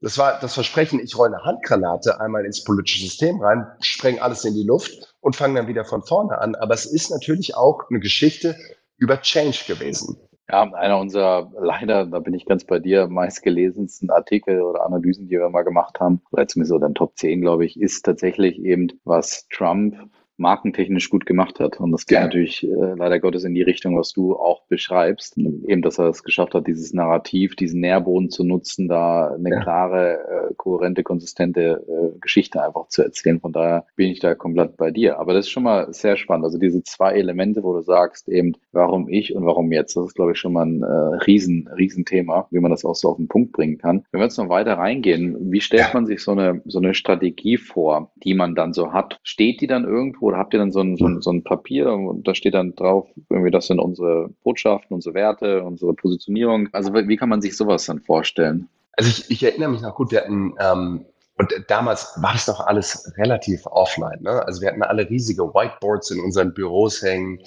Das 0.00 0.18
war 0.18 0.38
das 0.40 0.54
Versprechen, 0.54 1.00
ich 1.00 1.16
rolle 1.16 1.36
eine 1.36 1.44
Handgranate 1.44 2.20
einmal 2.20 2.44
ins 2.44 2.62
politische 2.62 3.04
System 3.04 3.40
rein, 3.40 3.66
spreng 3.80 4.20
alles 4.20 4.44
in 4.44 4.54
die 4.54 4.62
Luft 4.62 5.14
und 5.20 5.34
fange 5.34 5.58
dann 5.58 5.68
wieder 5.68 5.84
von 5.84 6.02
vorne 6.02 6.38
an. 6.38 6.54
Aber 6.56 6.74
es 6.74 6.86
ist 6.86 7.10
natürlich 7.10 7.56
auch 7.56 7.88
eine 7.90 7.98
Geschichte 7.98 8.56
über 8.96 9.20
Change 9.20 9.64
gewesen. 9.66 10.16
Ja, 10.50 10.62
einer 10.72 10.98
unserer, 10.98 11.52
leider, 11.60 12.06
da 12.06 12.20
bin 12.20 12.32
ich 12.32 12.46
ganz 12.46 12.64
bei 12.64 12.78
dir, 12.78 13.06
meistgelesensten 13.06 14.08
Artikel 14.10 14.62
oder 14.62 14.84
Analysen, 14.86 15.28
die 15.28 15.38
wir 15.38 15.50
mal 15.50 15.62
gemacht 15.62 16.00
haben, 16.00 16.22
oder 16.32 16.48
zumindest 16.48 16.70
so 16.70 16.78
dann 16.78 16.94
Top 16.94 17.18
10, 17.18 17.42
glaube 17.42 17.66
ich, 17.66 17.78
ist 17.78 18.02
tatsächlich 18.04 18.58
eben, 18.58 18.88
was 19.04 19.46
Trump 19.50 19.94
markentechnisch 20.38 21.10
gut 21.10 21.26
gemacht 21.26 21.60
hat. 21.60 21.80
Und 21.80 21.92
das 21.92 22.06
geht 22.06 22.16
ja. 22.16 22.24
natürlich 22.24 22.64
äh, 22.64 22.94
leider 22.96 23.20
Gottes 23.20 23.44
in 23.44 23.54
die 23.54 23.62
Richtung, 23.62 23.98
was 23.98 24.12
du 24.12 24.36
auch 24.36 24.62
beschreibst. 24.68 25.36
Eben, 25.36 25.82
dass 25.82 25.98
er 25.98 26.06
es 26.06 26.22
geschafft 26.22 26.54
hat, 26.54 26.66
dieses 26.66 26.92
Narrativ, 26.92 27.56
diesen 27.56 27.80
Nährboden 27.80 28.30
zu 28.30 28.44
nutzen, 28.44 28.88
da 28.88 29.34
eine 29.34 29.50
ja. 29.50 29.60
klare, 29.60 30.48
äh, 30.50 30.54
kohärente, 30.56 31.02
konsistente 31.02 31.84
äh, 31.88 32.18
Geschichte 32.20 32.62
einfach 32.62 32.88
zu 32.88 33.02
erzählen. 33.02 33.40
Von 33.40 33.52
daher 33.52 33.84
bin 33.96 34.10
ich 34.10 34.20
da 34.20 34.34
komplett 34.34 34.76
bei 34.76 34.90
dir. 34.90 35.18
Aber 35.18 35.34
das 35.34 35.46
ist 35.46 35.50
schon 35.50 35.64
mal 35.64 35.92
sehr 35.92 36.16
spannend. 36.16 36.44
Also 36.44 36.58
diese 36.58 36.82
zwei 36.82 37.12
Elemente, 37.14 37.62
wo 37.62 37.74
du 37.74 37.82
sagst, 37.82 38.28
eben, 38.28 38.54
warum 38.72 39.08
ich 39.08 39.34
und 39.34 39.44
warum 39.44 39.72
jetzt, 39.72 39.96
das 39.96 40.06
ist, 40.06 40.14
glaube 40.14 40.32
ich, 40.32 40.38
schon 40.38 40.52
mal 40.52 40.66
ein 40.66 40.82
äh, 40.82 41.16
riesen, 41.26 41.68
riesen 41.76 42.04
Thema, 42.04 42.46
wie 42.50 42.60
man 42.60 42.70
das 42.70 42.84
auch 42.84 42.94
so 42.94 43.10
auf 43.10 43.16
den 43.16 43.28
Punkt 43.28 43.52
bringen 43.52 43.78
kann. 43.78 44.04
Wenn 44.12 44.20
wir 44.20 44.26
jetzt 44.26 44.38
noch 44.38 44.48
weiter 44.48 44.74
reingehen, 44.74 45.50
wie 45.50 45.60
stellt 45.60 45.82
ja. 45.82 45.90
man 45.94 46.06
sich 46.06 46.22
so 46.22 46.32
eine, 46.32 46.62
so 46.64 46.78
eine 46.78 46.94
Strategie 46.94 47.56
vor, 47.56 48.12
die 48.22 48.34
man 48.34 48.54
dann 48.54 48.72
so 48.72 48.92
hat? 48.92 49.18
Steht 49.22 49.60
die 49.60 49.66
dann 49.66 49.84
irgendwo 49.84 50.27
oder 50.28 50.36
habt 50.36 50.52
ihr 50.52 50.58
dann 50.58 50.72
so 50.72 50.80
ein, 50.80 50.98
so 50.98 51.06
ein, 51.06 51.22
so 51.22 51.30
ein 51.30 51.42
Papier 51.42 51.90
und 51.90 52.28
da 52.28 52.34
steht 52.34 52.52
dann 52.52 52.74
drauf, 52.74 53.08
irgendwie, 53.30 53.50
das 53.50 53.66
sind 53.66 53.78
unsere 53.80 54.28
Botschaften, 54.44 54.94
unsere 54.94 55.14
Werte, 55.14 55.62
unsere 55.64 55.94
Positionierung. 55.94 56.68
Also 56.72 56.92
wie 56.92 57.16
kann 57.16 57.30
man 57.30 57.40
sich 57.40 57.56
sowas 57.56 57.86
dann 57.86 58.00
vorstellen? 58.00 58.68
Also 58.92 59.08
ich, 59.08 59.30
ich 59.30 59.42
erinnere 59.42 59.70
mich 59.70 59.80
noch 59.80 59.94
gut, 59.94 60.10
wir 60.10 60.20
hatten, 60.20 60.54
ähm, 60.60 61.06
und 61.38 61.54
damals 61.68 62.12
war 62.20 62.32
das 62.32 62.44
doch 62.44 62.60
alles 62.60 63.10
relativ 63.16 63.64
offline. 63.66 64.20
Ne? 64.20 64.44
Also 64.44 64.60
wir 64.60 64.68
hatten 64.68 64.82
alle 64.82 65.08
riesige 65.08 65.44
Whiteboards 65.44 66.10
in 66.10 66.20
unseren 66.20 66.52
Büros 66.52 67.00
hängen. 67.00 67.38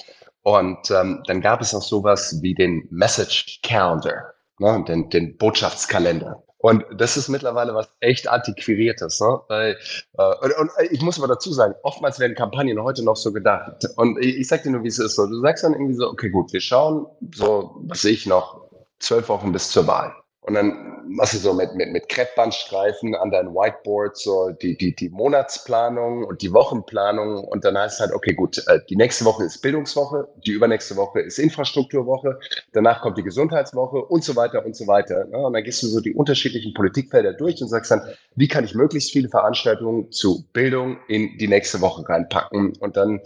Und 0.44 0.90
ähm, 0.90 1.22
dann 1.28 1.42
gab 1.42 1.62
es 1.62 1.74
noch 1.74 1.84
sowas 1.84 2.40
wie 2.42 2.56
den 2.56 2.88
Message 2.90 3.60
Calendar, 3.62 4.34
ne? 4.58 4.84
den, 4.88 5.10
den 5.10 5.38
Botschaftskalender. 5.38 6.42
Und 6.62 6.86
das 6.96 7.18
ist 7.18 7.28
mittlerweile 7.28 7.74
was 7.74 7.90
echt 8.00 8.28
antiquiertes. 8.28 9.20
Ne? 9.20 9.40
Weil, 9.48 9.78
äh, 10.18 10.36
und, 10.42 10.58
und, 10.58 10.72
ich 10.92 11.02
muss 11.02 11.18
aber 11.18 11.28
dazu 11.28 11.52
sagen, 11.52 11.74
oftmals 11.82 12.20
werden 12.20 12.36
Kampagnen 12.36 12.82
heute 12.82 13.04
noch 13.04 13.16
so 13.16 13.34
gedacht. 13.34 13.88
Und 13.96 14.20
ich, 14.20 14.38
ich 14.38 14.48
sag 14.48 14.64
dir 14.64 14.72
nur, 14.72 14.84
wie 14.84 14.88
es 14.88 15.00
ist. 15.00 15.16
So, 15.16 15.26
du 15.26 15.42
sagst 15.42 15.64
dann 15.64 15.74
irgendwie 15.74 15.96
so, 15.96 16.08
okay, 16.08 16.30
gut, 16.30 16.54
wir 16.54 16.62
schauen 16.62 17.08
so, 17.34 17.76
was 17.88 18.04
sehe 18.04 18.14
ich 18.14 18.28
noch, 18.28 18.62
zwölf 19.00 19.30
Wochen 19.30 19.52
bis 19.52 19.72
zur 19.72 19.88
Wahl. 19.88 20.14
Und 20.42 20.56
dann 20.56 21.04
machst 21.08 21.36
du 21.36 21.38
so 21.38 21.54
mit, 21.54 21.76
mit, 21.76 21.92
mit 21.92 22.10
Kreppbandstreifen 22.10 23.14
an 23.16 23.30
dein 23.30 23.54
Whiteboard 23.54 24.18
so 24.18 24.50
die, 24.50 24.76
die, 24.76 24.96
die 24.96 25.10
Monatsplanung 25.10 26.24
und 26.24 26.42
die 26.42 26.52
Wochenplanung. 26.52 27.44
Und 27.44 27.64
dann 27.64 27.78
heißt 27.78 27.96
es 27.96 28.00
halt, 28.00 28.12
okay, 28.14 28.34
gut, 28.34 28.58
äh, 28.68 28.80
die 28.90 28.96
nächste 28.96 29.26
Woche 29.26 29.44
ist 29.44 29.62
Bildungswoche, 29.62 30.28
die 30.46 30.52
übernächste 30.52 30.96
Woche 30.96 31.22
ist 31.22 31.38
Infrastrukturwoche, 31.38 32.40
danach 32.74 33.02
kommt 33.02 33.18
die 33.18 33.24
Gesundheitswoche 33.24 33.98
und 33.98 34.24
so 34.24 34.36
weiter 34.36 34.66
und 34.66 34.76
so 34.76 34.88
weiter. 34.88 35.26
Ne? 35.26 35.38
Und 35.38 35.54
dann 35.54 35.64
gehst 35.64 35.84
du 35.84 35.88
so 35.88 36.00
die 36.00 36.16
unterschiedlichen 36.16 36.74
Politikfelder 36.74 37.34
durch 37.34 37.62
und 37.62 37.68
sagst 37.68 37.92
dann, 37.92 38.02
wie 38.36 38.48
kann 38.48 38.64
ich 38.64 38.74
möglichst 38.74 39.12
viele 39.12 39.30
Veranstaltungen 39.30 40.12
zu 40.12 40.44
Bildung 40.54 40.98
in 41.08 41.38
die 41.38 41.48
nächste 41.48 41.82
Woche 41.82 42.08
reinpacken? 42.08 42.74
Und 42.80 42.98
dann 42.98 43.22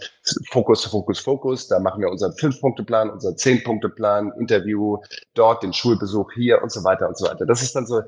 Fokus, 0.50 0.84
Fokus, 0.84 1.20
Fokus. 1.20 1.68
Da 1.68 1.78
machen 1.78 2.00
wir 2.00 2.10
unseren 2.10 2.32
Fünf-Punkte-Plan, 2.34 3.10
unseren 3.10 3.36
Zehn-Punkte-Plan, 3.36 4.32
Interview 4.38 4.98
dort, 5.34 5.62
den 5.62 5.72
Schulbesuch 5.72 6.32
hier 6.32 6.62
und 6.62 6.70
so 6.70 6.84
weiter 6.84 7.05
und 7.08 7.18
so 7.18 7.26
weiter. 7.26 7.46
Das 7.46 7.62
ist 7.62 7.74
dann 7.74 7.86
so 7.86 8.02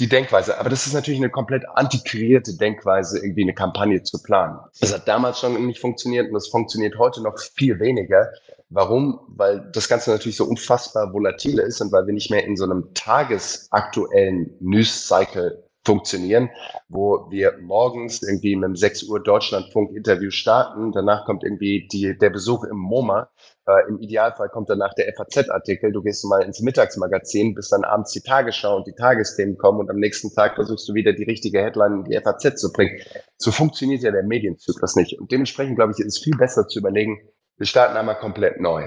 die 0.00 0.08
Denkweise. 0.08 0.58
Aber 0.58 0.70
das 0.70 0.86
ist 0.86 0.94
natürlich 0.94 1.20
eine 1.20 1.30
komplett 1.30 1.64
antiquierte 1.74 2.56
Denkweise, 2.56 3.18
irgendwie 3.18 3.42
eine 3.42 3.54
Kampagne 3.54 4.02
zu 4.02 4.22
planen. 4.22 4.58
Das 4.80 4.94
hat 4.94 5.06
damals 5.06 5.40
schon 5.40 5.66
nicht 5.66 5.80
funktioniert 5.80 6.28
und 6.28 6.34
das 6.34 6.48
funktioniert 6.48 6.98
heute 6.98 7.22
noch 7.22 7.38
viel 7.38 7.78
weniger. 7.78 8.30
Warum? 8.70 9.20
Weil 9.28 9.68
das 9.72 9.88
Ganze 9.88 10.10
natürlich 10.10 10.36
so 10.36 10.44
unfassbar 10.44 11.12
volatil 11.12 11.58
ist 11.58 11.80
und 11.80 11.92
weil 11.92 12.06
wir 12.06 12.14
nicht 12.14 12.30
mehr 12.30 12.44
in 12.44 12.56
so 12.56 12.64
einem 12.64 12.94
tagesaktuellen 12.94 14.56
News-Cycle 14.60 15.62
funktionieren, 15.90 16.50
wo 16.88 17.26
wir 17.30 17.58
morgens 17.60 18.22
irgendwie 18.22 18.54
mit 18.54 18.64
einem 18.64 18.76
6 18.76 19.08
Uhr 19.08 19.20
Deutschlandfunk-Interview 19.20 20.30
starten. 20.30 20.92
Danach 20.92 21.24
kommt 21.24 21.42
irgendwie 21.42 21.88
die, 21.90 22.16
der 22.16 22.30
Besuch 22.30 22.62
im 22.62 22.76
MoMA. 22.76 23.28
Äh, 23.66 23.88
Im 23.88 23.98
Idealfall 23.98 24.50
kommt 24.50 24.70
danach 24.70 24.94
der 24.94 25.12
FAZ-Artikel. 25.12 25.90
Du 25.90 26.00
gehst 26.00 26.24
mal 26.26 26.42
ins 26.42 26.60
Mittagsmagazin, 26.60 27.56
bis 27.56 27.70
dann 27.70 27.82
abends 27.82 28.12
die 28.12 28.20
Tagesschau 28.20 28.76
und 28.76 28.86
die 28.86 28.94
Tagesthemen 28.94 29.58
kommen 29.58 29.80
und 29.80 29.90
am 29.90 29.96
nächsten 29.96 30.32
Tag 30.32 30.54
versuchst 30.54 30.88
du 30.88 30.94
wieder 30.94 31.12
die 31.12 31.24
richtige 31.24 31.60
Headline 31.60 32.04
in 32.04 32.04
die 32.04 32.16
FAZ 32.20 32.60
zu 32.60 32.72
bringen. 32.72 33.00
So 33.36 33.50
funktioniert 33.50 34.02
ja 34.02 34.12
der 34.12 34.22
Medienzyklus 34.22 34.94
nicht. 34.94 35.18
Und 35.18 35.32
dementsprechend, 35.32 35.74
glaube 35.74 35.92
ich, 35.92 35.98
ist 35.98 36.18
es 36.18 36.22
viel 36.22 36.36
besser 36.36 36.68
zu 36.68 36.78
überlegen, 36.78 37.18
wir 37.56 37.66
starten 37.66 37.96
einmal 37.96 38.16
komplett 38.16 38.60
neu. 38.60 38.86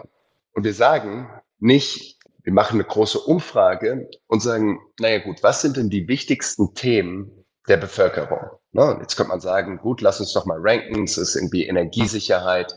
Und 0.54 0.64
wir 0.64 0.74
sagen 0.74 1.28
nicht, 1.60 2.18
wir 2.44 2.54
machen 2.54 2.76
eine 2.76 2.84
große 2.84 3.20
Umfrage 3.20 4.10
und 4.28 4.42
sagen, 4.42 4.80
naja 5.00 5.20
gut, 5.20 5.42
was 5.44 5.62
sind 5.62 5.78
denn 5.78 5.90
die 5.90 6.08
wichtigsten 6.08 6.74
Themen 6.74 7.46
der 7.68 7.78
Bevölkerung? 7.78 8.50
Ne? 8.74 8.98
Jetzt 9.02 9.16
könnte 9.16 9.30
man 9.30 9.40
sagen, 9.40 9.78
gut, 9.78 10.02
lass 10.02 10.20
uns 10.20 10.34
doch 10.34 10.46
mal 10.46 10.60
ranken. 10.60 11.04
Es 11.06 11.18
ist 11.18 11.36
irgendwie 11.36 11.66
Energiesicherheit, 11.66 12.76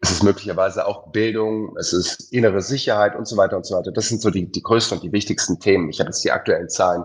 es 0.00 0.10
ist 0.10 0.22
möglicherweise 0.22 0.86
auch 0.86 1.12
Bildung, 1.12 1.76
es 1.78 1.92
ist 1.92 2.32
innere 2.32 2.62
Sicherheit 2.62 3.14
und 3.14 3.28
so 3.28 3.36
weiter 3.36 3.56
und 3.56 3.66
so 3.66 3.76
weiter. 3.76 3.92
Das 3.92 4.08
sind 4.08 4.22
so 4.22 4.30
die, 4.30 4.50
die 4.50 4.62
größten 4.62 4.98
und 4.98 5.04
die 5.04 5.12
wichtigsten 5.12 5.60
Themen. 5.60 5.90
Ich 5.90 6.00
habe 6.00 6.08
jetzt 6.08 6.24
die 6.24 6.32
aktuellen 6.32 6.70
Zahlen 6.70 7.04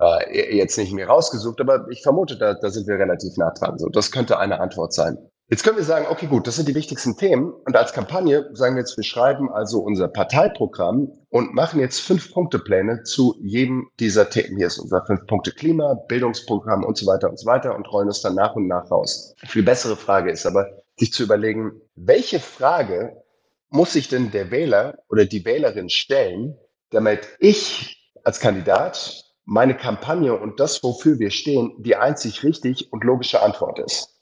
äh, 0.00 0.56
jetzt 0.56 0.78
nicht 0.78 0.92
mehr 0.92 1.08
rausgesucht, 1.08 1.60
aber 1.60 1.86
ich 1.90 2.02
vermute, 2.02 2.38
da, 2.38 2.54
da 2.54 2.70
sind 2.70 2.86
wir 2.86 2.98
relativ 2.98 3.36
nah 3.36 3.50
dran. 3.50 3.78
So, 3.78 3.88
das 3.88 4.10
könnte 4.10 4.38
eine 4.38 4.60
Antwort 4.60 4.94
sein. 4.94 5.18
Jetzt 5.50 5.64
können 5.64 5.78
wir 5.78 5.84
sagen, 5.84 6.04
okay, 6.10 6.26
gut, 6.26 6.46
das 6.46 6.56
sind 6.56 6.68
die 6.68 6.74
wichtigsten 6.74 7.16
Themen. 7.16 7.50
Und 7.50 7.74
als 7.74 7.94
Kampagne 7.94 8.50
sagen 8.52 8.74
wir 8.74 8.82
jetzt, 8.82 8.98
wir 8.98 9.04
schreiben 9.04 9.50
also 9.50 9.80
unser 9.80 10.06
Parteiprogramm 10.06 11.10
und 11.30 11.54
machen 11.54 11.80
jetzt 11.80 12.00
fünf 12.00 12.34
Punktepläne 12.34 13.04
zu 13.04 13.34
jedem 13.40 13.88
dieser 13.98 14.28
Themen. 14.28 14.58
Hier 14.58 14.66
ist 14.66 14.78
unser 14.78 15.06
fünf 15.06 15.26
Punkte 15.26 15.52
Klima, 15.52 15.94
Bildungsprogramm 16.06 16.84
und 16.84 16.98
so 16.98 17.06
weiter 17.06 17.30
und 17.30 17.38
so 17.38 17.46
weiter 17.46 17.74
und 17.74 17.90
rollen 17.90 18.08
es 18.08 18.20
dann 18.20 18.34
nach 18.34 18.56
und 18.56 18.68
nach 18.68 18.90
raus. 18.90 19.34
Viel 19.46 19.62
bessere 19.62 19.96
Frage 19.96 20.30
ist 20.30 20.44
aber, 20.44 20.66
sich 20.98 21.14
zu 21.14 21.22
überlegen, 21.22 21.80
welche 21.94 22.40
Frage 22.40 23.22
muss 23.70 23.94
sich 23.94 24.08
denn 24.08 24.30
der 24.30 24.50
Wähler 24.50 24.98
oder 25.08 25.24
die 25.24 25.46
Wählerin 25.46 25.88
stellen, 25.88 26.58
damit 26.90 27.26
ich 27.38 28.12
als 28.22 28.38
Kandidat 28.38 29.24
meine 29.46 29.74
Kampagne 29.74 30.38
und 30.38 30.60
das, 30.60 30.82
wofür 30.82 31.18
wir 31.18 31.30
stehen, 31.30 31.72
die 31.78 31.96
einzig 31.96 32.44
richtig 32.44 32.92
und 32.92 33.02
logische 33.02 33.40
Antwort 33.40 33.78
ist. 33.78 34.17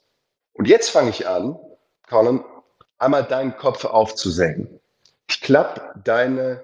Und 0.57 0.67
jetzt 0.67 0.89
fange 0.89 1.11
ich 1.11 1.27
an, 1.27 1.57
Colin, 2.09 2.43
einmal 2.97 3.23
deinen 3.23 3.55
Kopf 3.55 3.85
aufzusenken. 3.85 4.79
Ich 5.29 5.41
klappe 5.41 5.99
deine 6.03 6.63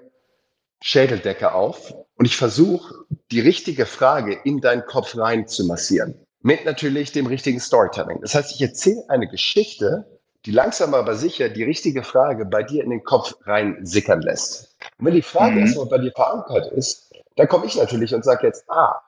Schädeldecke 0.82 1.52
auf 1.52 1.94
und 2.16 2.26
ich 2.26 2.36
versuche, 2.36 2.94
die 3.30 3.40
richtige 3.40 3.86
Frage 3.86 4.38
in 4.44 4.60
deinen 4.60 4.84
Kopf 4.84 5.16
rein 5.16 5.46
zu 5.46 5.64
massieren. 5.64 6.14
Mit 6.40 6.64
natürlich 6.64 7.12
dem 7.12 7.26
richtigen 7.26 7.60
Storytelling. 7.60 8.20
Das 8.20 8.34
heißt, 8.34 8.52
ich 8.54 8.60
erzähle 8.60 9.04
eine 9.08 9.28
Geschichte, 9.28 10.04
die 10.44 10.50
langsam 10.50 10.92
aber 10.92 11.14
sicher 11.14 11.48
die 11.48 11.62
richtige 11.62 12.02
Frage 12.02 12.44
bei 12.44 12.62
dir 12.62 12.82
in 12.82 12.90
den 12.90 13.04
Kopf 13.04 13.34
rein 13.46 13.78
sickern 13.82 14.20
lässt. 14.20 14.76
Und 14.98 15.06
wenn 15.06 15.14
die 15.14 15.22
Frage 15.22 15.54
mhm. 15.54 15.60
erstmal 15.60 15.86
bei 15.86 15.98
dir 15.98 16.12
verankert 16.12 16.70
ist, 16.72 17.14
dann 17.36 17.48
komme 17.48 17.66
ich 17.66 17.76
natürlich 17.76 18.14
und 18.14 18.24
sage 18.24 18.46
jetzt, 18.46 18.64
ah, 18.68 19.00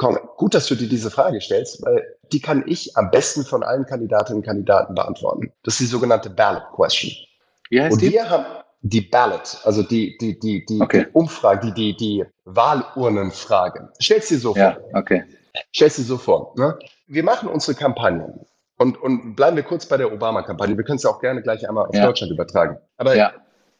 komm, 0.00 0.18
gut, 0.38 0.54
dass 0.54 0.66
du 0.66 0.74
dir 0.74 0.88
diese 0.88 1.10
Frage 1.10 1.42
stellst, 1.42 1.84
weil 1.84 2.16
die 2.32 2.40
kann 2.40 2.64
ich 2.66 2.96
am 2.96 3.10
besten 3.10 3.44
von 3.44 3.62
allen 3.62 3.84
Kandidatinnen 3.84 4.40
und 4.40 4.46
Kandidaten 4.46 4.94
beantworten. 4.94 5.52
Das 5.62 5.74
ist 5.74 5.80
die 5.80 5.86
sogenannte 5.86 6.30
Ballot 6.30 6.62
Question. 6.74 7.12
Wie 7.68 7.82
heißt 7.82 7.92
und 7.92 8.00
die? 8.00 8.12
wir 8.12 8.30
haben 8.30 8.46
die 8.80 9.02
Ballot, 9.02 9.58
also 9.64 9.82
die, 9.82 10.16
die, 10.16 10.40
die, 10.40 10.64
die, 10.64 10.80
okay. 10.80 11.04
die 11.04 11.12
Umfrage, 11.12 11.66
die, 11.66 11.74
die, 11.74 11.96
die 11.96 12.24
Wahlurnenfrage. 12.46 13.90
Stellst 14.00 14.30
dir 14.30 14.38
so 14.38 14.56
ja, 14.56 14.72
vor. 14.72 15.00
Okay. 15.00 15.24
Stellst 15.74 15.98
dir 15.98 16.04
so 16.04 16.16
vor. 16.16 16.54
Ne? 16.56 16.78
Wir 17.06 17.22
machen 17.22 17.50
unsere 17.50 17.76
Kampagnen. 17.76 18.46
Und, 18.78 18.96
und 19.02 19.36
bleiben 19.36 19.56
wir 19.56 19.64
kurz 19.64 19.84
bei 19.84 19.98
der 19.98 20.10
Obama-Kampagne. 20.10 20.78
Wir 20.78 20.84
können 20.84 20.96
es 20.96 21.02
ja 21.02 21.10
auch 21.10 21.20
gerne 21.20 21.42
gleich 21.42 21.68
einmal 21.68 21.84
auf 21.86 21.94
ja. 21.94 22.06
Deutschland 22.06 22.32
übertragen. 22.32 22.78
Aber 22.96 23.14
ja. 23.14 23.34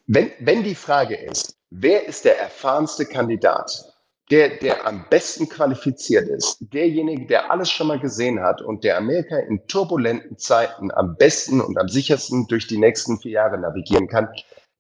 wenn, 0.06 0.30
wenn 0.40 0.64
die 0.64 0.74
Frage 0.74 1.16
ist, 1.16 1.56
wer 1.70 2.06
ist 2.06 2.26
der 2.26 2.38
erfahrenste 2.38 3.06
Kandidat 3.06 3.89
der, 4.30 4.58
der 4.58 4.86
am 4.86 5.04
besten 5.10 5.48
qualifiziert 5.48 6.28
ist, 6.28 6.58
derjenige, 6.72 7.26
der 7.26 7.50
alles 7.50 7.70
schon 7.70 7.88
mal 7.88 7.98
gesehen 7.98 8.40
hat 8.40 8.62
und 8.62 8.84
der 8.84 8.96
Amerika 8.96 9.36
in 9.36 9.66
turbulenten 9.66 10.38
Zeiten 10.38 10.90
am 10.92 11.16
besten 11.16 11.60
und 11.60 11.78
am 11.78 11.88
sichersten 11.88 12.46
durch 12.46 12.66
die 12.66 12.78
nächsten 12.78 13.18
vier 13.18 13.32
Jahre 13.32 13.58
navigieren 13.58 14.06
kann, 14.06 14.28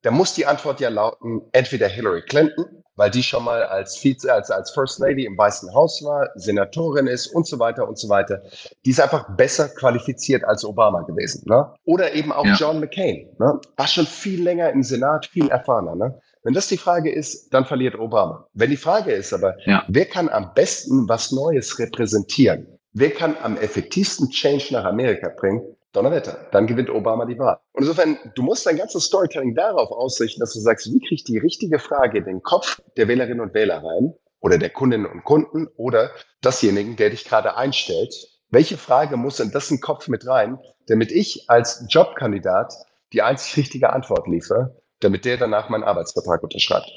da 0.02 0.10
muss 0.10 0.32
die 0.34 0.46
Antwort 0.46 0.80
ja 0.80 0.88
lauten, 0.88 1.42
entweder 1.52 1.86
Hillary 1.86 2.22
Clinton, 2.22 2.64
weil 2.96 3.10
die 3.10 3.22
schon 3.22 3.44
mal 3.44 3.62
als 3.64 3.96
Vize, 3.96 4.32
als, 4.32 4.50
als 4.50 4.70
First 4.70 4.98
Lady 4.98 5.24
im 5.24 5.36
Weißen 5.36 5.74
Haus 5.74 6.02
war, 6.02 6.30
Senatorin 6.36 7.06
ist 7.06 7.26
und 7.26 7.46
so 7.46 7.58
weiter 7.58 7.86
und 7.86 7.98
so 7.98 8.08
weiter. 8.08 8.42
Die 8.84 8.90
ist 8.90 9.00
einfach 9.00 9.36
besser 9.36 9.68
qualifiziert 9.68 10.44
als 10.44 10.64
Obama 10.64 11.02
gewesen. 11.02 11.42
Ne? 11.46 11.74
Oder 11.84 12.14
eben 12.14 12.32
auch 12.32 12.46
ja. 12.46 12.54
John 12.54 12.80
McCain. 12.80 13.28
Ne? 13.38 13.60
War 13.76 13.86
schon 13.86 14.06
viel 14.06 14.42
länger 14.42 14.70
im 14.70 14.82
Senat, 14.82 15.26
viel 15.26 15.48
erfahrener. 15.48 15.96
Ne? 15.96 16.20
Wenn 16.42 16.54
das 16.54 16.68
die 16.68 16.78
Frage 16.78 17.12
ist, 17.12 17.52
dann 17.52 17.66
verliert 17.66 17.98
Obama. 17.98 18.46
Wenn 18.54 18.70
die 18.70 18.76
Frage 18.76 19.12
ist 19.12 19.32
aber, 19.32 19.56
ja. 19.66 19.84
wer 19.88 20.06
kann 20.06 20.28
am 20.30 20.54
besten 20.54 21.08
was 21.08 21.32
Neues 21.32 21.78
repräsentieren? 21.78 22.78
Wer 22.92 23.10
kann 23.10 23.36
am 23.42 23.58
effektivsten 23.58 24.30
Change 24.30 24.68
nach 24.70 24.84
Amerika 24.84 25.28
bringen? 25.28 25.76
Donnerwetter, 25.92 26.48
dann 26.52 26.66
gewinnt 26.66 26.88
Obama 26.88 27.26
die 27.26 27.38
Wahl. 27.38 27.58
Und 27.72 27.82
insofern, 27.82 28.16
du 28.36 28.42
musst 28.42 28.64
dein 28.64 28.76
ganzes 28.76 29.04
Storytelling 29.04 29.54
darauf 29.54 29.90
ausrichten, 29.90 30.40
dass 30.40 30.54
du 30.54 30.60
sagst, 30.60 30.86
wie 30.86 31.00
kriege 31.00 31.14
ich 31.16 31.24
die 31.24 31.38
richtige 31.38 31.78
Frage 31.78 32.18
in 32.18 32.24
den 32.24 32.42
Kopf 32.42 32.80
der 32.96 33.08
Wählerinnen 33.08 33.40
und 33.40 33.54
Wähler 33.54 33.82
rein 33.84 34.14
oder 34.40 34.56
der 34.56 34.70
Kundinnen 34.70 35.06
und 35.06 35.24
Kunden 35.24 35.66
oder 35.76 36.10
desjenigen, 36.44 36.96
der 36.96 37.10
dich 37.10 37.24
gerade 37.24 37.56
einstellt. 37.56 38.14
Welche 38.50 38.78
Frage 38.78 39.16
muss 39.16 39.40
in 39.40 39.50
dessen 39.50 39.80
Kopf 39.80 40.08
mit 40.08 40.26
rein, 40.26 40.58
damit 40.86 41.12
ich 41.12 41.50
als 41.50 41.84
Jobkandidat 41.88 42.72
die 43.12 43.22
einzig 43.22 43.56
richtige 43.56 43.92
Antwort 43.92 44.26
liefere 44.26 44.79
damit 45.00 45.24
der 45.24 45.36
danach 45.36 45.68
meinen 45.68 45.84
Arbeitsvertrag 45.84 46.42
unterschreibt. 46.42 46.90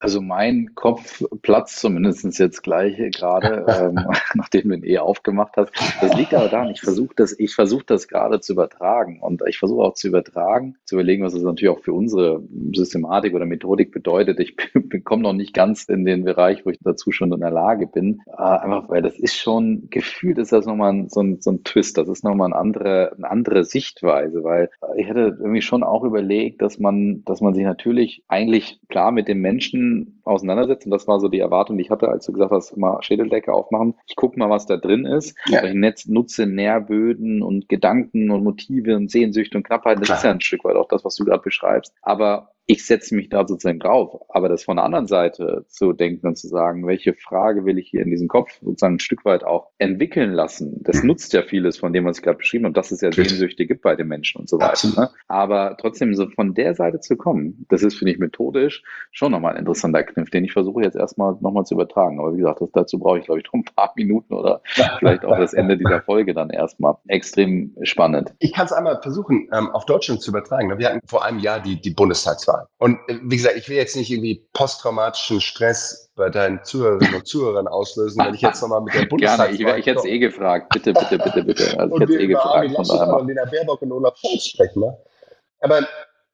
Also 0.00 0.22
mein 0.22 0.74
Kopf 0.74 1.22
platzt 1.42 1.78
zumindest 1.78 2.38
jetzt 2.38 2.62
gleich 2.62 2.96
gerade, 3.12 3.66
ähm, 3.68 4.06
nachdem 4.34 4.70
du 4.70 4.76
ihn 4.76 4.84
eh 4.84 4.98
aufgemacht 4.98 5.56
hast. 5.58 5.72
Das 6.00 6.16
liegt 6.16 6.32
aber 6.32 6.48
daran, 6.48 6.70
ich 6.70 6.80
versuche 6.80 7.14
das, 7.16 7.38
ich 7.38 7.54
versuche 7.54 7.84
das 7.86 8.08
gerade 8.08 8.40
zu 8.40 8.54
übertragen 8.54 9.20
und 9.20 9.42
ich 9.46 9.58
versuche 9.58 9.82
auch 9.82 9.94
zu 9.94 10.08
übertragen, 10.08 10.76
zu 10.86 10.94
überlegen, 10.94 11.22
was 11.22 11.34
das 11.34 11.42
natürlich 11.42 11.76
auch 11.76 11.82
für 11.82 11.92
unsere 11.92 12.42
Systematik 12.74 13.34
oder 13.34 13.44
Methodik 13.44 13.92
bedeutet. 13.92 14.40
Ich 14.40 14.56
komme 15.04 15.22
noch 15.22 15.34
nicht 15.34 15.52
ganz 15.52 15.84
in 15.84 16.06
den 16.06 16.24
Bereich, 16.24 16.64
wo 16.64 16.70
ich 16.70 16.78
dazu 16.80 17.12
schon 17.12 17.30
in 17.32 17.40
der 17.40 17.50
Lage 17.50 17.86
bin. 17.86 18.22
Äh, 18.26 18.42
einfach, 18.42 18.88
weil 18.88 19.02
das 19.02 19.18
ist 19.18 19.36
schon, 19.36 19.88
gefühlt 19.90 20.38
ist 20.38 20.52
das 20.52 20.64
nochmal 20.64 21.04
so, 21.08 21.20
ein, 21.20 21.42
so 21.42 21.50
ein 21.50 21.62
Twist, 21.62 21.98
das 21.98 22.08
ist 22.08 22.24
nochmal 22.24 22.46
eine 22.46 22.56
andere, 22.56 23.12
eine 23.18 23.30
andere 23.30 23.64
Sichtweise, 23.64 24.44
weil 24.44 24.70
ich 24.96 25.06
hätte 25.06 25.36
irgendwie 25.38 25.62
schon 25.62 25.82
auch 25.82 26.04
überlegt, 26.04 26.62
dass 26.62 26.78
man, 26.78 27.22
dass 27.26 27.42
man 27.42 27.52
sich 27.52 27.64
natürlich 27.64 28.24
eigentlich 28.28 28.80
klar 28.88 29.12
mit 29.12 29.28
dem 29.28 29.42
Menschen 29.42 29.89
auseinandersetzt. 30.24 30.86
Und 30.86 30.92
das 30.92 31.06
war 31.06 31.20
so 31.20 31.28
die 31.28 31.40
Erwartung, 31.40 31.76
die 31.76 31.84
ich 31.84 31.90
hatte, 31.90 32.08
als 32.08 32.26
du 32.26 32.32
gesagt 32.32 32.52
hast, 32.52 32.76
mal 32.76 33.02
Schädeldecke 33.02 33.52
aufmachen. 33.52 33.94
Ich 34.06 34.16
gucke 34.16 34.38
mal, 34.38 34.50
was 34.50 34.66
da 34.66 34.76
drin 34.76 35.06
ist. 35.06 35.36
Ja. 35.46 35.64
Ich 35.64 35.74
Netz 35.74 36.06
nutze 36.06 36.46
Nährböden 36.46 37.42
und 37.42 37.68
Gedanken 37.68 38.30
und 38.30 38.44
Motive 38.44 38.96
und 38.96 39.10
Sehnsüchte 39.10 39.56
und 39.56 39.64
Knappheit. 39.64 39.98
Das 39.98 40.06
Klar. 40.06 40.18
ist 40.18 40.24
ja 40.24 40.30
ein 40.30 40.40
Stück 40.40 40.64
weit 40.64 40.76
auch 40.76 40.88
das, 40.88 41.04
was 41.04 41.14
du 41.16 41.24
gerade 41.24 41.42
beschreibst. 41.42 41.94
Aber 42.02 42.50
ich 42.70 42.86
setze 42.86 43.16
mich 43.16 43.28
da 43.28 43.48
sozusagen 43.48 43.80
drauf. 43.80 44.20
Aber 44.28 44.48
das 44.48 44.62
von 44.62 44.76
der 44.76 44.84
anderen 44.84 45.08
Seite 45.08 45.64
zu 45.66 45.92
denken 45.92 46.28
und 46.28 46.36
zu 46.36 46.46
sagen, 46.46 46.86
welche 46.86 47.14
Frage 47.14 47.64
will 47.64 47.78
ich 47.78 47.88
hier 47.88 48.02
in 48.02 48.10
diesem 48.10 48.28
Kopf 48.28 48.60
sozusagen 48.62 48.94
ein 48.94 49.00
Stück 49.00 49.24
weit 49.24 49.42
auch 49.42 49.70
entwickeln 49.78 50.30
lassen, 50.30 50.80
das 50.84 51.02
mhm. 51.02 51.08
nutzt 51.08 51.32
ja 51.32 51.42
vieles 51.42 51.78
von 51.78 51.92
dem, 51.92 52.04
was 52.04 52.18
ich 52.18 52.22
gerade 52.22 52.38
beschrieben 52.38 52.66
habe, 52.66 52.74
dass 52.74 52.92
es 52.92 53.00
ja 53.00 53.10
Sehnsüchte 53.10 53.66
gibt 53.66 53.82
bei 53.82 53.96
den 53.96 54.06
Menschen 54.06 54.40
und 54.40 54.48
so 54.48 54.60
weiter. 54.60 54.88
Ne? 55.00 55.10
Aber 55.26 55.76
trotzdem 55.80 56.14
so 56.14 56.28
von 56.30 56.54
der 56.54 56.76
Seite 56.76 57.00
zu 57.00 57.16
kommen, 57.16 57.66
das 57.70 57.82
ist, 57.82 57.98
finde 57.98 58.12
ich, 58.12 58.20
methodisch 58.20 58.84
schon 59.10 59.32
nochmal 59.32 59.54
ein 59.54 59.58
interessanter 59.58 60.04
Kniff, 60.04 60.30
den 60.30 60.44
ich 60.44 60.52
versuche 60.52 60.82
jetzt 60.82 60.96
erstmal 60.96 61.36
nochmal 61.40 61.64
zu 61.64 61.74
übertragen. 61.74 62.20
Aber 62.20 62.34
wie 62.34 62.38
gesagt, 62.38 62.60
das, 62.60 62.70
dazu 62.70 63.00
brauche 63.00 63.18
ich, 63.18 63.24
glaube 63.24 63.40
ich, 63.40 63.46
noch 63.46 63.54
ein 63.54 63.64
paar 63.64 63.92
Minuten 63.96 64.32
oder 64.32 64.62
vielleicht 65.00 65.24
auch 65.24 65.36
das 65.36 65.54
Ende 65.54 65.76
dieser 65.76 66.02
Folge 66.02 66.34
dann 66.34 66.50
erstmal. 66.50 66.94
Extrem 67.08 67.74
spannend. 67.82 68.32
Ich 68.38 68.52
kann 68.52 68.66
es 68.66 68.72
einmal 68.72 69.00
versuchen, 69.02 69.48
ähm, 69.52 69.70
auf 69.70 69.86
Deutschland 69.86 70.22
zu 70.22 70.30
übertragen. 70.30 70.78
Wir 70.78 70.88
hatten 70.88 71.00
vor 71.06 71.24
einem 71.24 71.40
Jahr 71.40 71.58
die, 71.58 71.80
die 71.80 71.90
Bundestagswahl. 71.90 72.59
Fall. 72.60 72.68
Und 72.78 72.98
äh, 73.08 73.18
wie 73.22 73.36
gesagt, 73.36 73.56
ich 73.56 73.68
will 73.68 73.76
jetzt 73.76 73.96
nicht 73.96 74.10
irgendwie 74.10 74.46
posttraumatischen 74.52 75.40
Stress 75.40 76.10
bei 76.14 76.30
deinen 76.30 76.62
Zuhörerinnen 76.64 77.14
und 77.14 77.26
Zuhörern 77.26 77.68
auslösen, 77.68 78.24
wenn 78.24 78.34
ich 78.34 78.40
jetzt 78.40 78.60
nochmal 78.62 78.82
mit 78.82 78.94
der 78.94 79.06
Bundestagswahl... 79.06 79.56
Gerne, 79.56 79.72
ich, 79.72 79.80
ich 79.80 79.86
hätte 79.86 80.00
es 80.00 80.04
eh 80.04 80.18
gefragt. 80.18 80.68
Bitte, 80.72 80.92
bitte, 80.92 81.18
bitte, 81.18 81.44
bitte. 81.44 81.64
Also 81.78 81.94
ich 81.94 82.00
hätte 82.02 82.12
es 82.14 82.20
eh 82.20 82.26
gefragt. 82.26 82.54
Armin 82.54 82.72
Laschet 82.72 83.00
und 83.00 83.26
Lena 83.28 83.44
Baerbock 83.44 83.82
und 83.82 83.92
Olaf 83.92 84.16
Scholz 84.16 84.46
sprechen. 84.46 84.80
Ne? 84.80 84.96
Aber 85.60 85.86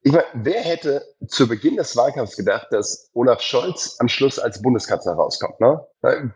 ich 0.07 0.13
meine, 0.13 0.25
wer 0.35 0.61
hätte 0.61 1.03
zu 1.27 1.49
Beginn 1.49 1.77
des 1.77 1.97
Wahlkampfs 1.97 2.37
gedacht, 2.37 2.69
dass 2.71 3.11
Olaf 3.15 3.41
Scholz 3.41 3.97
am 3.99 4.07
Schluss 4.07 4.39
als 4.39 4.63
Bundeskanzler 4.63 5.15
rauskommt? 5.15 5.59
Ne? 5.59 5.85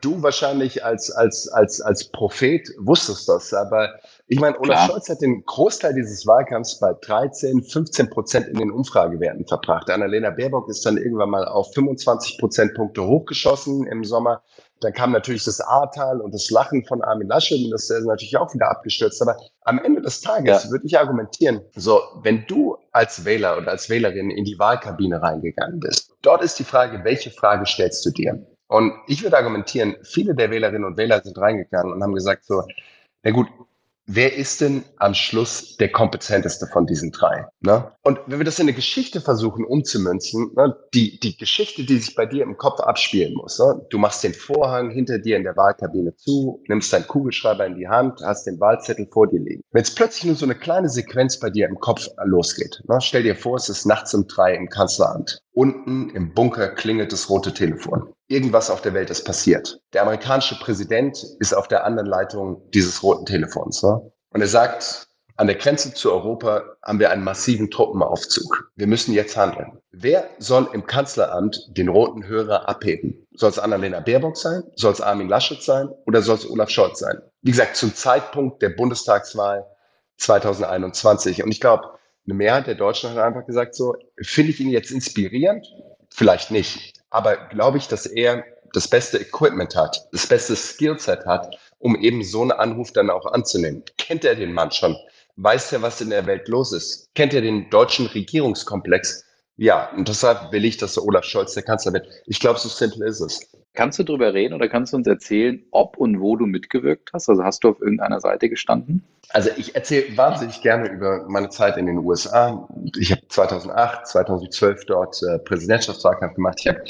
Du 0.00 0.20
wahrscheinlich 0.24 0.84
als, 0.84 1.12
als, 1.12 1.46
als, 1.46 1.80
als 1.80 2.10
Prophet 2.10 2.68
wusstest 2.78 3.28
das, 3.28 3.54
aber 3.54 4.00
ich 4.32 4.38
meine, 4.38 4.56
Olaf 4.60 4.76
Klar. 4.76 4.86
Scholz 4.86 5.08
hat 5.08 5.22
den 5.22 5.44
Großteil 5.44 5.92
dieses 5.92 6.24
Wahlkampfs 6.24 6.78
bei 6.78 6.92
13, 6.92 7.64
15 7.64 8.10
Prozent 8.10 8.46
in 8.46 8.58
den 8.58 8.70
Umfragewerten 8.70 9.44
verbracht. 9.44 9.90
Annalena 9.90 10.30
Baerbock 10.30 10.68
ist 10.68 10.86
dann 10.86 10.98
irgendwann 10.98 11.30
mal 11.30 11.44
auf 11.44 11.74
25 11.74 12.38
Prozentpunkte 12.38 13.04
hochgeschossen 13.04 13.88
im 13.88 14.04
Sommer. 14.04 14.44
Dann 14.82 14.92
kam 14.92 15.10
natürlich 15.10 15.42
das 15.42 15.60
Ahrtal 15.60 16.20
und 16.20 16.32
das 16.32 16.48
Lachen 16.48 16.84
von 16.84 17.02
Armin 17.02 17.26
Laschet 17.26 17.64
und 17.64 17.72
das 17.72 17.90
ist 17.90 18.06
natürlich 18.06 18.36
auch 18.36 18.54
wieder 18.54 18.70
abgestürzt. 18.70 19.20
Aber 19.20 19.36
am 19.62 19.80
Ende 19.80 20.00
des 20.00 20.20
Tages 20.20 20.62
ja. 20.62 20.70
würde 20.70 20.86
ich 20.86 20.96
argumentieren, 20.96 21.62
so, 21.74 22.00
wenn 22.22 22.46
du 22.46 22.76
als 22.92 23.24
Wähler 23.24 23.58
oder 23.58 23.72
als 23.72 23.90
Wählerin 23.90 24.30
in 24.30 24.44
die 24.44 24.60
Wahlkabine 24.60 25.20
reingegangen 25.20 25.80
bist, 25.80 26.14
dort 26.22 26.44
ist 26.44 26.56
die 26.60 26.64
Frage, 26.64 27.02
welche 27.02 27.30
Frage 27.32 27.66
stellst 27.66 28.06
du 28.06 28.10
dir? 28.10 28.46
Und 28.68 28.92
ich 29.08 29.24
würde 29.24 29.36
argumentieren, 29.36 29.96
viele 30.04 30.36
der 30.36 30.52
Wählerinnen 30.52 30.84
und 30.84 30.96
Wähler 30.96 31.20
sind 31.20 31.36
reingegangen 31.36 31.92
und 31.92 32.00
haben 32.00 32.14
gesagt 32.14 32.44
so, 32.44 32.62
na 33.24 33.32
gut, 33.32 33.48
wer 34.12 34.34
ist 34.36 34.60
denn 34.60 34.84
am 34.96 35.14
Schluss 35.14 35.76
der 35.76 35.90
kompetenteste 35.92 36.66
von 36.66 36.86
diesen 36.86 37.12
drei? 37.12 37.46
Ne? 37.60 37.92
Und 38.02 38.18
wenn 38.26 38.38
wir 38.38 38.44
das 38.44 38.58
in 38.58 38.64
eine 38.64 38.74
Geschichte 38.74 39.20
versuchen 39.20 39.64
umzumünzen, 39.64 40.52
ne, 40.56 40.76
die, 40.94 41.20
die 41.20 41.36
Geschichte, 41.36 41.84
die 41.84 41.98
sich 41.98 42.14
bei 42.14 42.26
dir 42.26 42.42
im 42.42 42.56
Kopf 42.56 42.80
abspielen 42.80 43.34
muss, 43.34 43.58
ne? 43.58 43.80
du 43.90 43.98
machst 43.98 44.24
den 44.24 44.34
Vorhang 44.34 44.90
hinter 44.90 45.18
dir 45.18 45.36
in 45.36 45.44
der 45.44 45.56
Wahlkabine 45.56 46.14
zu, 46.16 46.62
nimmst 46.68 46.92
deinen 46.92 47.06
Kugelschreiber 47.06 47.66
in 47.66 47.76
die 47.76 47.88
Hand, 47.88 48.20
hast 48.22 48.46
den 48.46 48.58
Wahlzettel 48.58 49.08
vor 49.12 49.28
dir 49.28 49.40
liegen. 49.40 49.62
Wenn 49.70 49.82
es 49.82 49.94
plötzlich 49.94 50.24
nur 50.24 50.36
so 50.36 50.44
eine 50.44 50.56
kleine 50.56 50.88
Sequenz 50.88 51.38
bei 51.38 51.50
dir 51.50 51.68
im 51.68 51.78
Kopf 51.78 52.08
losgeht, 52.24 52.82
ne? 52.88 52.98
stell 53.00 53.22
dir 53.22 53.36
vor, 53.36 53.56
es 53.56 53.68
ist 53.68 53.86
nachts 53.86 54.12
um 54.14 54.26
drei 54.26 54.54
im 54.54 54.68
Kanzleramt. 54.68 55.42
Unten 55.52 56.10
im 56.10 56.34
Bunker 56.34 56.68
klingelt 56.68 57.12
das 57.12 57.28
rote 57.30 57.52
Telefon. 57.54 58.12
Irgendwas 58.30 58.70
auf 58.70 58.80
der 58.80 58.94
Welt 58.94 59.10
ist 59.10 59.24
passiert. 59.24 59.80
Der 59.92 60.02
amerikanische 60.02 60.56
Präsident 60.60 61.18
ist 61.40 61.52
auf 61.52 61.66
der 61.66 61.84
anderen 61.84 62.06
Leitung 62.06 62.62
dieses 62.70 63.02
roten 63.02 63.26
Telefons. 63.26 63.82
Ne? 63.82 64.00
Und 64.30 64.40
er 64.40 64.46
sagt, 64.46 65.08
an 65.34 65.48
der 65.48 65.56
Grenze 65.56 65.92
zu 65.92 66.12
Europa 66.12 66.62
haben 66.84 67.00
wir 67.00 67.10
einen 67.10 67.24
massiven 67.24 67.72
Truppenaufzug. 67.72 68.70
Wir 68.76 68.86
müssen 68.86 69.14
jetzt 69.14 69.36
handeln. 69.36 69.80
Wer 69.90 70.30
soll 70.38 70.68
im 70.72 70.86
Kanzleramt 70.86 71.76
den 71.76 71.88
roten 71.88 72.24
Hörer 72.24 72.68
abheben? 72.68 73.26
Soll 73.34 73.50
es 73.50 73.58
Annalena 73.58 73.98
Baerbock 73.98 74.36
sein? 74.36 74.62
Soll 74.76 74.92
es 74.92 75.00
Armin 75.00 75.28
Laschet 75.28 75.60
sein? 75.60 75.88
Oder 76.06 76.22
soll 76.22 76.36
es 76.36 76.48
Olaf 76.48 76.70
Scholz 76.70 77.00
sein? 77.00 77.20
Wie 77.42 77.50
gesagt, 77.50 77.74
zum 77.74 77.92
Zeitpunkt 77.96 78.62
der 78.62 78.68
Bundestagswahl 78.68 79.66
2021. 80.18 81.42
Und 81.42 81.50
ich 81.50 81.60
glaube, 81.60 81.98
eine 82.26 82.34
Mehrheit 82.34 82.68
der 82.68 82.76
Deutschen 82.76 83.10
hat 83.10 83.18
einfach 83.18 83.44
gesagt, 83.44 83.74
so, 83.74 83.96
finde 84.22 84.52
ich 84.52 84.60
ihn 84.60 84.70
jetzt 84.70 84.92
inspirierend? 84.92 85.66
Vielleicht 86.10 86.52
nicht. 86.52 86.99
Aber 87.10 87.36
glaube 87.48 87.78
ich, 87.78 87.88
dass 87.88 88.06
er 88.06 88.44
das 88.72 88.88
beste 88.88 89.18
Equipment 89.18 89.74
hat, 89.74 90.08
das 90.12 90.26
beste 90.26 90.54
Skillset 90.56 91.26
hat, 91.26 91.56
um 91.78 91.96
eben 91.96 92.22
so 92.22 92.42
einen 92.42 92.52
Anruf 92.52 92.92
dann 92.92 93.10
auch 93.10 93.26
anzunehmen. 93.26 93.82
Kennt 93.98 94.24
er 94.24 94.36
den 94.36 94.52
Mann 94.52 94.70
schon? 94.70 94.96
Weiß 95.36 95.72
er, 95.72 95.82
was 95.82 96.00
in 96.00 96.10
der 96.10 96.26
Welt 96.26 96.48
los 96.48 96.72
ist? 96.72 97.14
Kennt 97.14 97.34
er 97.34 97.40
den 97.40 97.68
deutschen 97.70 98.06
Regierungskomplex? 98.06 99.24
Ja, 99.60 99.90
und 99.94 100.08
deshalb 100.08 100.52
will 100.52 100.64
ich, 100.64 100.78
dass 100.78 100.94
der 100.94 101.04
Olaf 101.04 101.24
Scholz 101.24 101.52
der 101.52 101.62
Kanzler 101.62 101.92
wird. 101.92 102.08
Ich 102.24 102.40
glaube, 102.40 102.58
so 102.58 102.70
simpel 102.70 103.06
ist 103.06 103.20
es. 103.20 103.40
Kannst 103.74 103.98
du 103.98 104.04
darüber 104.04 104.32
reden 104.32 104.54
oder 104.54 104.70
kannst 104.70 104.94
du 104.94 104.96
uns 104.96 105.06
erzählen, 105.06 105.62
ob 105.70 105.98
und 105.98 106.18
wo 106.18 106.34
du 106.36 106.46
mitgewirkt 106.46 107.10
hast? 107.12 107.28
Also 107.28 107.44
hast 107.44 107.62
du 107.62 107.68
auf 107.68 107.80
irgendeiner 107.82 108.22
Seite 108.22 108.48
gestanden? 108.48 109.04
Also 109.28 109.50
ich 109.58 109.74
erzähle 109.74 110.16
wahnsinnig 110.16 110.62
gerne 110.62 110.88
über 110.88 111.26
meine 111.28 111.50
Zeit 111.50 111.76
in 111.76 111.84
den 111.84 111.98
USA. 111.98 112.66
Ich 112.98 113.12
habe 113.12 113.20
2008, 113.28 114.06
2012 114.06 114.86
dort 114.86 115.22
äh, 115.24 115.38
Präsidentschaftswahlkampf 115.40 116.36
gemacht. 116.36 116.56
Ich 116.60 116.66
habe 116.66 116.82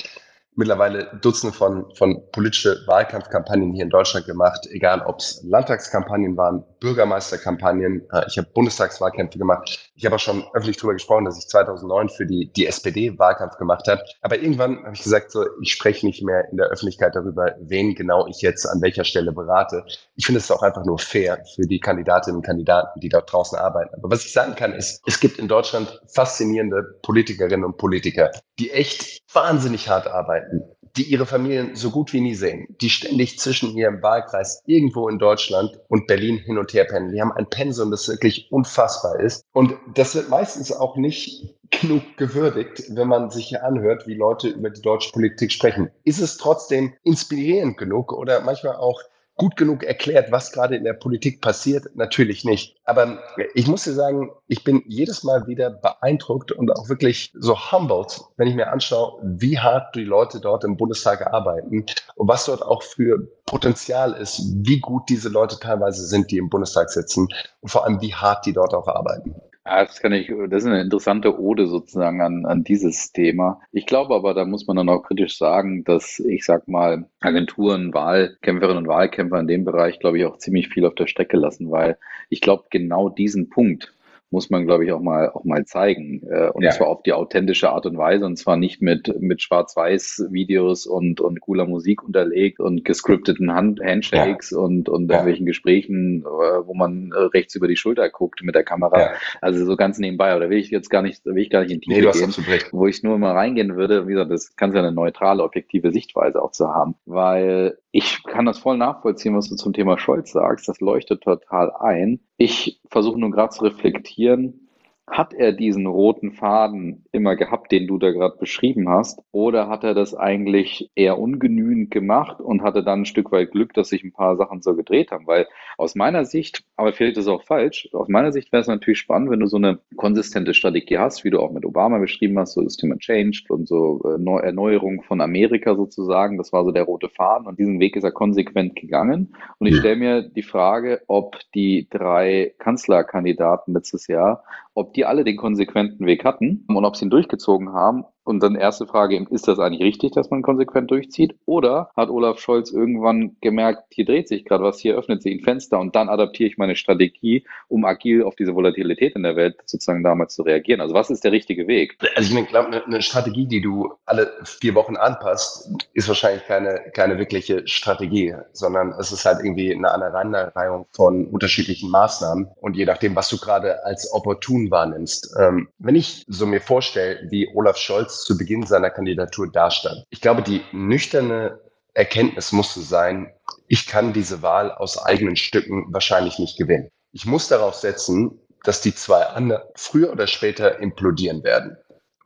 mittlerweile 0.55 1.19
Dutzende 1.21 1.53
von, 1.57 1.93
von 1.97 2.23
politische 2.31 2.85
Wahlkampfkampagnen 2.87 3.73
hier 3.73 3.83
in 3.83 3.91
Deutschland 3.91 4.27
gemacht, 4.27 4.69
egal 4.71 5.01
ob 5.03 5.19
es 5.19 5.43
Landtagskampagnen 5.43 6.37
waren, 6.37 6.63
Bürgermeisterkampagnen, 6.79 8.03
äh, 8.13 8.27
ich 8.29 8.39
habe 8.39 8.49
Bundestagswahlkämpfe 8.55 9.39
gemacht. 9.39 9.90
Ich 10.01 10.07
habe 10.07 10.17
auch 10.17 10.21
schon 10.21 10.45
öffentlich 10.55 10.79
darüber 10.79 10.95
gesprochen, 10.95 11.27
dass 11.27 11.37
ich 11.37 11.47
2009 11.49 12.09
für 12.09 12.25
die, 12.25 12.51
die 12.57 12.65
SPD 12.65 13.19
Wahlkampf 13.19 13.59
gemacht 13.59 13.87
habe. 13.87 14.03
Aber 14.23 14.39
irgendwann 14.39 14.83
habe 14.83 14.95
ich 14.95 15.03
gesagt, 15.03 15.31
so, 15.31 15.45
ich 15.61 15.73
spreche 15.73 16.07
nicht 16.07 16.23
mehr 16.23 16.51
in 16.51 16.57
der 16.57 16.69
Öffentlichkeit 16.69 17.15
darüber, 17.15 17.55
wen 17.61 17.95
genau 17.95 18.27
ich 18.27 18.41
jetzt 18.41 18.65
an 18.65 18.81
welcher 18.81 19.05
Stelle 19.05 19.31
berate. 19.31 19.85
Ich 20.17 20.25
finde 20.25 20.39
es 20.39 20.51
auch 20.51 20.63
einfach 20.63 20.87
nur 20.87 20.99
fair 20.99 21.45
für 21.55 21.67
die 21.67 21.81
Kandidatinnen 21.81 22.39
und 22.39 22.47
Kandidaten, 22.47 22.99
die 23.01 23.11
dort 23.11 23.31
draußen 23.31 23.59
arbeiten. 23.59 23.95
Aber 23.95 24.11
was 24.11 24.25
ich 24.25 24.33
sagen 24.33 24.55
kann, 24.55 24.73
ist, 24.73 25.03
es 25.07 25.21
gibt 25.21 25.39
in 25.39 25.49
Deutschland 25.49 26.01
faszinierende 26.15 26.99
Politikerinnen 27.03 27.67
und 27.67 27.77
Politiker, 27.77 28.31
die 28.59 28.71
echt 28.71 29.21
wahnsinnig 29.35 29.91
hart 29.91 30.07
arbeiten, 30.07 30.63
die 30.97 31.05
ihre 31.05 31.27
Familien 31.27 31.77
so 31.77 31.91
gut 31.91 32.13
wie 32.13 32.21
nie 32.21 32.35
sehen, 32.35 32.67
die 32.81 32.91
ständig 32.91 33.39
zwischen 33.39 33.77
ihrem 33.77 34.03
Wahlkreis 34.03 34.63
irgendwo 34.67 35.09
in 35.09 35.19
Deutschland 35.19 35.79
und 35.89 36.07
Berlin 36.07 36.39
hin 36.39 36.59
und 36.59 36.73
her 36.73 36.85
pendeln. 36.85 37.15
Die 37.15 37.21
haben 37.21 37.33
ein 37.33 37.49
Pensum, 37.49 37.91
das 37.91 38.09
wirklich 38.09 38.49
unfassbar 38.51 39.21
ist. 39.21 39.45
Und 39.53 39.77
das 39.95 40.15
wird 40.15 40.29
meistens 40.29 40.73
auch 40.73 40.97
nicht 40.97 41.55
genug 41.71 42.03
gewürdigt, 42.17 42.85
wenn 42.91 43.09
man 43.09 43.31
sich 43.31 43.49
hier 43.49 43.65
anhört, 43.65 44.07
wie 44.07 44.15
Leute 44.15 44.49
über 44.49 44.71
die 44.71 44.83
deutsche 44.83 45.13
Politik 45.13 45.53
sprechen. 45.53 45.91
Ist 46.05 46.21
es 46.21 46.37
trotzdem 46.37 46.95
inspirierend 47.05 47.79
genug 47.79 48.13
oder 48.13 48.41
manchmal 48.41 48.77
auch 48.77 49.01
gut 49.41 49.57
genug 49.57 49.85
erklärt, 49.85 50.31
was 50.31 50.53
gerade 50.53 50.77
in 50.77 50.85
der 50.85 50.93
Politik 50.93 51.41
passiert? 51.41 51.87
Natürlich 51.95 52.45
nicht. 52.45 52.77
Aber 52.85 53.21
ich 53.55 53.67
muss 53.69 53.85
dir 53.85 53.95
sagen, 53.95 54.31
ich 54.49 54.65
bin 54.65 54.83
jedes 54.87 55.25
Mal 55.25 55.47
wieder 55.47 55.71
beeindruckt 55.71 56.53
und 56.53 56.71
auch 56.77 56.91
wirklich 56.91 57.33
so 57.35 57.57
humbled, 57.57 58.21
wenn 58.37 58.49
ich 58.49 58.55
mir 58.55 58.71
anschaue, 58.71 59.19
wie 59.23 59.59
hart 59.59 59.95
die 59.95 60.05
Leute 60.05 60.41
dort 60.41 60.65
im 60.65 60.77
Bundestag 60.77 61.27
arbeiten 61.33 61.87
und 62.17 62.29
was 62.29 62.45
dort 62.45 62.61
auch 62.61 62.83
für 62.83 63.29
Potenzial 63.47 64.13
ist, 64.13 64.43
wie 64.57 64.79
gut 64.79 65.09
diese 65.09 65.31
Leute 65.31 65.59
teilweise 65.59 66.05
sind, 66.05 66.31
die 66.31 66.37
im 66.37 66.51
Bundestag 66.51 66.91
sitzen 66.91 67.27
und 67.61 67.69
vor 67.71 67.85
allem, 67.85 68.03
wie 68.03 68.15
hart 68.15 68.45
die 68.45 68.53
dort 68.53 68.75
auch 68.75 68.89
arbeiten. 68.89 69.35
Ja, 69.67 69.85
das 69.85 70.01
kann 70.01 70.13
ich, 70.13 70.29
das 70.49 70.63
ist 70.63 70.67
eine 70.67 70.81
interessante 70.81 71.39
Ode 71.39 71.67
sozusagen 71.67 72.21
an, 72.23 72.47
an 72.47 72.65
dieses 72.65 73.13
Thema. 73.13 73.61
Ich 73.73 73.85
glaube 73.87 74.15
aber, 74.15 74.33
da 74.35 74.45
muss 74.47 74.67
man 74.67 74.77
dann 74.77 74.89
auch 74.89 75.03
kritisch 75.03 75.37
sagen, 75.37 75.85
dass 75.85 76.19
ich 76.19 76.45
sag 76.45 76.67
mal, 76.67 77.09
Agenturen, 77.21 77.93
Wahlkämpferinnen 77.93 78.85
und 78.85 78.89
Wahlkämpfer 78.89 79.39
in 79.39 79.47
dem 79.47 79.65
Bereich, 79.65 79.99
glaube 80.01 80.19
ich, 80.19 80.25
auch 80.25 80.39
ziemlich 80.39 80.69
viel 80.69 80.87
auf 80.87 80.95
der 80.95 81.07
Strecke 81.07 81.37
lassen, 81.37 81.71
weil 81.71 81.99
ich 82.31 82.41
glaube, 82.41 82.65
genau 82.71 83.11
diesen 83.11 83.51
Punkt, 83.51 83.93
muss 84.31 84.49
man, 84.51 84.65
glaube 84.65 84.85
ich, 84.85 84.93
auch 84.93 85.01
mal, 85.01 85.31
auch 85.31 85.45
mal 85.45 85.65
zeigen. 85.65 86.23
Äh, 86.31 86.51
und 86.51 86.63
ja. 86.63 86.71
zwar 86.71 86.89
auf 86.89 87.03
die 87.03 87.13
authentische 87.13 87.71
Art 87.71 87.87
und 87.87 87.97
Weise 87.99 88.25
und 88.25 88.37
zwar 88.37 88.57
nicht 88.57 88.81
mit, 88.81 89.21
mit 89.21 89.43
Schwarz-Weiß-Videos 89.43 90.87
und, 90.87 91.21
und 91.21 91.41
cooler 91.41 91.67
Musik 91.67 92.03
unterlegt 92.03 92.61
und 92.61 92.85
gescripteten 92.85 93.53
Hand 93.53 93.81
Handshakes 93.81 94.51
ja. 94.51 94.59
und, 94.59 94.89
und 94.89 95.09
ja. 95.09 95.17
irgendwelchen 95.17 95.47
Gesprächen, 95.47 96.23
äh, 96.23 96.27
wo 96.27 96.75
man 96.75 97.13
äh, 97.13 97.19
rechts 97.19 97.55
über 97.55 97.69
die 97.69 97.77
Schulter 97.77 98.09
guckt 98.09 98.43
mit 98.43 98.55
der 98.55 98.65
Kamera. 98.65 99.11
Also 99.41 99.65
so 99.65 99.77
ganz 99.77 99.99
nebenbei, 99.99 100.37
oder 100.37 100.49
will 100.49 100.59
ich 100.59 100.71
jetzt 100.71 100.91
gar 100.91 101.03
nicht, 101.03 101.25
will 101.25 101.39
ich 101.39 101.51
gar 101.51 101.63
nicht 101.63 101.73
in 101.73 101.81
Tiefe 101.81 102.01
nee, 102.01 102.13
gehen, 102.13 102.35
wo 102.73 102.87
ich 102.87 103.03
nur 103.03 103.19
mal 103.19 103.33
reingehen 103.33 103.77
würde, 103.77 104.07
wie 104.07 104.13
gesagt, 104.13 104.31
das 104.31 104.57
kann 104.57 104.73
ja 104.73 104.81
eine 104.81 104.93
neutrale, 104.93 105.43
objektive 105.43 105.91
Sichtweise 105.91 106.43
auch 106.43 106.53
zu 106.53 106.69
haben, 106.69 106.95
weil 107.05 107.77
ich 107.93 108.23
kann 108.23 108.47
das 108.47 108.59
voll 108.59 108.77
nachvollziehen, 108.77 109.37
was 109.37 109.49
du 109.49 109.57
zum 109.57 109.73
Thema 109.73 109.99
Scholz 109.99 110.31
sagst. 110.31 110.69
Das 110.69 110.81
leuchtet 110.81 111.23
total 111.23 111.73
ein. 111.73 112.21
Ich 112.37 112.81
versuche 112.89 113.19
nur 113.19 113.31
gerade 113.31 113.51
zu 113.51 113.65
reflektieren, 113.65 114.20
diskutieren 114.21 114.70
hat 115.11 115.35
er 115.35 115.53
diesen 115.53 115.87
roten 115.87 116.31
Faden 116.31 117.05
immer 117.11 117.35
gehabt, 117.35 117.73
den 117.73 117.89
du 117.89 117.99
da 117.99 118.13
gerade 118.13 118.37
beschrieben 118.39 118.89
hast? 118.89 119.21
Oder 119.33 119.69
hat 119.69 119.83
er 119.83 119.93
das 119.93 120.15
eigentlich 120.15 120.91
eher 120.95 121.19
ungenügend 121.19 121.91
gemacht 121.91 122.41
und 122.41 122.63
hatte 122.63 122.85
dann 122.85 123.01
ein 123.01 123.07
Stück 123.07 123.33
weit 123.33 123.51
Glück, 123.51 123.75
dass 123.75 123.89
sich 123.89 124.05
ein 124.05 124.13
paar 124.13 124.37
Sachen 124.37 124.63
so 124.63 124.77
gedreht 124.77 125.11
haben? 125.11 125.27
Weil 125.27 125.49
aus 125.77 125.97
meiner 125.97 126.25
Sicht, 126.25 126.63
aber 126.77 126.93
vielleicht 126.93 127.17
ist 127.17 127.25
es 127.25 127.29
auch 127.29 127.43
falsch, 127.43 127.89
aus 127.93 128.09
meiner 128.09 128.31
Sicht 128.31 128.53
wäre 128.53 128.61
es 128.61 128.69
natürlich 128.69 129.01
spannend, 129.01 129.31
wenn 129.31 129.41
du 129.41 129.47
so 129.47 129.57
eine 129.57 129.81
konsistente 129.97 130.55
Strategie 130.55 130.99
hast, 130.99 131.25
wie 131.25 131.31
du 131.31 131.41
auch 131.41 131.51
mit 131.51 131.65
Obama 131.65 131.99
beschrieben 131.99 132.39
hast, 132.39 132.53
so 132.53 132.63
das 132.63 132.77
Thema 132.77 132.97
Change 132.99 133.43
und 133.49 133.67
so 133.67 134.01
äh, 134.05 134.45
Erneuerung 134.45 135.03
von 135.03 135.21
Amerika 135.21 135.75
sozusagen. 135.75 136.39
Das 136.39 136.53
war 136.53 136.65
so 136.65 136.71
der 136.71 136.85
rote 136.85 137.09
Faden 137.09 137.49
und 137.49 137.59
diesen 137.59 137.81
Weg 137.81 137.97
ist 137.97 138.05
er 138.05 138.13
konsequent 138.13 138.77
gegangen. 138.77 139.35
Und 139.59 139.67
ich 139.67 139.77
stelle 139.77 139.97
mir 139.97 140.23
die 140.23 140.43
Frage, 140.43 141.03
ob 141.09 141.37
die 141.55 141.89
drei 141.91 142.55
Kanzlerkandidaten 142.59 143.75
letztes 143.75 144.07
Jahr, 144.07 144.45
ob 144.75 144.95
die 144.95 145.05
alle 145.05 145.25
den 145.25 145.37
konsequenten 145.37 146.07
Weg 146.07 146.25
hatten 146.25 146.65
und 146.69 146.85
ob 146.85 146.97
sie 146.97 147.07
ihn 147.07 147.11
durchgezogen 147.11 147.73
haben 147.73 148.05
und 148.31 148.41
dann 148.41 148.55
erste 148.55 148.87
Frage, 148.87 149.27
ist 149.31 149.49
das 149.49 149.59
eigentlich 149.59 149.83
richtig, 149.83 150.13
dass 150.13 150.31
man 150.31 150.43
konsequent 150.43 150.91
durchzieht? 150.91 151.35
Oder 151.45 151.91
hat 151.97 152.09
Olaf 152.09 152.39
Scholz 152.39 152.71
irgendwann 152.71 153.37
gemerkt, 153.41 153.83
hier 153.91 154.05
dreht 154.05 154.29
sich 154.29 154.45
gerade 154.45 154.65
was, 154.65 154.79
hier 154.79 154.97
öffnet 154.97 155.23
sich 155.23 155.35
ein 155.35 155.45
Fenster 155.45 155.79
und 155.79 155.95
dann 155.95 156.09
adaptiere 156.09 156.49
ich 156.49 156.57
meine 156.57 156.77
Strategie, 156.77 157.45
um 157.69 157.85
agil 157.85 158.23
auf 158.23 158.37
diese 158.37 158.55
Volatilität 158.55 159.17
in 159.17 159.25
der 159.25 159.37
Welt 159.37 159.57
sozusagen 159.67 160.05
damals 160.05 160.35
zu 160.35 160.43
reagieren? 160.43 160.81
Also 160.81 160.95
was 160.95 161.11
ist 161.11 161.25
der 161.25 161.33
richtige 161.33 161.67
Weg? 161.67 161.99
Also 162.15 162.39
ich 162.39 162.49
glaube, 162.49 162.83
eine, 162.87 163.03
Strategie, 163.03 163.47
die 163.47 163.61
du 163.61 163.93
alle 164.07 164.31
vier 164.45 164.75
Wochen 164.75 164.97
anpasst, 164.97 165.71
ist 165.95 166.07
wahrscheinlich 166.07 166.45
keine, 166.45 166.81
keine 166.95 167.19
wirkliche 167.19 167.67
Strategie, 167.67 168.35
sondern 168.53 168.93
es 168.99 169.11
ist 169.11 169.25
halt 169.25 169.41
irgendwie 169.43 169.75
eine 169.75 169.91
Aneinanderreihung 169.91 170.87
von 170.93 171.27
unterschiedlichen 171.27 171.91
Maßnahmen 171.91 172.49
und 172.61 172.77
je 172.77 172.85
nachdem, 172.85 173.17
was 173.17 173.29
du 173.29 173.39
gerade 173.39 173.85
als 173.85 174.13
opportun 174.13 174.71
wahrnimmst. 174.71 175.35
Ähm, 175.39 175.69
wenn 175.79 175.97
ich 175.97 176.25
so 176.29 176.47
mir 176.47 176.61
vorstelle, 176.61 177.21
wie 177.31 177.49
Olaf 177.55 177.77
Scholz 177.77 178.20
Zu 178.25 178.37
Beginn 178.37 178.67
seiner 178.67 178.91
Kandidatur 178.91 179.51
dastand. 179.51 180.05
Ich 180.11 180.21
glaube, 180.21 180.43
die 180.43 180.63
nüchterne 180.73 181.61
Erkenntnis 181.95 182.53
musste 182.53 182.81
sein, 182.81 183.33
ich 183.67 183.87
kann 183.87 184.13
diese 184.13 184.43
Wahl 184.43 184.71
aus 184.73 184.99
eigenen 184.99 185.37
Stücken 185.37 185.87
wahrscheinlich 185.93 186.39
nicht 186.39 186.59
gewinnen. 186.59 186.91
Ich 187.13 187.27
muss 187.27 187.49
darauf 187.49 187.75
setzen, 187.75 188.41
dass 188.65 188.81
die 188.81 188.95
zwei 188.95 189.25
anderen 189.27 189.63
früher 189.75 190.13
oder 190.13 190.27
später 190.27 190.79
implodieren 190.81 191.43
werden. 191.43 191.77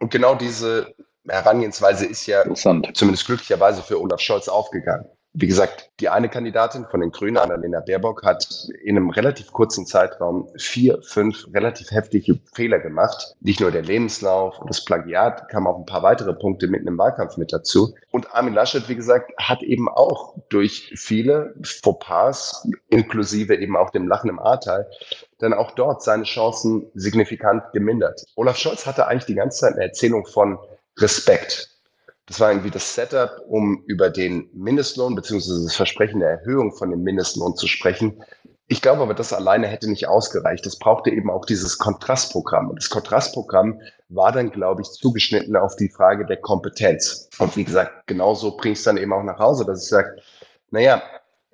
Und 0.01 0.11
genau 0.11 0.35
diese 0.35 0.95
Herangehensweise 1.27 2.05
ist 2.07 2.27
ja 2.27 2.45
zumindest 2.55 3.27
glücklicherweise 3.27 3.83
für 3.83 4.01
Olaf 4.01 4.21
Scholz 4.21 4.49
aufgegangen. 4.49 5.07
Wie 5.37 5.49
gesagt, 5.49 5.91
die 5.99 6.09
eine 6.09 6.29
Kandidatin 6.29 6.87
von 6.89 7.01
den 7.01 7.11
Grünen, 7.11 7.39
Annalena 7.39 7.81
Baerbock, 7.81 8.23
hat 8.23 8.69
in 8.85 8.97
einem 8.97 9.11
relativ 9.11 9.51
kurzen 9.51 9.85
Zeitraum 9.85 10.49
vier, 10.57 11.03
fünf 11.03 11.49
relativ 11.53 11.91
heftige 11.91 12.39
Fehler 12.53 12.79
gemacht. 12.79 13.35
Nicht 13.41 13.59
nur 13.59 13.73
der 13.73 13.83
Lebenslauf 13.83 14.61
und 14.61 14.71
das 14.71 14.85
Plagiat, 14.85 15.49
kamen 15.49 15.67
auch 15.67 15.77
ein 15.77 15.87
paar 15.87 16.05
weitere 16.05 16.35
Punkte 16.35 16.69
mitten 16.69 16.87
im 16.87 16.99
Wahlkampf 16.99 17.37
mit 17.37 17.53
dazu. 17.53 17.97
Und 18.13 18.33
Armin 18.33 18.55
Laschet, 18.55 18.89
wie 18.89 18.95
gesagt, 18.95 19.33
hat 19.37 19.65
eben 19.65 19.89
auch 19.89 20.37
durch 20.51 20.93
viele 20.95 21.53
Fauxpas, 21.65 22.69
inklusive 22.89 23.57
eben 23.57 23.77
auch 23.77 23.91
dem 23.91 24.07
Lachen 24.07 24.31
im 24.31 24.39
Ahrtal, 24.39 24.89
dann 25.41 25.53
auch 25.53 25.73
dort 25.73 26.05
seine 26.05 26.23
Chancen 26.23 26.87
signifikant 26.95 27.65
gemindert. 27.73 28.25
Olaf 28.37 28.57
Scholz 28.57 28.87
hatte 28.87 29.09
eigentlich 29.09 29.27
die 29.27 29.35
ganze 29.35 29.63
Zeit 29.63 29.75
eine 29.75 29.83
Erzählung 29.83 30.27
von 30.27 30.59
Respekt. 30.97 31.74
Das 32.27 32.41
war 32.41 32.51
irgendwie 32.51 32.71
das 32.71 32.95
Setup, 32.95 33.43
um 33.49 33.85
über 33.87 34.09
den 34.09 34.49
Mindestlohn 34.55 35.15
bzw. 35.15 35.65
das 35.65 35.77
Versprechen 35.77 36.21
der 36.21 36.31
Erhöhung 36.31 36.73
von 36.73 36.91
dem 36.91 37.03
Mindestlohn 37.03 37.55
zu 37.55 37.67
sprechen. 37.67 38.23
Ich 38.67 38.81
glaube 38.81 39.03
aber, 39.03 39.13
das 39.13 39.35
alleine 39.35 39.67
hätte 39.67 39.91
nicht 39.91 40.09
ausgereicht. 40.09 40.65
Es 40.65 40.79
brauchte 40.79 41.11
eben 41.11 41.31
auch 41.31 41.45
dieses 41.45 41.77
Kontrastprogramm. 41.77 42.71
Und 42.71 42.77
das 42.77 42.89
Kontrastprogramm 42.89 43.81
war 44.09 44.33
dann, 44.33 44.51
glaube 44.51 44.81
ich, 44.81 44.91
zugeschnitten 44.91 45.55
auf 45.55 45.77
die 45.77 45.91
Frage 45.91 46.25
der 46.25 46.39
Kompetenz. 46.39 47.29
Und 47.39 47.57
wie 47.57 47.65
gesagt, 47.65 48.07
genauso 48.07 48.57
bringe 48.57 48.73
ich 48.73 48.79
es 48.79 48.85
dann 48.85 48.97
eben 48.97 49.13
auch 49.13 49.23
nach 49.23 49.39
Hause, 49.39 49.67
dass 49.67 49.83
ich 49.83 49.91
sage, 49.91 50.17
naja, 50.71 51.03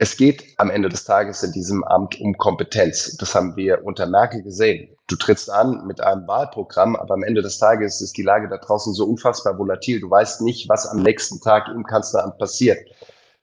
es 0.03 0.17
geht 0.17 0.55
am 0.57 0.71
Ende 0.71 0.89
des 0.89 1.05
Tages 1.05 1.43
in 1.43 1.53
diesem 1.53 1.85
Amt 1.85 2.19
um 2.23 2.39
Kompetenz. 2.39 3.19
Das 3.19 3.35
haben 3.35 3.55
wir 3.55 3.85
unter 3.85 4.07
Merkel 4.07 4.43
gesehen. 4.43 4.97
Du 5.09 5.17
trittst 5.17 5.51
an 5.51 5.87
mit 5.87 6.01
einem 6.01 6.27
Wahlprogramm, 6.27 6.97
aber 6.97 7.13
am 7.13 7.23
Ende 7.23 7.43
des 7.43 7.59
Tages 7.59 8.01
ist 8.01 8.17
die 8.17 8.23
Lage 8.23 8.49
da 8.49 8.57
draußen 8.57 8.95
so 8.95 9.05
unfassbar 9.05 9.59
volatil. 9.59 10.01
Du 10.01 10.09
weißt 10.09 10.41
nicht, 10.41 10.71
was 10.71 10.87
am 10.87 11.03
nächsten 11.03 11.43
Tag 11.43 11.69
im 11.69 11.85
Kanzleramt 11.85 12.39
passiert. 12.39 12.79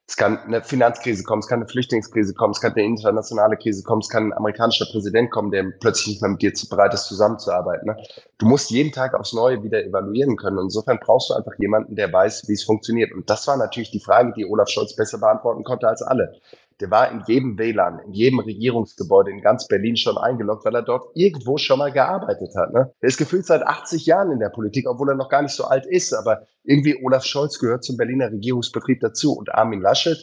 Es 0.10 0.16
kann 0.16 0.40
eine 0.40 0.64
Finanzkrise 0.64 1.24
kommen, 1.26 1.42
es 1.42 1.48
kann 1.48 1.60
eine 1.60 1.68
Flüchtlingskrise 1.68 2.34
kommen, 2.34 2.52
es 2.52 2.62
kann 2.62 2.72
eine 2.74 2.86
internationale 2.86 3.58
Krise 3.58 3.84
kommen, 3.84 4.02
es 4.02 4.08
kann 4.08 4.28
ein 4.28 4.34
amerikanischer 4.34 4.86
Präsident 4.86 5.32
kommen, 5.32 5.52
der 5.52 5.66
plötzlich 5.82 6.08
nicht 6.08 6.22
mehr 6.22 6.32
mit 6.32 6.42
dir 6.42 6.54
bereit 6.70 6.94
ist, 6.94 7.08
zusammenzuarbeiten. 7.08 7.88
Ne? 7.88 7.98
Du 8.38 8.46
musst 8.46 8.72
jeden 8.72 8.94
Tag 8.94 9.14
aufs 9.14 9.34
Neue 9.34 9.64
wieder 9.64 9.84
evaluieren 9.84 10.38
können. 10.38 10.60
Insofern 10.60 11.00
brauchst 11.00 11.30
du 11.30 11.34
einfach 11.34 11.56
jemanden, 11.58 11.96
der 11.96 12.12
weiß, 12.12 12.48
wie 12.48 12.54
es 12.54 12.64
funktioniert. 12.64 13.12
Und 13.12 13.30
das 13.30 13.48
war 13.48 13.58
natürlich 13.58 13.92
die 13.92 14.00
Frage, 14.00 14.32
die 14.32 14.46
Olaf 14.46 14.70
Scholz 14.70 14.96
besser 14.96 15.18
beantworten 15.18 15.66
konnte 15.66 15.90
als 15.90 16.02
alle. 16.02 16.40
Der 16.80 16.92
war 16.92 17.12
in 17.12 17.24
jedem 17.26 17.58
WLAN, 17.58 18.00
in 18.06 18.14
jedem 18.14 18.40
Regierungsgebäude 18.40 19.32
in 19.32 19.42
ganz 19.42 19.68
Berlin 19.68 19.98
schon 19.98 20.18
eingeloggt, 20.18 20.64
weil 20.64 20.76
er 20.76 20.84
dort 20.84 21.10
irgendwo 21.16 21.58
schon 21.58 21.80
mal 21.80 21.92
gearbeitet 21.92 22.54
hat. 22.56 22.72
Ne? 22.72 22.92
Er 23.00 23.08
ist 23.08 23.18
gefühlt 23.18 23.46
seit 23.46 23.64
80 23.64 24.06
Jahren 24.06 24.32
in 24.32 24.40
der 24.40 24.50
Politik, 24.50 24.88
obwohl 24.88 25.10
er 25.10 25.16
noch 25.16 25.30
gar 25.30 25.42
nicht 25.42 25.56
so 25.56 25.64
alt 25.64 25.88
ist. 25.88 26.14
Aber 26.14 26.44
irgendwie 26.64 27.04
Olaf 27.04 27.24
Scholz 27.24 27.58
gehört 27.58 27.84
zum 27.84 27.98
Berliner 27.98 28.32
Regierungsbetrieb 28.32 29.00
dazu 29.00 29.34
und 29.34 29.54
Armin 29.54 29.82
Laschet 29.82 30.18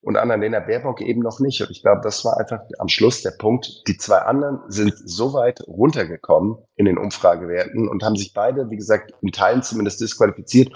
und 0.00 0.16
Annalena 0.16 0.60
Baerbock 0.60 1.02
eben 1.02 1.20
noch 1.20 1.40
nicht. 1.40 1.60
Und 1.60 1.70
ich 1.70 1.82
glaube, 1.82 2.00
das 2.02 2.24
war 2.24 2.38
einfach 2.38 2.60
am 2.78 2.88
Schluss 2.88 3.22
der 3.22 3.32
Punkt. 3.32 3.82
Die 3.86 3.98
zwei 3.98 4.18
anderen 4.18 4.60
sind 4.68 4.94
so 4.96 5.34
weit 5.34 5.60
runtergekommen 5.66 6.56
in 6.76 6.86
den 6.86 6.96
Umfragewerten 6.96 7.88
und 7.88 8.02
haben 8.02 8.16
sich 8.16 8.32
beide, 8.32 8.70
wie 8.70 8.76
gesagt, 8.76 9.12
in 9.20 9.32
Teilen 9.32 9.62
zumindest 9.62 10.00
disqualifiziert. 10.00 10.72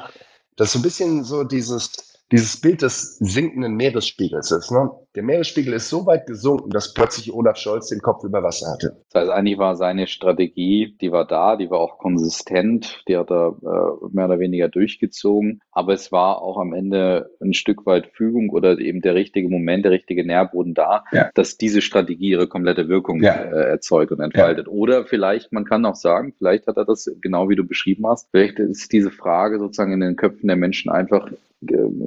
Das 0.56 0.68
ist 0.68 0.72
so 0.74 0.78
ein 0.80 0.82
bisschen 0.82 1.24
so 1.24 1.44
dieses, 1.44 2.11
dieses 2.32 2.60
Bild 2.60 2.82
des 2.82 3.18
sinkenden 3.18 3.74
Meeresspiegels 3.74 4.50
ist. 4.50 4.70
Ne? 4.70 4.90
Der 5.14 5.22
Meeresspiegel 5.22 5.74
ist 5.74 5.90
so 5.90 6.06
weit 6.06 6.26
gesunken, 6.26 6.70
dass 6.70 6.94
plötzlich 6.94 7.32
Olaf 7.34 7.58
Scholz 7.58 7.88
den 7.88 8.00
Kopf 8.00 8.24
über 8.24 8.42
Wasser 8.42 8.72
hatte. 8.72 8.96
Das 9.10 9.22
heißt, 9.22 9.30
eigentlich 9.30 9.58
war 9.58 9.76
seine 9.76 10.06
Strategie, 10.06 10.96
die 11.00 11.12
war 11.12 11.26
da, 11.26 11.56
die 11.56 11.70
war 11.70 11.80
auch 11.80 11.98
konsistent, 11.98 13.02
die 13.08 13.18
hat 13.18 13.30
er 13.30 13.56
äh, 13.62 14.06
mehr 14.10 14.24
oder 14.24 14.38
weniger 14.38 14.68
durchgezogen. 14.68 15.60
Aber 15.70 15.92
es 15.92 16.12
war 16.12 16.40
auch 16.40 16.58
am 16.58 16.72
Ende 16.72 17.30
ein 17.42 17.52
Stück 17.52 17.84
weit 17.84 18.08
Fügung 18.14 18.48
oder 18.48 18.78
eben 18.78 19.02
der 19.02 19.14
richtige 19.14 19.50
Moment, 19.50 19.84
der 19.84 19.92
richtige 19.92 20.24
Nährboden 20.24 20.72
da, 20.72 21.04
ja. 21.12 21.30
dass 21.34 21.58
diese 21.58 21.82
Strategie 21.82 22.30
ihre 22.30 22.48
komplette 22.48 22.88
Wirkung 22.88 23.22
ja. 23.22 23.34
äh, 23.34 23.70
erzeugt 23.70 24.12
und 24.12 24.20
entfaltet. 24.20 24.66
Ja. 24.66 24.72
Oder 24.72 25.04
vielleicht, 25.04 25.52
man 25.52 25.66
kann 25.66 25.84
auch 25.84 25.96
sagen, 25.96 26.32
vielleicht 26.38 26.66
hat 26.66 26.78
er 26.78 26.86
das 26.86 27.10
genau 27.20 27.50
wie 27.50 27.56
du 27.56 27.64
beschrieben 27.64 28.06
hast, 28.06 28.30
vielleicht 28.30 28.58
ist 28.58 28.92
diese 28.92 29.10
Frage 29.10 29.58
sozusagen 29.58 29.92
in 29.92 30.00
den 30.00 30.16
Köpfen 30.16 30.46
der 30.46 30.56
Menschen 30.56 30.90
einfach 30.90 31.28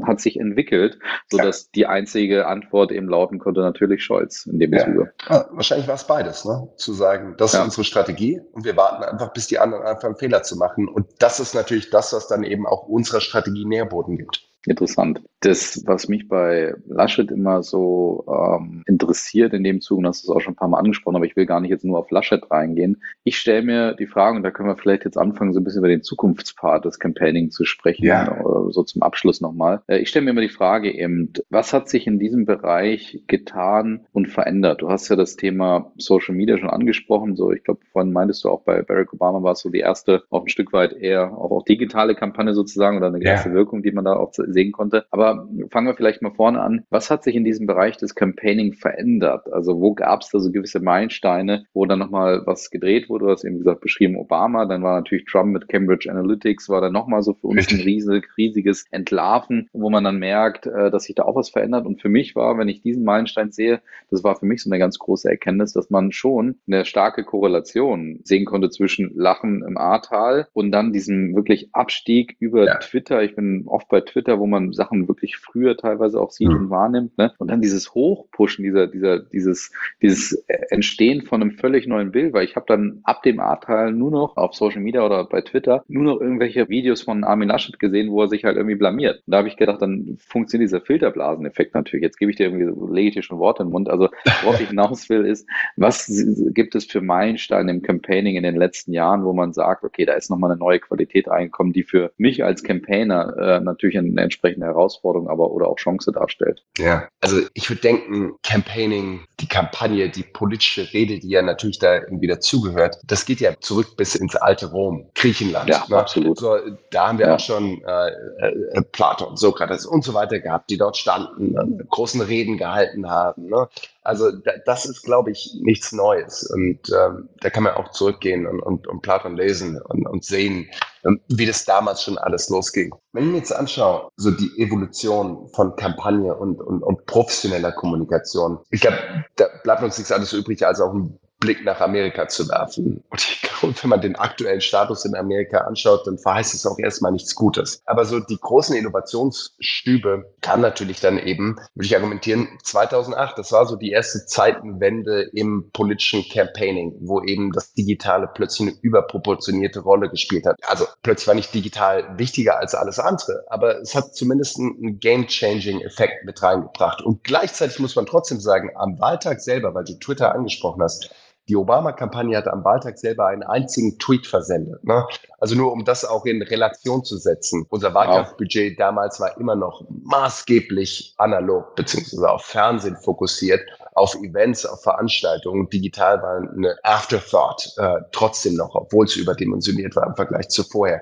hat 0.05 0.19
sich 0.19 0.39
entwickelt, 0.39 0.99
so 1.29 1.37
dass 1.37 1.71
die 1.71 1.85
einzige 1.85 2.47
Antwort 2.47 2.91
eben 2.91 3.07
lauten 3.07 3.39
konnte, 3.39 3.61
natürlich 3.61 4.03
Scholz 4.03 4.45
in 4.45 4.59
dem 4.59 4.73
ja. 4.73 4.85
Zuge. 4.85 5.13
Ja, 5.29 5.47
wahrscheinlich 5.51 5.87
war 5.87 5.95
es 5.95 6.07
beides, 6.07 6.45
ne? 6.45 6.69
Zu 6.77 6.93
sagen, 6.93 7.35
das 7.37 7.53
ist 7.53 7.59
unsere 7.59 7.83
Strategie 7.83 8.41
und 8.51 8.65
wir 8.65 8.75
warten 8.75 9.03
einfach, 9.03 9.33
bis 9.33 9.47
die 9.47 9.59
anderen 9.59 9.83
anfangen, 9.83 10.17
Fehler 10.17 10.43
zu 10.43 10.57
machen. 10.57 10.87
Und 10.87 11.07
das 11.19 11.39
ist 11.39 11.55
natürlich 11.55 11.89
das, 11.89 12.13
was 12.13 12.27
dann 12.27 12.43
eben 12.43 12.65
auch 12.65 12.87
unserer 12.87 13.21
Strategie 13.21 13.65
Nährboden 13.65 14.17
gibt. 14.17 14.47
Interessant. 14.65 15.21
Das, 15.45 15.83
was 15.85 16.07
mich 16.07 16.27
bei 16.27 16.73
Laschet 16.87 17.29
immer 17.29 17.61
so 17.61 18.25
ähm, 18.27 18.83
interessiert 18.87 19.53
in 19.53 19.63
dem 19.63 19.79
Zug, 19.79 19.99
und 19.99 20.05
das 20.05 20.23
ist 20.23 20.29
auch 20.29 20.39
schon 20.39 20.53
ein 20.53 20.57
paar 20.57 20.67
Mal 20.67 20.79
angesprochen, 20.79 21.17
aber 21.17 21.25
ich 21.25 21.35
will 21.35 21.45
gar 21.45 21.59
nicht 21.59 21.69
jetzt 21.69 21.85
nur 21.85 21.99
auf 21.99 22.09
Laschet 22.09 22.41
reingehen. 22.49 23.03
Ich 23.23 23.37
stelle 23.37 23.61
mir 23.61 23.93
die 23.93 24.07
Frage, 24.07 24.37
und 24.37 24.43
da 24.43 24.49
können 24.49 24.69
wir 24.69 24.75
vielleicht 24.75 25.05
jetzt 25.05 25.17
anfangen, 25.17 25.53
so 25.53 25.59
ein 25.59 25.63
bisschen 25.63 25.79
über 25.79 25.87
den 25.87 26.01
Zukunftspart 26.01 26.85
des 26.85 26.99
Campaigning 26.99 27.51
zu 27.51 27.63
sprechen, 27.63 28.05
ja. 28.05 28.41
so 28.69 28.81
zum 28.81 29.03
Abschluss 29.03 29.39
nochmal. 29.39 29.81
Äh, 29.87 29.99
ich 29.99 30.09
stelle 30.09 30.25
mir 30.25 30.31
immer 30.31 30.41
die 30.41 30.49
Frage 30.49 30.91
eben, 30.91 31.31
was 31.49 31.73
hat 31.73 31.89
sich 31.89 32.07
in 32.07 32.17
diesem 32.17 32.45
Bereich 32.45 33.21
getan 33.27 34.07
und 34.13 34.29
verändert? 34.29 34.81
Du 34.81 34.89
hast 34.89 35.09
ja 35.09 35.15
das 35.15 35.35
Thema 35.35 35.91
Social 35.97 36.33
Media 36.33 36.57
schon 36.57 36.71
angesprochen, 36.71 37.35
so 37.35 37.51
ich 37.51 37.63
glaube, 37.63 37.81
vorhin 37.91 38.11
meintest 38.11 38.43
du 38.43 38.49
auch 38.49 38.63
bei 38.63 38.81
Barack 38.81 39.13
Obama 39.13 39.43
war 39.43 39.51
es 39.51 39.59
so 39.59 39.69
die 39.69 39.79
erste, 39.79 40.23
auch 40.31 40.41
ein 40.41 40.49
Stück 40.49 40.73
weit 40.73 40.93
eher 40.93 41.37
auch, 41.37 41.51
auch 41.51 41.65
digitale 41.65 42.15
Kampagne 42.15 42.55
sozusagen 42.55 42.97
oder 42.97 43.07
eine 43.07 43.19
ganze 43.19 43.49
ja. 43.49 43.55
Wirkung, 43.55 43.83
die 43.83 43.91
man 43.91 44.05
da 44.05 44.15
auch 44.15 44.31
sehen 44.33 44.71
konnte. 44.71 45.05
Aber 45.11 45.34
fangen 45.69 45.87
wir 45.87 45.95
vielleicht 45.95 46.21
mal 46.21 46.33
vorne 46.33 46.61
an. 46.61 46.85
Was 46.89 47.11
hat 47.11 47.23
sich 47.23 47.35
in 47.35 47.43
diesem 47.43 47.67
Bereich 47.67 47.97
des 47.97 48.15
Campaigning 48.15 48.73
verändert? 48.73 49.51
Also 49.51 49.81
wo 49.81 49.93
gab 49.93 50.21
es 50.21 50.29
da 50.29 50.39
so 50.39 50.51
gewisse 50.51 50.79
Meilensteine, 50.79 51.65
wo 51.73 51.85
dann 51.85 51.99
nochmal 51.99 52.41
was 52.45 52.71
gedreht 52.71 53.09
wurde? 53.09 53.25
Du 53.25 53.31
hast 53.31 53.43
eben 53.43 53.57
gesagt, 53.57 53.81
beschrieben 53.81 54.15
Obama, 54.17 54.65
dann 54.65 54.83
war 54.83 54.95
natürlich 54.95 55.25
Trump 55.25 55.51
mit 55.51 55.67
Cambridge 55.67 56.09
Analytics, 56.09 56.69
war 56.69 56.81
dann 56.81 56.93
nochmal 56.93 57.21
so 57.21 57.33
für 57.33 57.47
uns 57.47 57.69
ein 57.71 57.81
riesig, 57.81 58.29
riesiges 58.37 58.85
Entlarven, 58.91 59.69
wo 59.73 59.89
man 59.89 60.03
dann 60.03 60.17
merkt, 60.17 60.67
äh, 60.67 60.89
dass 60.89 61.03
sich 61.03 61.15
da 61.15 61.23
auch 61.23 61.35
was 61.35 61.49
verändert. 61.49 61.85
Und 61.85 62.01
für 62.01 62.09
mich 62.09 62.35
war, 62.35 62.57
wenn 62.57 62.69
ich 62.69 62.81
diesen 62.81 63.03
Meilenstein 63.03 63.51
sehe, 63.51 63.81
das 64.09 64.23
war 64.23 64.35
für 64.35 64.45
mich 64.45 64.63
so 64.63 64.69
eine 64.69 64.79
ganz 64.79 64.99
große 64.99 65.29
Erkenntnis, 65.29 65.73
dass 65.73 65.89
man 65.89 66.11
schon 66.11 66.55
eine 66.67 66.85
starke 66.85 67.23
Korrelation 67.23 68.21
sehen 68.23 68.45
konnte 68.45 68.69
zwischen 68.69 69.11
Lachen 69.15 69.63
im 69.67 69.77
Ahrtal 69.77 70.47
und 70.53 70.71
dann 70.71 70.93
diesem 70.93 71.35
wirklich 71.35 71.69
Abstieg 71.73 72.37
über 72.39 72.65
ja. 72.65 72.75
Twitter. 72.75 73.23
Ich 73.23 73.35
bin 73.35 73.63
oft 73.67 73.89
bei 73.89 74.01
Twitter, 74.01 74.39
wo 74.39 74.45
wo 74.45 74.47
man 74.47 74.73
Sachen 74.73 75.07
wirklich 75.07 75.14
früher 75.37 75.77
teilweise 75.77 76.19
auch 76.19 76.31
sieht 76.31 76.49
mhm. 76.49 76.55
und 76.55 76.69
wahrnimmt. 76.69 77.17
Ne? 77.17 77.33
Und 77.37 77.49
dann 77.49 77.61
dieses 77.61 77.93
Hochpushen, 77.93 78.63
dieser, 78.63 78.87
dieser, 78.87 79.19
dieses, 79.19 79.71
dieses 80.01 80.45
Entstehen 80.69 81.23
von 81.23 81.41
einem 81.41 81.51
völlig 81.51 81.87
neuen 81.87 82.11
Bild, 82.11 82.33
weil 82.33 82.45
ich 82.45 82.55
habe 82.55 82.65
dann 82.67 82.99
ab 83.03 83.23
dem 83.23 83.39
A-Teil 83.39 83.91
nur 83.91 84.11
noch 84.11 84.37
auf 84.37 84.53
Social 84.53 84.81
Media 84.81 85.05
oder 85.05 85.25
bei 85.25 85.41
Twitter 85.41 85.83
nur 85.87 86.03
noch 86.03 86.21
irgendwelche 86.21 86.69
Videos 86.69 87.01
von 87.01 87.23
Armin 87.23 87.49
Laschet 87.49 87.79
gesehen, 87.79 88.11
wo 88.11 88.21
er 88.21 88.27
sich 88.27 88.43
halt 88.43 88.57
irgendwie 88.57 88.75
blamiert. 88.75 89.21
Und 89.25 89.31
da 89.31 89.37
habe 89.39 89.47
ich 89.47 89.57
gedacht, 89.57 89.81
dann 89.81 90.17
funktioniert 90.19 90.69
dieser 90.69 90.81
Filterblaseneffekt 90.81 91.73
natürlich. 91.73 92.03
Jetzt 92.03 92.17
gebe 92.17 92.31
ich 92.31 92.37
dir 92.37 92.47
irgendwie, 92.47 92.93
lege 92.93 93.09
ich 93.09 93.15
dir 93.15 93.23
schon 93.23 93.39
Worte 93.39 93.63
den 93.63 93.71
Mund. 93.71 93.89
Also 93.89 94.09
worauf 94.43 94.59
ich 94.59 94.69
hinaus 94.69 95.09
will, 95.09 95.25
ist, 95.25 95.47
was 95.75 96.11
gibt 96.53 96.75
es 96.75 96.85
für 96.85 97.01
Meilensteine 97.01 97.71
im 97.71 97.81
Campaigning 97.81 98.35
in 98.35 98.43
den 98.43 98.55
letzten 98.55 98.93
Jahren, 98.93 99.23
wo 99.23 99.33
man 99.33 99.53
sagt, 99.53 99.83
okay, 99.83 100.05
da 100.05 100.13
ist 100.13 100.29
nochmal 100.29 100.51
eine 100.51 100.59
neue 100.59 100.79
Qualität 100.79 101.27
reingekommen, 101.27 101.73
die 101.73 101.83
für 101.83 102.11
mich 102.17 102.43
als 102.43 102.63
Campaigner 102.63 103.35
äh, 103.37 103.59
natürlich 103.59 103.97
ein 103.97 104.17
entsprechende 104.17 104.65
Herausforderung, 104.65 105.04
aber 105.27 105.51
oder 105.51 105.67
auch 105.67 105.77
Chance 105.77 106.11
darstellt. 106.11 106.63
Ja, 106.77 107.07
also 107.21 107.41
ich 107.53 107.69
würde 107.69 107.81
denken, 107.81 108.33
Campaigning, 108.43 109.25
die 109.39 109.47
Kampagne, 109.47 110.09
die 110.09 110.23
politische 110.23 110.93
Rede, 110.93 111.19
die 111.19 111.29
ja 111.29 111.41
natürlich 111.41 111.79
da 111.79 111.95
irgendwie 111.95 112.27
dazugehört, 112.27 112.97
das 113.05 113.25
geht 113.25 113.39
ja 113.39 113.59
zurück 113.59 113.95
bis 113.97 114.15
ins 114.15 114.35
alte 114.35 114.71
Rom, 114.71 115.09
Griechenland. 115.15 115.69
Ja, 115.69 115.85
ne? 115.87 115.97
absolut. 115.97 116.39
So, 116.39 116.57
da 116.91 117.07
haben 117.07 117.19
wir 117.19 117.27
ja. 117.27 117.35
auch 117.35 117.39
schon 117.39 117.81
äh, 117.83 118.07
äh, 118.09 118.81
Platon, 118.91 119.37
Sokrates 119.37 119.85
und 119.85 120.03
so 120.03 120.13
weiter 120.13 120.39
gehabt, 120.39 120.69
die 120.69 120.77
dort 120.77 120.97
standen, 120.97 121.55
äh, 121.55 121.83
großen 121.89 122.21
Reden 122.21 122.57
gehalten 122.57 123.09
haben. 123.09 123.47
Ne? 123.47 123.67
Also 124.05 124.31
da, 124.31 124.51
das 124.65 124.85
ist, 124.85 125.03
glaube 125.03 125.31
ich, 125.31 125.57
nichts 125.61 125.91
Neues. 125.91 126.43
Und 126.53 126.79
ähm, 126.89 127.27
da 127.41 127.49
kann 127.49 127.63
man 127.63 127.73
auch 127.73 127.91
zurückgehen 127.91 128.45
und, 128.45 128.61
und, 128.61 128.87
und 128.87 129.01
Platon 129.01 129.35
lesen 129.35 129.81
und, 129.81 130.07
und 130.07 130.23
sehen, 130.23 130.69
ähm, 131.05 131.19
wie 131.29 131.45
das 131.45 131.65
damals 131.65 132.03
schon 132.03 132.17
alles 132.17 132.49
losging. 132.49 132.93
Wenn 133.13 133.25
ich 133.25 133.31
mir 133.31 133.37
jetzt 133.37 133.55
anschaue, 133.55 134.09
so 134.15 134.31
die 134.31 134.51
Evolution 134.57 135.49
von 135.55 135.75
Kampagne 135.75 136.35
und, 136.35 136.61
und, 136.61 136.83
und 136.83 137.05
professioneller 137.07 137.71
Kommunikation, 137.71 138.59
ich 138.69 138.81
glaube, 138.81 138.97
da 139.37 139.47
bleibt 139.63 139.81
uns 139.81 139.97
nichts 139.97 140.11
anderes 140.11 140.33
übrig, 140.33 140.65
als 140.65 140.79
auch 140.79 140.93
ein 140.93 141.19
Blick 141.45 141.63
nach 141.63 141.79
Amerika 141.79 142.27
zu 142.27 142.49
werfen. 142.49 143.03
Und 143.09 143.21
ich 143.21 143.41
glaube, 143.41 143.75
wenn 143.81 143.89
man 143.91 144.01
den 144.01 144.15
aktuellen 144.15 144.61
Status 144.61 145.05
in 145.05 145.15
Amerika 145.15 145.59
anschaut, 145.59 146.07
dann 146.07 146.17
verheißt 146.17 146.55
es 146.55 146.65
auch 146.65 146.79
erstmal 146.79 147.11
nichts 147.11 147.35
Gutes. 147.35 147.83
Aber 147.85 148.03
so 148.03 148.19
die 148.19 148.39
großen 148.39 148.75
Innovationsstübe 148.75 150.33
kam 150.41 150.61
natürlich 150.61 151.01
dann 151.01 151.19
eben, 151.19 151.57
würde 151.75 151.85
ich 151.85 151.95
argumentieren, 151.95 152.47
2008. 152.63 153.37
Das 153.37 153.51
war 153.51 153.67
so 153.67 153.75
die 153.75 153.91
erste 153.91 154.25
Zeitenwende 154.25 155.29
im 155.33 155.69
politischen 155.71 156.27
Campaigning, 156.27 156.95
wo 157.01 157.21
eben 157.21 157.51
das 157.51 157.73
Digitale 157.73 158.27
plötzlich 158.33 158.69
eine 158.69 158.77
überproportionierte 158.81 159.81
Rolle 159.81 160.09
gespielt 160.09 160.47
hat. 160.47 160.57
Also 160.67 160.85
plötzlich 161.03 161.27
war 161.27 161.35
nicht 161.35 161.53
digital 161.53 162.17
wichtiger 162.17 162.57
als 162.57 162.73
alles 162.73 162.97
andere, 162.97 163.45
aber 163.49 163.79
es 163.81 163.93
hat 163.93 164.15
zumindest 164.15 164.57
einen 164.59 164.99
game-changing 164.99 165.81
Effekt 165.81 166.25
mit 166.25 166.41
reingebracht. 166.41 167.03
Und 167.03 167.23
gleichzeitig 167.23 167.77
muss 167.77 167.95
man 167.95 168.07
trotzdem 168.07 168.39
sagen, 168.39 168.71
am 168.75 168.99
Wahltag 168.99 169.41
selber, 169.41 169.75
weil 169.75 169.83
du 169.83 169.93
Twitter 169.99 170.33
angesprochen 170.33 170.81
hast, 170.81 171.11
die 171.47 171.55
Obama-Kampagne 171.55 172.35
hat 172.37 172.47
am 172.47 172.63
Wahltag 172.63 172.97
selber 172.97 173.27
einen 173.27 173.43
einzigen 173.43 173.99
Tweet 173.99 174.25
versendet. 174.25 174.83
Ne? 174.83 175.05
Also 175.39 175.55
nur 175.55 175.71
um 175.71 175.85
das 175.85 176.03
auch 176.03 176.25
in 176.25 176.41
Relation 176.41 177.03
zu 177.03 177.17
setzen. 177.17 177.65
Unser 177.69 177.93
Wahlkampfbudget 177.93 178.79
damals 178.79 179.19
war 179.19 179.37
immer 179.37 179.55
noch 179.55 179.85
maßgeblich 179.89 181.13
analog 181.17 181.75
beziehungsweise 181.75 182.29
auf 182.29 182.43
Fernsehen 182.43 182.97
fokussiert, 182.97 183.61
auf 183.93 184.15
Events, 184.15 184.65
auf 184.65 184.81
Veranstaltungen. 184.81 185.69
Digital 185.69 186.21
war 186.21 186.37
eine 186.37 186.75
Afterthought 186.83 187.73
äh, 187.77 188.01
trotzdem 188.11 188.55
noch, 188.55 188.73
obwohl 188.73 189.05
es 189.05 189.15
überdimensioniert 189.15 189.95
war 189.95 190.07
im 190.07 190.15
Vergleich 190.15 190.49
zu 190.49 190.63
vorher. 190.63 191.01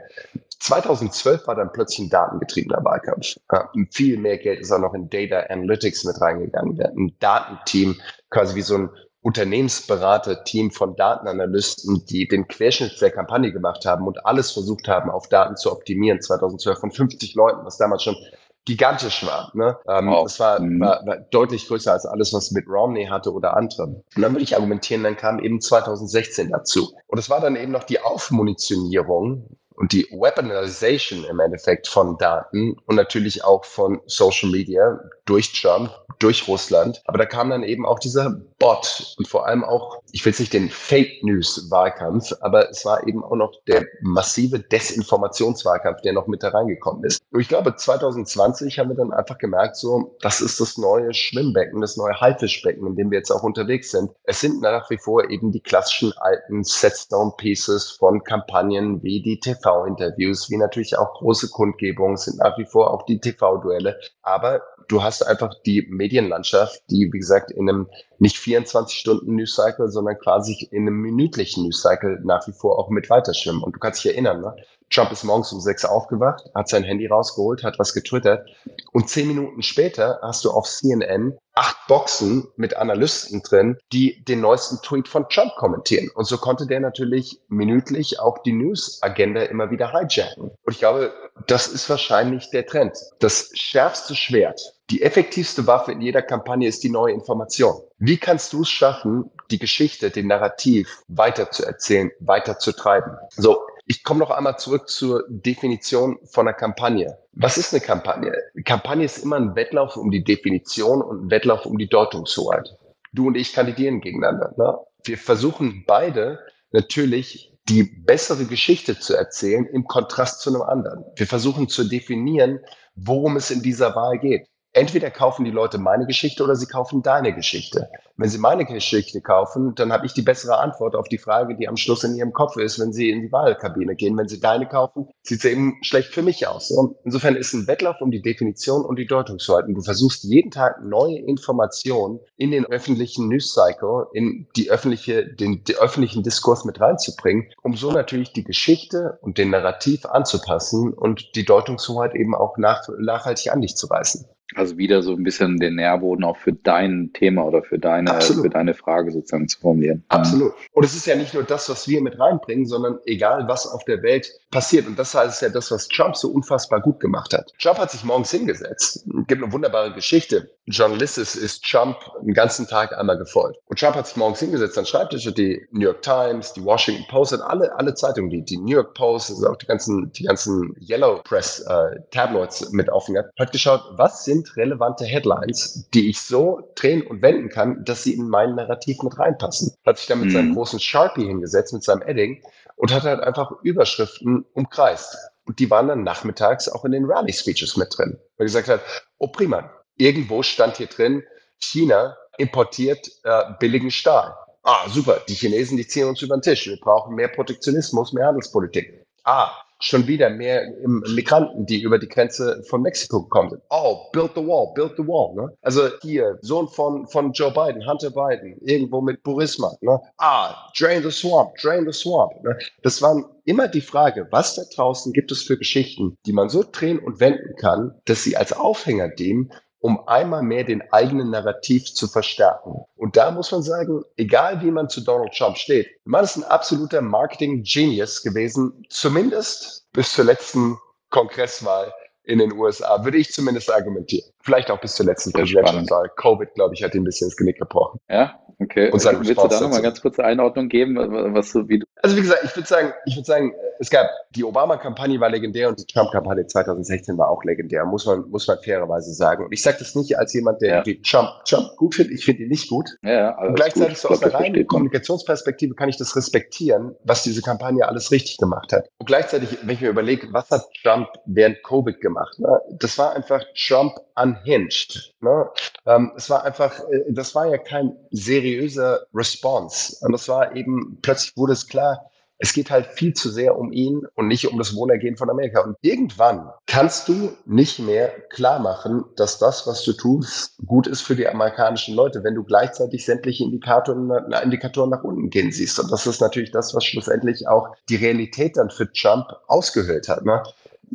2012 0.60 1.48
war 1.48 1.56
dann 1.56 1.72
plötzlich 1.72 2.08
ein 2.08 2.10
datengetriebener 2.10 2.84
Wahlkampf. 2.84 3.38
Ja, 3.52 3.70
viel 3.92 4.18
mehr 4.18 4.38
Geld 4.38 4.62
ist 4.62 4.72
auch 4.72 4.80
noch 4.80 4.94
in 4.94 5.10
Data 5.10 5.42
Analytics 5.50 6.04
mit 6.06 6.20
reingegangen. 6.22 6.78
Wir 6.78 6.86
hatten 6.86 7.06
ein 7.06 7.16
Datenteam, 7.20 8.00
quasi 8.30 8.56
wie 8.56 8.62
so 8.62 8.76
ein 8.76 8.90
Unternehmensberater-Team 9.24 10.72
von 10.72 10.96
Datenanalysten, 10.96 12.06
die 12.06 12.28
den 12.28 12.48
Querschnitt 12.48 13.02
der 13.02 13.12
Kampagne 13.12 13.52
gemacht 13.52 13.86
haben 13.86 14.06
und 14.06 14.26
alles 14.26 14.52
versucht 14.52 14.88
haben, 14.88 15.10
auf 15.10 15.30
Daten 15.30 15.56
zu 15.56 15.72
optimieren. 15.72 16.22
2012 16.22 16.78
von 16.78 16.92
50 16.92 17.34
Leuten, 17.34 17.66
was 17.66 17.78
damals 17.78 18.04
schon 18.04 18.18
gigantisch 18.66 19.26
war. 19.26 19.52
Ne? 19.54 19.78
Ähm, 19.88 20.08
wow. 20.08 20.24
Das 20.24 20.40
war, 20.40 20.60
mhm. 20.60 20.80
war, 20.80 21.06
war 21.06 21.18
deutlich 21.18 21.68
größer 21.68 21.94
als 21.94 22.06
alles, 22.06 22.34
was 22.34 22.52
mit 22.52 22.68
Romney 22.68 23.06
hatte 23.06 23.32
oder 23.32 23.56
andere. 23.56 23.84
Und 23.84 24.22
dann 24.22 24.34
würde 24.34 24.44
ich 24.44 24.56
argumentieren, 24.56 25.04
dann 25.04 25.18
kam 25.18 25.40
eben 25.40 25.60
2016 25.60 26.52
dazu. 26.52 26.94
Und 27.08 27.18
es 27.18 27.30
war 27.30 27.42
dann 27.42 27.56
eben 27.56 27.72
noch 27.72 27.84
die 27.84 28.00
Aufmunitionierung 28.00 29.58
und 29.76 29.92
die 29.92 30.08
Weaponization 30.12 31.24
im 31.26 31.40
Endeffekt 31.40 31.88
von 31.88 32.18
Daten 32.18 32.78
und 32.86 32.96
natürlich 32.96 33.44
auch 33.44 33.66
von 33.66 34.02
Social 34.06 34.50
Media 34.50 35.00
durch 35.26 35.54
Trump, 35.62 35.92
durch 36.20 36.48
Russland. 36.48 37.02
Aber 37.06 37.18
da 37.18 37.26
kam 37.26 37.50
dann 37.50 37.64
eben 37.64 37.86
auch 37.86 38.00
dieser 38.00 38.42
Bot 38.60 39.16
und 39.18 39.28
vor 39.28 39.46
allem 39.46 39.64
auch, 39.64 40.02
ich 40.12 40.24
will 40.26 40.32
es 40.32 40.40
nicht 40.40 40.54
den 40.54 40.70
Fake 40.70 41.24
News 41.24 41.70
Wahlkampf, 41.70 42.34
aber 42.42 42.70
es 42.70 42.86
war 42.86 43.06
eben 43.08 43.24
auch 43.24 43.36
noch 43.36 43.54
der 43.68 43.86
massive 44.02 44.60
Desinformationswahlkampf, 44.60 46.02
der 46.02 46.14
noch 46.14 46.28
mit 46.28 46.44
da 46.44 46.50
reingekommen 46.50 47.04
ist. 47.04 47.22
Und 47.32 47.42
ich 47.42 47.48
glaube, 47.48 47.76
2020 47.76 48.80
haben 48.80 48.90
wir 48.90 48.96
dann 48.96 49.12
einfach 49.12 49.38
gemerkt, 49.38 49.76
so, 49.76 50.16
das 50.22 50.42
ist 50.42 50.60
das 50.60 50.78
neue 50.78 51.14
Schwimmbecken, 51.14 51.82
das 51.82 51.98
neue 51.98 52.20
Haifischbecken, 52.20 52.88
in 52.88 52.96
dem 52.96 53.12
wir 53.12 53.18
jetzt 53.18 53.32
auch 53.32 53.44
unterwegs 53.44 53.92
sind. 53.92 54.12
Es 54.24 54.40
sind 54.40 54.62
nach 54.62 54.90
wie 54.90 54.98
vor 54.98 55.30
eben 55.30 55.52
die 55.52 55.62
klassischen 55.62 56.14
alten 56.18 56.64
Setstone 56.64 57.34
Pieces 57.38 57.92
von 57.92 58.24
Kampagnen 58.24 59.02
wie 59.04 59.22
die 59.22 59.40
TV-Interviews, 59.40 60.50
wie 60.50 60.58
natürlich 60.58 60.98
auch 60.98 61.14
große 61.16 61.50
Kundgebungen, 61.50 62.18
sind 62.18 62.38
nach 62.38 62.58
wie 62.58 62.66
vor 62.66 62.94
auch 62.94 63.06
die 63.06 63.20
TV-Duelle. 63.20 64.00
Aber 64.22 64.62
du 64.88 65.04
hast 65.04 65.24
einfach 65.24 65.54
die 65.66 65.88
Medienlandschaft, 65.90 66.84
die, 66.90 67.10
wie 67.12 67.20
gesagt, 67.20 67.52
in 67.52 67.70
einem 67.70 67.90
nicht 68.24 68.38
24 68.38 68.98
Stunden 68.98 69.36
News 69.36 69.56
Cycle, 69.56 69.90
sondern 69.90 70.18
quasi 70.18 70.70
in 70.72 70.84
einem 70.84 71.02
minütlichen 71.02 71.64
News 71.64 71.82
Cycle 71.82 72.22
nach 72.24 72.48
wie 72.48 72.54
vor 72.54 72.80
auch 72.80 72.90
mit 72.90 73.10
weiterschwimmen. 73.10 73.62
Und 73.62 73.76
du 73.76 73.80
kannst 73.80 74.04
dich 74.04 74.14
erinnern, 74.14 74.40
ne? 74.40 74.56
Trump 74.90 75.12
ist 75.12 75.24
morgens 75.24 75.52
um 75.52 75.60
sechs 75.60 75.84
aufgewacht, 75.86 76.44
hat 76.54 76.70
sein 76.70 76.84
Handy 76.84 77.08
rausgeholt, 77.08 77.64
hat 77.64 77.80
was 77.80 77.94
getwittert 77.94 78.48
und 78.92 79.10
zehn 79.10 79.28
Minuten 79.28 79.64
später 79.64 80.20
hast 80.22 80.46
du 80.46 80.52
auf 80.52 80.68
CNN 80.68 81.36
acht 81.56 81.78
Boxen 81.88 82.48
mit 82.58 82.78
Analysten 82.78 83.42
drin, 83.42 83.78
die 83.92 84.24
den 84.24 84.42
neuesten 84.42 84.78
Tweet 84.84 85.08
von 85.08 85.28
Trump 85.30 85.56
kommentieren. 85.56 86.10
Und 86.14 86.26
so 86.26 86.38
konnte 86.38 86.68
der 86.68 86.80
natürlich 86.80 87.42
minütlich 87.48 88.20
auch 88.20 88.38
die 88.44 88.54
News-Agenda 88.54 89.42
immer 89.44 89.72
wieder 89.72 89.92
hijacken. 89.92 90.44
Und 90.44 90.72
ich 90.72 90.80
glaube, 90.80 91.12
das 91.48 91.68
ist 91.68 91.90
wahrscheinlich 91.90 92.52
der 92.52 92.66
Trend. 92.66 92.98
Das 93.20 93.50
schärfste 93.54 94.16
Schwert, 94.16 94.62
die 94.94 95.02
effektivste 95.02 95.66
Waffe 95.66 95.92
in 95.92 96.02
jeder 96.02 96.22
Kampagne 96.22 96.68
ist 96.68 96.84
die 96.84 96.92
neue 96.92 97.14
Information. 97.14 97.82
Wie 97.98 98.18
kannst 98.18 98.54
du 98.54 98.62
es 98.62 98.70
schaffen, 98.70 99.32
die 99.50 99.58
Geschichte, 99.58 100.12
den 100.12 100.28
Narrativ 100.28 101.02
weiter 101.08 101.50
zu 101.50 101.66
erzählen, 101.66 102.12
weiter 102.20 102.60
zu 102.60 102.74
treiben? 102.74 103.18
So, 103.32 103.58
ich 103.88 104.04
komme 104.04 104.20
noch 104.20 104.30
einmal 104.30 104.60
zurück 104.60 104.88
zur 104.88 105.24
Definition 105.30 106.20
von 106.26 106.48
einer 106.48 106.56
Kampagne. 106.56 107.18
Was 107.32 107.58
ist 107.58 107.74
eine 107.74 107.82
Kampagne? 107.82 108.34
Eine 108.54 108.64
Kampagne 108.64 109.06
ist 109.06 109.18
immer 109.18 109.38
ein 109.38 109.56
Wettlauf 109.56 109.98
um 109.98 110.12
die 110.12 110.24
Definition 110.24 111.02
und 111.02 111.26
ein 111.26 111.32
Wettlauf 111.32 111.66
um 111.66 111.80
die 111.80 111.90
Deutungshoheit. 111.90 112.78
Du 113.14 113.26
und 113.26 113.36
ich 113.36 113.52
kandidieren 113.52 114.00
gegeneinander. 114.00 114.54
Ne? 114.58 114.78
Wir 115.06 115.18
versuchen 115.18 115.86
beide 115.88 116.38
natürlich 116.72 117.52
die 117.68 117.82
bessere 117.82 118.46
Geschichte 118.46 119.00
zu 119.00 119.16
erzählen 119.16 119.66
im 119.66 119.86
Kontrast 119.86 120.42
zu 120.42 120.52
einem 120.52 120.62
anderen. 120.62 121.04
Wir 121.16 121.26
versuchen 121.26 121.68
zu 121.68 121.84
definieren, 121.84 122.60
worum 122.94 123.38
es 123.38 123.50
in 123.50 123.64
dieser 123.64 123.96
Wahl 123.96 124.20
geht 124.20 124.46
entweder 124.74 125.12
kaufen 125.12 125.46
die 125.46 125.52
Leute 125.52 125.78
meine 125.78 126.06
Geschichte 126.06 126.44
oder 126.44 126.56
sie 126.56 126.66
kaufen 126.66 127.02
deine 127.02 127.34
Geschichte. 127.34 127.90
Wenn 128.18 128.30
sie 128.30 128.38
meine 128.38 128.66
Geschichte 128.66 129.22
kaufen, 129.22 129.74
dann 129.76 129.92
habe 129.92 130.06
ich 130.06 130.14
die 130.14 130.22
bessere 130.22 130.60
Antwort 130.60 130.96
auf 130.96 131.08
die 131.08 131.18
Frage, 131.18 131.56
die 131.56 131.68
am 131.68 131.78
Schluss 131.78 132.04
in 132.04 132.16
ihrem 132.16 132.34
Kopf 132.34 132.58
ist, 132.58 132.80
wenn 132.80 132.94
sie 132.94 133.10
in 133.10 133.22
die 133.22 133.32
Wahlkabine 133.32 133.96
gehen. 133.96 134.18
Wenn 134.18 134.28
sie 134.28 134.40
deine 134.40 134.68
kaufen, 134.68 135.08
sieht 135.24 135.40
es 135.40 135.46
eben 135.46 135.78
schlecht 135.82 136.14
für 136.14 136.22
mich 136.22 136.48
aus. 136.48 136.70
Und 136.70 136.96
insofern 137.06 137.36
ist 137.36 137.54
ein 137.54 137.68
Wettlauf 137.68 138.02
um 138.02 138.12
die 138.12 138.22
Definition 138.22 138.86
und 138.86 138.98
die 138.98 139.08
Deutungshoheit. 139.08 139.66
Du 139.68 139.82
versuchst 139.82 140.24
jeden 140.24 140.52
Tag 140.52 140.84
neue 140.84 141.18
Informationen 141.20 142.20
in 142.38 142.52
den 142.52 142.66
öffentlichen 142.66 143.30
News 143.30 143.54
Cycle, 143.54 144.08
in 144.14 144.48
die 144.56 144.70
öffentliche, 144.70 145.26
den, 145.26 145.64
den 145.64 145.76
öffentlichen 145.78 146.24
Diskurs 146.24 146.66
mit 146.66 146.80
reinzubringen, 146.80 147.52
um 147.64 147.76
so 147.76 147.92
natürlich 147.92 148.34
die 148.34 148.44
Geschichte 148.44 149.18
und 149.22 149.38
den 149.38 149.50
Narrativ 149.50 150.06
anzupassen 150.06 150.94
und 150.94 151.36
die 151.36 151.46
Deutungshoheit 151.46 152.16
eben 152.16 152.36
auch 152.36 152.58
nach, 152.58 152.88
nachhaltig 153.00 153.52
an 153.52 153.62
dich 153.62 153.76
zu 153.76 153.88
reißen. 153.88 154.28
Also 154.56 154.78
wieder 154.78 155.02
so 155.02 155.14
ein 155.14 155.24
bisschen 155.24 155.58
den 155.58 155.76
Nährboden 155.76 156.24
auch 156.24 156.38
für 156.38 156.54
dein 156.54 157.12
Thema 157.14 157.46
oder 157.46 157.64
für 157.64 157.80
deine, 157.80 158.22
für 158.22 158.50
deine 158.50 158.74
Frage 158.74 159.12
sozusagen 159.12 159.48
zu 159.48 159.60
formulieren. 159.60 160.04
Absolut. 160.10 160.54
Und 160.72 160.84
es 160.84 160.96
ist 160.96 161.06
ja 161.06 161.16
nicht 161.16 161.34
nur 161.34 161.44
das, 161.44 161.70
was 161.70 161.88
wir 161.88 162.02
mit 162.02 162.20
reinbringen, 162.20 162.66
sondern 162.66 163.00
egal, 163.06 163.48
was 163.48 163.68
auf 163.68 163.84
der 163.86 164.02
Welt 164.04 164.32
passiert. 164.52 164.88
Und 164.88 164.98
das 164.98 165.14
heißt 165.14 165.42
ja 165.42 165.50
das, 165.50 165.72
was 165.72 165.88
Trump 165.88 166.16
so 166.16 166.30
unfassbar 166.30 166.82
gut 166.82 167.00
gemacht 167.00 167.34
hat. 167.34 167.52
Trump 167.60 167.80
hat 167.80 167.92
sich 167.92 168.04
morgens 168.04 168.32
hingesetzt. 168.32 169.06
Es 169.08 169.28
gibt 169.28 169.44
eine 169.44 169.52
wunderbare 169.52 169.94
Geschichte. 169.94 170.50
John 170.66 170.98
Lisses 170.98 171.36
ist 171.36 171.64
Trump 171.66 171.98
den 172.22 172.34
ganzen 172.34 172.68
Tag 172.68 172.98
einmal 172.98 173.18
gefolgt. 173.18 173.58
Und 173.68 173.80
Trump 173.80 173.96
hat 173.96 174.08
sich 174.08 174.16
morgens 174.16 174.40
hingesetzt 174.40 174.78
an 174.78 174.86
Schreibtisch 174.86 175.28
und 175.28 175.38
die 175.38 175.66
New 175.72 175.86
York 175.86 176.02
Times, 176.02 176.54
die 176.54 176.64
Washington 176.64 177.06
Post 177.10 177.34
und 177.34 177.42
alle, 177.42 177.76
alle 177.78 177.94
Zeitungen, 177.94 178.30
die, 178.30 178.44
die 178.44 178.58
New 178.58 178.76
York 178.76 178.94
Post, 178.94 179.32
also 179.32 179.50
auch 179.50 179.58
die 179.58 179.66
ganzen, 179.66 180.12
die 180.14 180.24
ganzen 180.24 180.76
Yellow 180.80 181.22
Press 181.24 181.60
äh, 181.68 182.00
Tabloids 182.12 182.72
mit 182.72 182.90
aufgehört, 182.90 183.32
hat 183.38 183.52
geschaut, 183.52 183.82
was 183.98 184.24
sind 184.24 184.43
relevante 184.56 185.06
Headlines, 185.06 185.88
die 185.94 186.10
ich 186.10 186.22
so 186.22 186.72
drehen 186.76 187.06
und 187.06 187.22
wenden 187.22 187.50
kann, 187.50 187.84
dass 187.86 188.04
sie 188.04 188.14
in 188.14 188.28
mein 188.28 188.56
Narrativ 188.56 189.02
mit 189.02 189.18
reinpassen. 189.18 189.74
Hat 189.86 189.98
sich 189.98 190.08
dann 190.08 190.20
mit 190.20 190.30
mhm. 190.30 190.34
seinem 190.34 190.54
großen 190.56 190.80
Sharpie 190.80 191.26
hingesetzt, 191.26 191.74
mit 191.74 191.84
seinem 191.84 192.02
Edding 192.02 192.44
und 192.76 192.94
hat 192.94 193.04
halt 193.04 193.22
einfach 193.22 193.52
Überschriften 193.64 194.46
umkreist. 194.54 195.18
Und 195.46 195.60
die 195.60 195.70
waren 195.70 195.88
dann 195.88 196.04
nachmittags 196.04 196.70
auch 196.70 196.86
in 196.86 196.92
den 196.94 197.06
Rally-Speeches 197.06 197.78
mit 197.78 197.98
drin. 197.98 198.18
Und 198.38 198.46
gesagt 198.46 198.70
hat, 198.70 198.82
oh 199.18 199.28
prima, 199.28 199.70
irgendwo 199.98 200.44
stand 200.44 200.78
hier 200.78 200.88
drin, 200.88 201.24
China 201.60 202.18
importiert 202.38 203.10
äh, 203.24 203.44
billigen 203.60 203.92
Stahl. 203.92 204.36
Ah, 204.64 204.88
super, 204.90 205.22
die 205.28 205.34
Chinesen, 205.34 205.78
die 205.78 205.88
ziehen 205.88 206.08
uns 206.08 206.22
über 206.22 206.38
den 206.38 206.42
Tisch. 206.42 206.68
Wir 206.68 206.80
brauchen 206.80 207.16
mehr 207.16 207.28
Protektionismus, 207.28 208.14
mehr 208.14 208.28
Handelspolitik. 208.28 209.06
Ah, 209.26 209.52
schon 209.84 210.08
wieder 210.08 210.30
mehr 210.30 210.74
Migranten, 210.86 211.66
die 211.66 211.82
über 211.82 212.00
die 212.00 212.08
Grenze 212.08 212.64
von 212.70 212.82
Mexiko 212.82 213.24
gekommen 213.24 213.50
sind. 213.50 213.62
Oh, 213.70 214.10
build 214.12 214.32
the 214.36 214.42
wall, 214.42 214.74
build 214.74 214.94
the 214.98 215.04
wall. 215.04 215.36
Ne? 215.36 215.56
Also 215.62 215.90
hier, 216.02 216.38
Sohn 216.42 216.68
von, 216.68 217.08
von 217.08 217.34
Joe 217.34 217.52
Biden, 217.52 217.86
Hunter 217.86 218.12
Biden, 218.12 218.58
irgendwo 218.62 219.02
mit 219.02 219.22
Burisma. 219.24 219.76
Ne? 219.82 220.00
Ah, 220.18 220.72
drain 220.78 221.04
the 221.04 221.12
swamp, 221.12 221.56
drain 221.62 221.86
the 221.86 221.92
swamp. 221.92 222.32
Ne? 222.44 222.58
Das 222.82 223.02
waren 223.02 223.26
immer 223.46 223.68
die 223.68 223.82
Frage, 223.82 224.28
was 224.32 224.56
da 224.56 224.64
draußen 224.74 225.12
gibt 225.12 225.32
es 225.32 225.44
für 225.44 225.58
Geschichten, 225.58 226.18
die 226.26 226.34
man 226.34 226.50
so 226.50 226.64
drehen 226.64 227.00
und 227.00 227.20
wenden 227.20 227.56
kann, 227.58 227.94
dass 228.06 228.24
sie 228.24 228.38
als 228.38 228.54
Aufhänger 228.54 229.10
dienen 229.10 229.52
um 229.84 230.08
einmal 230.08 230.44
mehr 230.44 230.64
den 230.64 230.82
eigenen 230.94 231.32
Narrativ 231.32 231.94
zu 231.94 232.08
verstärken. 232.08 232.86
Und 232.96 233.18
da 233.18 233.32
muss 233.32 233.52
man 233.52 233.64
sagen, 233.64 234.02
egal 234.16 234.62
wie 234.62 234.72
man 234.72 234.88
zu 234.88 235.02
Donald 235.02 235.34
Trump 235.34 235.58
steht, 235.58 235.88
man 236.06 236.24
ist 236.24 236.38
ein 236.38 236.46
absoluter 236.46 237.02
Marketing-Genius 237.02 238.24
gewesen, 238.24 238.86
zumindest 238.88 239.86
bis 239.92 240.14
zur 240.14 240.24
letzten 240.24 240.78
Kongresswahl 241.10 241.92
in 242.24 242.40
den 242.40 242.54
USA, 242.54 243.04
würde 243.04 243.18
ich 243.18 243.34
zumindest 243.34 243.70
argumentieren. 243.70 244.32
Vielleicht 244.44 244.70
auch 244.70 244.80
bis 244.82 244.96
zur 244.96 245.06
letzten 245.06 245.32
Präsidentschaftswahl. 245.32 246.10
Covid, 246.18 246.54
glaube 246.54 246.74
ich, 246.76 246.84
hat 246.84 246.94
ihn 246.94 247.02
ein 247.02 247.06
bisschen 247.06 247.28
ins 247.28 247.38
Genick 247.38 247.58
gebrochen. 247.58 248.00
Ja, 248.10 248.40
Okay, 248.60 248.92
und 248.92 249.04
willst 249.04 249.44
du 249.44 249.48
da 249.48 249.62
nochmal 249.62 249.82
ganz 249.82 250.02
kurze 250.02 250.24
Einordnung 250.24 250.70
geben, 250.70 250.96
was 251.34 251.52
so 251.52 251.68
wie 251.68 251.80
du. 251.80 251.86
Also 252.02 252.16
wie 252.16 252.22
gesagt, 252.22 252.44
ich 252.44 252.56
würde 252.56 252.68
sagen, 252.68 252.94
ich 253.06 253.16
würde 253.16 253.26
sagen, 253.26 253.54
es 253.80 253.90
gab 253.90 254.08
die 254.32 254.44
Obama-Kampagne 254.44 255.20
war 255.20 255.30
legendär 255.30 255.70
und 255.70 255.80
die 255.80 255.86
Trump-Kampagne 255.86 256.46
2016 256.46 257.18
war 257.18 257.30
auch 257.30 257.44
legendär, 257.44 257.86
muss 257.86 258.06
man, 258.06 258.30
muss 258.30 258.48
man 258.48 258.58
fairerweise 258.64 259.14
sagen. 259.14 259.46
Und 259.46 259.52
ich 259.52 259.62
sage 259.62 259.78
das 259.80 259.96
nicht 259.96 260.18
als 260.18 260.34
jemand, 260.34 260.62
der 260.62 260.84
ja. 260.86 260.94
Trump, 261.04 261.30
Trump 261.46 261.76
gut 261.78 261.96
findet, 261.96 262.14
ich 262.14 262.26
finde 262.26 262.44
ihn 262.44 262.50
nicht 262.50 262.70
gut. 262.70 262.90
Ja, 263.02 263.38
und 263.40 263.56
gleichzeitig 263.56 263.96
gut. 263.96 263.98
so 263.98 264.10
aus 264.10 264.24
einer 264.24 264.34
reinen 264.34 264.68
Kommunikationsperspektive 264.68 265.76
kann 265.76 265.90
ich 265.90 265.98
das 265.98 266.16
respektieren, 266.16 266.96
was 267.04 267.24
diese 267.24 267.42
Kampagne 267.42 267.88
alles 267.88 268.12
richtig 268.12 268.38
gemacht 268.38 268.72
hat. 268.74 268.90
Und 269.00 269.08
gleichzeitig, 269.08 269.58
wenn 269.62 269.76
ich 269.76 269.82
mir 269.82 269.90
überlege, 269.90 270.28
was 270.32 270.50
hat 270.52 270.64
Trump 270.84 271.08
während 271.26 271.64
Covid 271.64 272.00
gemacht? 272.00 272.40
Ne? 272.40 272.60
Das 272.80 272.98
war 272.98 273.16
einfach 273.16 273.44
Trump 273.56 273.94
unhinged. 274.42 275.14
Ne? 275.22 275.50
Ähm, 275.86 276.12
es 276.16 276.30
war 276.30 276.44
einfach, 276.44 276.80
äh, 276.90 277.12
das 277.12 277.34
war 277.36 277.48
ja 277.48 277.58
kein 277.58 277.96
seriöser 278.12 279.02
Response. 279.14 279.98
Und 280.02 280.12
das 280.12 280.28
war 280.28 280.56
eben, 280.56 281.00
plötzlich 281.02 281.36
wurde 281.38 281.54
es 281.54 281.68
klar, 281.68 282.10
es 282.44 282.52
geht 282.52 282.72
halt 282.72 282.88
viel 282.88 283.14
zu 283.14 283.30
sehr 283.30 283.58
um 283.58 283.72
ihn 283.72 284.02
und 284.16 284.28
nicht 284.28 284.52
um 284.52 284.58
das 284.58 284.76
Wohlergehen 284.76 285.16
von 285.16 285.30
Amerika. 285.30 285.62
Und 285.62 285.78
irgendwann 285.82 286.50
kannst 286.68 287.08
du 287.08 287.32
nicht 287.46 287.80
mehr 287.80 288.10
klar 288.30 288.60
machen, 288.60 289.06
dass 289.16 289.40
das, 289.40 289.66
was 289.66 289.84
du 289.84 289.94
tust, 289.94 290.58
gut 290.66 290.86
ist 290.88 291.02
für 291.02 291.16
die 291.16 291.26
amerikanischen 291.26 291.96
Leute, 291.96 292.22
wenn 292.24 292.36
du 292.36 292.44
gleichzeitig 292.44 293.06
sämtliche 293.06 293.46
Indikatoren, 293.46 294.12
Indikatoren 294.44 294.90
nach 294.90 295.06
unten 295.06 295.30
gehen 295.30 295.54
siehst. 295.54 295.80
Und 295.80 295.90
das 295.90 296.06
ist 296.06 296.20
natürlich 296.20 296.52
das, 296.52 296.76
was 296.76 296.84
schlussendlich 296.84 297.48
auch 297.48 297.70
die 297.88 297.96
Realität 297.96 298.58
dann 298.58 298.70
für 298.70 298.92
Trump 298.92 299.28
ausgehöhlt 299.48 300.10
hat. 300.10 300.26
Ne? 300.26 300.44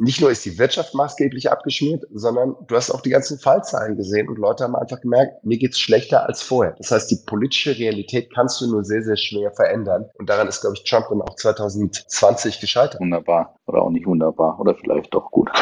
Nicht 0.01 0.21
nur 0.21 0.31
ist 0.31 0.45
die 0.45 0.59
Wirtschaft 0.59 0.95
maßgeblich 0.95 1.51
abgeschmiert, 1.51 2.05
sondern 2.13 2.55
du 2.67 2.77
hast 2.77 2.91
auch 2.91 3.01
die 3.01 3.11
ganzen 3.11 3.39
Fallzahlen 3.39 3.97
gesehen 3.97 4.29
und 4.29 4.39
Leute 4.39 4.65
haben 4.65 4.77
einfach 4.77 5.01
gemerkt, 5.01 5.45
mir 5.45 5.59
geht's 5.59 5.79
schlechter 5.79 6.27
als 6.27 6.43
vorher. 6.43 6.75
Das 6.79 6.91
heißt, 6.91 7.11
die 7.11 7.19
politische 7.27 7.77
Realität 7.77 8.33
kannst 8.33 8.61
du 8.61 8.71
nur 8.71 8.85
sehr, 8.85 9.03
sehr 9.03 9.17
schwer 9.17 9.51
verändern. 9.53 10.07
Und 10.19 10.29
daran 10.29 10.49
ist, 10.49 10.61
glaube 10.61 10.77
ich, 10.77 10.85
Trump 10.85 11.07
dann 11.09 11.23
auch 11.23 11.35
2020 11.35 12.61
gescheitert. 12.61 13.01
Wunderbar. 13.01 13.57
Oder 13.67 13.83
auch 13.83 13.91
nicht 13.91 14.07
wunderbar. 14.07 14.59
Oder 14.61 14.75
vielleicht 14.75 15.13
doch 15.15 15.31
gut. 15.31 15.51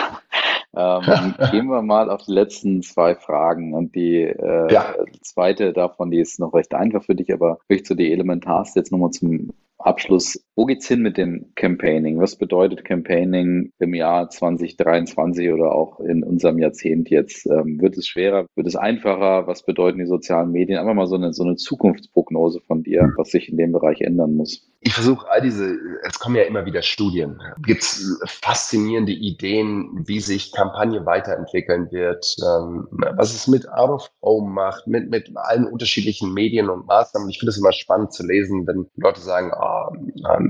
Ähm, 0.79 1.35
gehen 1.53 1.69
wir 1.69 1.81
mal 1.81 2.11
auf 2.11 2.25
die 2.27 2.33
letzten 2.33 2.83
zwei 2.83 3.15
Fragen. 3.15 3.73
Und 3.73 3.95
die 3.95 4.25
äh, 4.25 4.71
ja. 4.71 4.95
zweite 5.23 5.73
davon, 5.73 6.11
die 6.11 6.21
ist 6.21 6.39
noch 6.39 6.53
recht 6.53 6.75
einfach 6.75 7.03
für 7.03 7.15
dich, 7.15 7.33
aber 7.33 7.61
wirklich 7.67 7.89
so 7.89 7.95
die 7.95 8.13
elementarste 8.13 8.81
jetzt 8.81 8.93
nochmal 8.93 9.11
zum 9.11 9.55
Abschluss, 9.79 10.43
wo 10.55 10.65
geht's 10.65 10.89
hin 10.89 11.01
mit 11.03 11.17
dem 11.17 11.53
Campaigning? 11.55 12.19
Was 12.19 12.37
bedeutet 12.37 12.85
Campaigning 12.85 13.73
im 13.79 13.95
Jahr 13.95 14.29
2023 14.29 15.53
oder 15.53 15.73
auch 15.73 16.01
in 16.01 16.25
unserem 16.25 16.59
Jahrzehnt 16.59 17.11
jetzt? 17.11 17.47
Ähm, 17.47 17.81
wird 17.81 17.97
es 17.97 18.07
schwerer? 18.07 18.47
Wird 18.55 18.67
es 18.67 18.77
einfacher? 18.77 19.47
Was 19.47 19.65
bedeuten 19.65 19.99
die 19.99 20.07
sozialen 20.07 20.53
Medien? 20.53 20.79
Einfach 20.79 20.95
mal 20.95 21.07
so 21.07 21.17
eine, 21.17 21.33
so 21.33 21.45
eine 21.45 21.57
Zukunftsprognose 21.57 22.61
von 22.61 22.83
dir, 22.83 23.13
was 23.17 23.31
sich 23.31 23.49
in 23.49 23.59
dem 23.59 23.73
Bereich 23.73 24.01
ändern 24.01 24.35
muss 24.35 24.67
ich 24.81 24.93
versuche 24.93 25.29
all 25.31 25.41
diese, 25.41 25.77
es 26.05 26.19
kommen 26.19 26.37
ja 26.37 26.43
immer 26.43 26.65
wieder 26.65 26.83
Studien, 26.83 27.41
gibt 27.59 27.83
es 27.83 28.21
faszinierende 28.27 29.13
Ideen, 29.13 30.03
wie 30.07 30.21
sich 30.21 30.53
Kampagne 30.53 31.05
weiterentwickeln 31.07 31.91
wird, 31.91 32.37
ähm, 32.43 32.87
was 32.91 33.35
es 33.35 33.47
mit 33.49 33.69
Out 33.69 33.91
of 33.91 34.11
Home 34.23 34.53
macht, 34.53 34.87
mit, 34.87 35.11
mit 35.11 35.31
allen 35.35 35.67
unterschiedlichen 35.67 36.33
Medien 36.33 36.69
und 36.69 36.87
Maßnahmen. 36.87 37.29
Ich 37.29 37.39
finde 37.39 37.51
es 37.51 37.59
immer 37.59 37.73
spannend 37.73 38.13
zu 38.13 38.27
lesen, 38.27 38.67
wenn 38.67 38.87
Leute 38.97 39.21
sagen, 39.21 39.53
oh, 39.59 39.93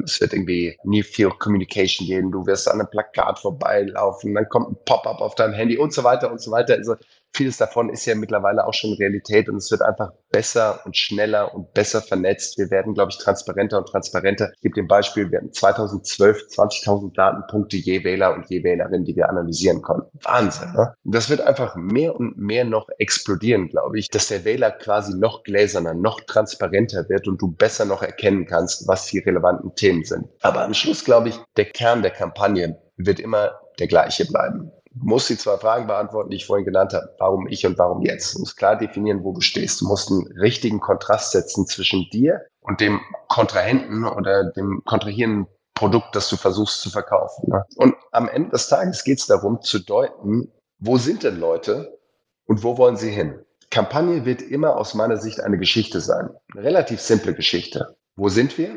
es 0.05 0.21
wird 0.21 0.33
irgendwie 0.33 0.77
New 0.85 1.03
Field 1.03 1.39
Communication 1.39 2.07
gehen, 2.07 2.31
du 2.31 2.47
wirst 2.47 2.69
an 2.69 2.81
einem 2.81 2.91
Plakat 2.91 3.39
vorbeilaufen, 3.39 4.35
dann 4.35 4.49
kommt 4.49 4.71
ein 4.71 4.77
Pop-up 4.85 5.21
auf 5.21 5.35
deinem 5.35 5.55
Handy 5.55 5.79
und 5.79 5.93
so 5.93 6.05
weiter 6.05 6.31
und 6.31 6.41
so 6.41 6.51
weiter. 6.51 6.75
Also 6.75 6.97
vieles 7.37 7.59
davon 7.59 7.91
ist 7.91 8.07
ja 8.07 8.15
mittlerweile 8.15 8.67
auch 8.67 8.75
schon 8.75 8.95
Realität 8.95 9.49
und 9.49 9.57
es 9.57 9.71
wird 9.71 9.83
einfach 9.83 10.13
besser 10.33 10.81
und 10.85 10.97
schneller 10.97 11.55
und 11.55 11.73
besser 11.75 12.01
vernetzt. 12.01 12.59
Wir 12.59 12.71
werden, 12.71 12.95
glaube 12.95 13.11
ich, 13.11 13.19
transparenter 13.19 13.79
und 13.79 13.89
transparenter. 13.89 14.51
Ich 14.57 14.63
gebe 14.63 14.75
dem 14.75 14.89
Beispiel, 14.89 15.31
wir 15.31 15.39
hatten 15.39 15.53
2012 15.53 16.47
20.000 16.57 17.15
Datenpunkte 17.15 17.77
je 17.77 18.03
Wähler 18.05 18.35
und 18.35 18.49
je 18.49 18.65
Wählerin, 18.65 19.05
die 19.05 19.15
wir 19.15 19.29
analysieren 19.29 19.83
konnten. 19.83 20.19
Wahnsinn. 20.25 20.73
Ne? 20.73 20.95
Das 21.05 21.31
wird 21.31 21.43
einfach 21.43 21.77
mehr 21.77 22.17
und 22.17 22.39
mehr 22.39 22.65
noch 22.65 22.89
explodieren, 22.99 23.69
glaube 23.69 23.99
ich, 23.99 24.09
dass 24.09 24.29
der 24.29 24.45
Wähler 24.45 24.71
quasi 24.71 25.17
noch 25.17 25.43
gläserner, 25.43 25.95
noch 25.95 26.21
transparenter 26.23 27.09
wird 27.09 27.29
und 27.29 27.41
du 27.41 27.53
besser 27.53 27.85
noch 27.85 28.03
erkennen 28.03 28.47
kannst, 28.47 28.89
was 28.89 29.07
die 29.07 29.19
relevanten 29.19 29.75
Themen 29.75 30.05
sind. 30.05 30.27
Aber 30.43 30.65
am 30.65 30.75
Schluss, 30.75 31.05
glaube 31.05 31.29
ich, 31.29 31.39
der 31.57 31.67
Kern 31.67 32.03
der 32.03 32.13
Kampagne 32.13 32.79
wird 32.97 33.21
immer 33.21 33.53
der 33.79 33.89
gleiche 33.89 34.25
bleiben 34.25 34.73
musst 35.01 35.29
die 35.29 35.37
zwei 35.37 35.57
Fragen 35.59 35.87
beantworten, 35.87 36.31
die 36.31 36.37
ich 36.37 36.47
vorhin 36.47 36.65
genannt 36.65 36.93
habe. 36.93 37.15
Warum 37.19 37.47
ich 37.49 37.67
und 37.67 37.79
warum 37.79 38.03
jetzt? 38.03 38.35
Du 38.35 38.41
musst 38.41 38.57
klar 38.57 38.77
definieren, 38.77 39.25
wo 39.25 39.33
du 39.33 39.41
stehst. 39.41 39.81
Du 39.81 39.87
musst 39.87 40.11
einen 40.11 40.27
richtigen 40.39 40.81
Kontrast 40.81 41.33
setzen 41.33 41.67
zwischen 41.67 42.09
dir 42.11 42.41
und 42.61 42.81
dem 42.81 43.01
Kontrahenten 43.29 44.05
oder 44.05 44.51
dem 44.53 44.83
kontrahierenden 44.85 45.47
Produkt, 45.75 46.17
das 46.17 46.29
du 46.31 46.37
versuchst 46.37 46.81
zu 46.81 46.91
verkaufen. 46.91 47.51
Ne? 47.51 47.65
Und 47.77 47.95
am 48.13 48.29
Ende 48.29 48.51
des 48.51 48.69
Tages 48.69 49.05
geht 49.05 49.19
es 49.19 49.27
darum 49.27 49.61
zu 49.61 49.79
deuten, 49.81 50.51
wo 50.79 50.97
sind 50.97 51.23
denn 51.23 51.39
Leute 51.39 51.99
und 52.47 52.63
wo 52.63 52.79
wollen 52.79 52.97
sie 52.97 53.11
hin? 53.11 53.41
Kampagne 53.71 54.25
wird 54.25 54.43
immer 54.43 54.77
aus 54.77 54.95
meiner 54.95 55.19
Sicht 55.19 55.41
eine 55.41 55.59
Geschichte 55.59 56.01
sein. 56.01 56.31
Eine 56.55 56.65
relativ 56.65 57.01
simple 57.01 57.35
Geschichte. 57.35 57.97
Wo 58.15 58.29
sind 58.29 58.57
wir? 58.57 58.77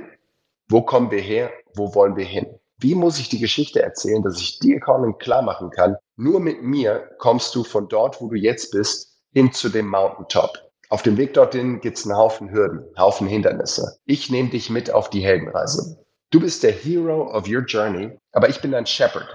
Wo 0.68 0.82
kommen 0.82 1.12
wir 1.12 1.22
her? 1.22 1.52
Wo 1.74 1.96
wollen 1.96 2.16
wir 2.16 2.26
hin? 2.26 2.48
Wie 2.78 2.96
muss 2.96 3.20
ich 3.20 3.30
die 3.30 3.40
Geschichte 3.40 3.82
erzählen, 3.82 4.24
dass 4.24 4.40
ich 4.40 4.60
dir, 4.60 4.80
Colin, 4.80 5.18
klar 5.18 5.42
machen 5.42 5.70
kann, 5.70 5.98
nur 6.20 6.42
mit 6.42 6.62
mir 6.62 7.10
kommst 7.18 7.56
du 7.56 7.64
von 7.64 7.88
dort, 7.88 8.20
wo 8.20 8.28
du 8.28 8.36
jetzt 8.36 8.72
bist, 8.72 9.18
hin 9.32 9.54
zu 9.54 9.70
dem 9.70 9.88
Mountaintop. 9.88 10.52
Auf 10.90 11.02
dem 11.02 11.16
Weg 11.16 11.34
dorthin 11.34 11.80
gibt's 11.80 12.06
einen 12.06 12.18
Haufen 12.18 12.52
Hürden, 12.52 12.80
einen 12.80 12.98
Haufen 12.98 13.28
Hindernisse. 13.28 13.98
Ich 14.06 14.30
nehme 14.30 14.50
dich 14.50 14.70
mit 14.70 14.92
auf 14.92 15.10
die 15.10 15.22
Heldenreise. 15.22 16.04
Du 16.32 16.42
bist 16.42 16.64
der 16.64 16.74
Hero 16.74 17.34
of 17.34 17.48
your 17.48 17.62
journey, 17.62 18.12
aber 18.34 18.50
ich 18.50 18.60
bin 18.60 18.72
dein 18.72 18.86
Shepherd, 18.86 19.28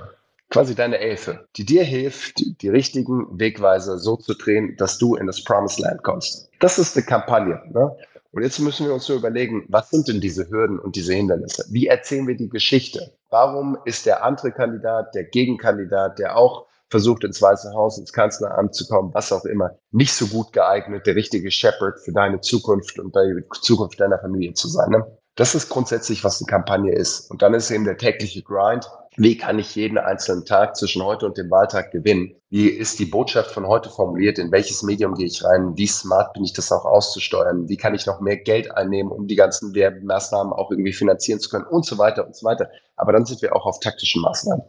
quasi 0.51 0.75
deine 0.75 0.99
Elfe, 0.99 1.47
die 1.57 1.65
dir 1.65 1.85
hilft, 1.85 2.43
die 2.61 2.69
richtigen 2.69 3.29
Wegweiser 3.39 3.97
so 3.99 4.17
zu 4.17 4.35
drehen, 4.35 4.77
dass 4.77 4.99
du 4.99 5.15
in 5.15 5.27
das 5.27 5.43
Promised 5.43 5.79
Land 5.79 6.03
kommst. 6.03 6.51
Das 6.61 6.79
ist 6.79 6.97
eine 6.97 7.07
Kampagne. 7.07 7.63
Ne? 7.73 7.97
Und 8.33 8.43
jetzt 8.43 8.59
müssen 8.59 8.87
wir 8.87 8.93
uns 8.93 9.07
so 9.07 9.15
überlegen, 9.15 9.65
was 9.69 9.89
sind 9.89 10.07
denn 10.09 10.21
diese 10.21 10.51
Hürden 10.51 10.79
und 10.79 10.97
diese 10.97 11.15
Hindernisse? 11.15 11.65
Wie 11.71 11.87
erzählen 11.87 12.27
wir 12.27 12.37
die 12.37 12.51
Geschichte? 12.51 13.13
Warum 13.31 13.79
ist 13.87 14.05
der 14.05 14.23
andere 14.23 14.53
Kandidat, 14.53 15.15
der 15.15 15.25
Gegenkandidat, 15.25 16.19
der 16.19 16.37
auch 16.37 16.67
versucht, 16.95 17.25
ins 17.25 17.43
Weiße 17.43 17.73
Haus, 17.75 17.99
ins 17.99 18.13
Kanzleramt 18.13 18.73
zu 18.73 18.87
kommen, 18.87 19.13
was 19.15 19.33
auch 19.33 19.45
immer, 19.45 19.71
nicht 19.91 20.15
so 20.15 20.29
gut 20.29 20.53
geeignet, 20.53 21.09
der 21.09 21.17
richtige 21.17 21.51
Shepherd 21.51 21.99
für 21.99 22.13
deine 22.13 22.41
Zukunft 22.41 23.01
und 23.01 23.17
die 23.17 23.43
Zukunft 23.63 23.99
deiner 23.99 24.21
Familie 24.21 24.55
zu 24.55 24.69
sein? 24.69 24.91
Ne? 24.91 25.05
Das 25.35 25.57
ist 25.57 25.71
grundsätzlich, 25.71 26.23
was 26.23 26.41
eine 26.41 26.47
Kampagne 26.47 26.95
ist. 26.95 27.29
Und 27.33 27.43
dann 27.43 27.53
ist 27.53 27.73
eben 27.73 27.83
der 27.83 27.97
tägliche 27.97 28.43
Grind, 28.43 28.89
wie 29.17 29.37
kann 29.37 29.59
ich 29.59 29.75
jeden 29.75 29.99
einzelnen 29.99 30.45
Tag 30.45 30.77
zwischen 30.77 31.03
heute 31.03 31.27
und 31.27 31.37
dem 31.37 31.51
Wahltag 31.51 31.91
gewinnen? 31.91 32.37
Wie 32.49 32.69
ist 32.69 33.01
die 33.01 33.07
Botschaft 33.07 33.51
von 33.51 33.67
heute 33.67 33.91
formuliert? 33.91 34.39
In 34.39 34.53
welches 34.53 34.85
Medium 34.85 35.15
gehe 35.15 35.27
ich 35.27 35.43
rein? 35.43 35.77
Wie 35.77 35.89
smart 35.89 36.33
bin 36.33 36.45
ich, 36.45 36.53
das 36.53 36.71
auch 36.71 36.85
auszusteuern? 36.85 37.69
Wie 37.69 37.77
kann 37.77 37.97
ich 37.97 38.07
noch 38.07 38.21
mehr 38.21 38.37
Geld 38.37 38.71
einnehmen, 38.71 39.11
um 39.11 39.27
die 39.27 39.35
ganzen 39.35 39.75
Werbemaßnahmen 39.75 40.53
auch 40.53 40.71
irgendwie 40.71 40.93
finanzieren 40.93 41.41
zu 41.41 41.49
können 41.49 41.67
und 41.67 41.85
so 41.85 41.99
weiter 41.99 42.25
und 42.25 42.37
so 42.37 42.47
weiter. 42.47 42.71
Aber 42.95 43.13
dann 43.13 43.25
sind 43.25 43.43
wir 43.43 43.57
auch 43.57 43.67
auf 43.67 43.81
taktischen 43.81 44.23
Maßnahmen. 44.23 44.63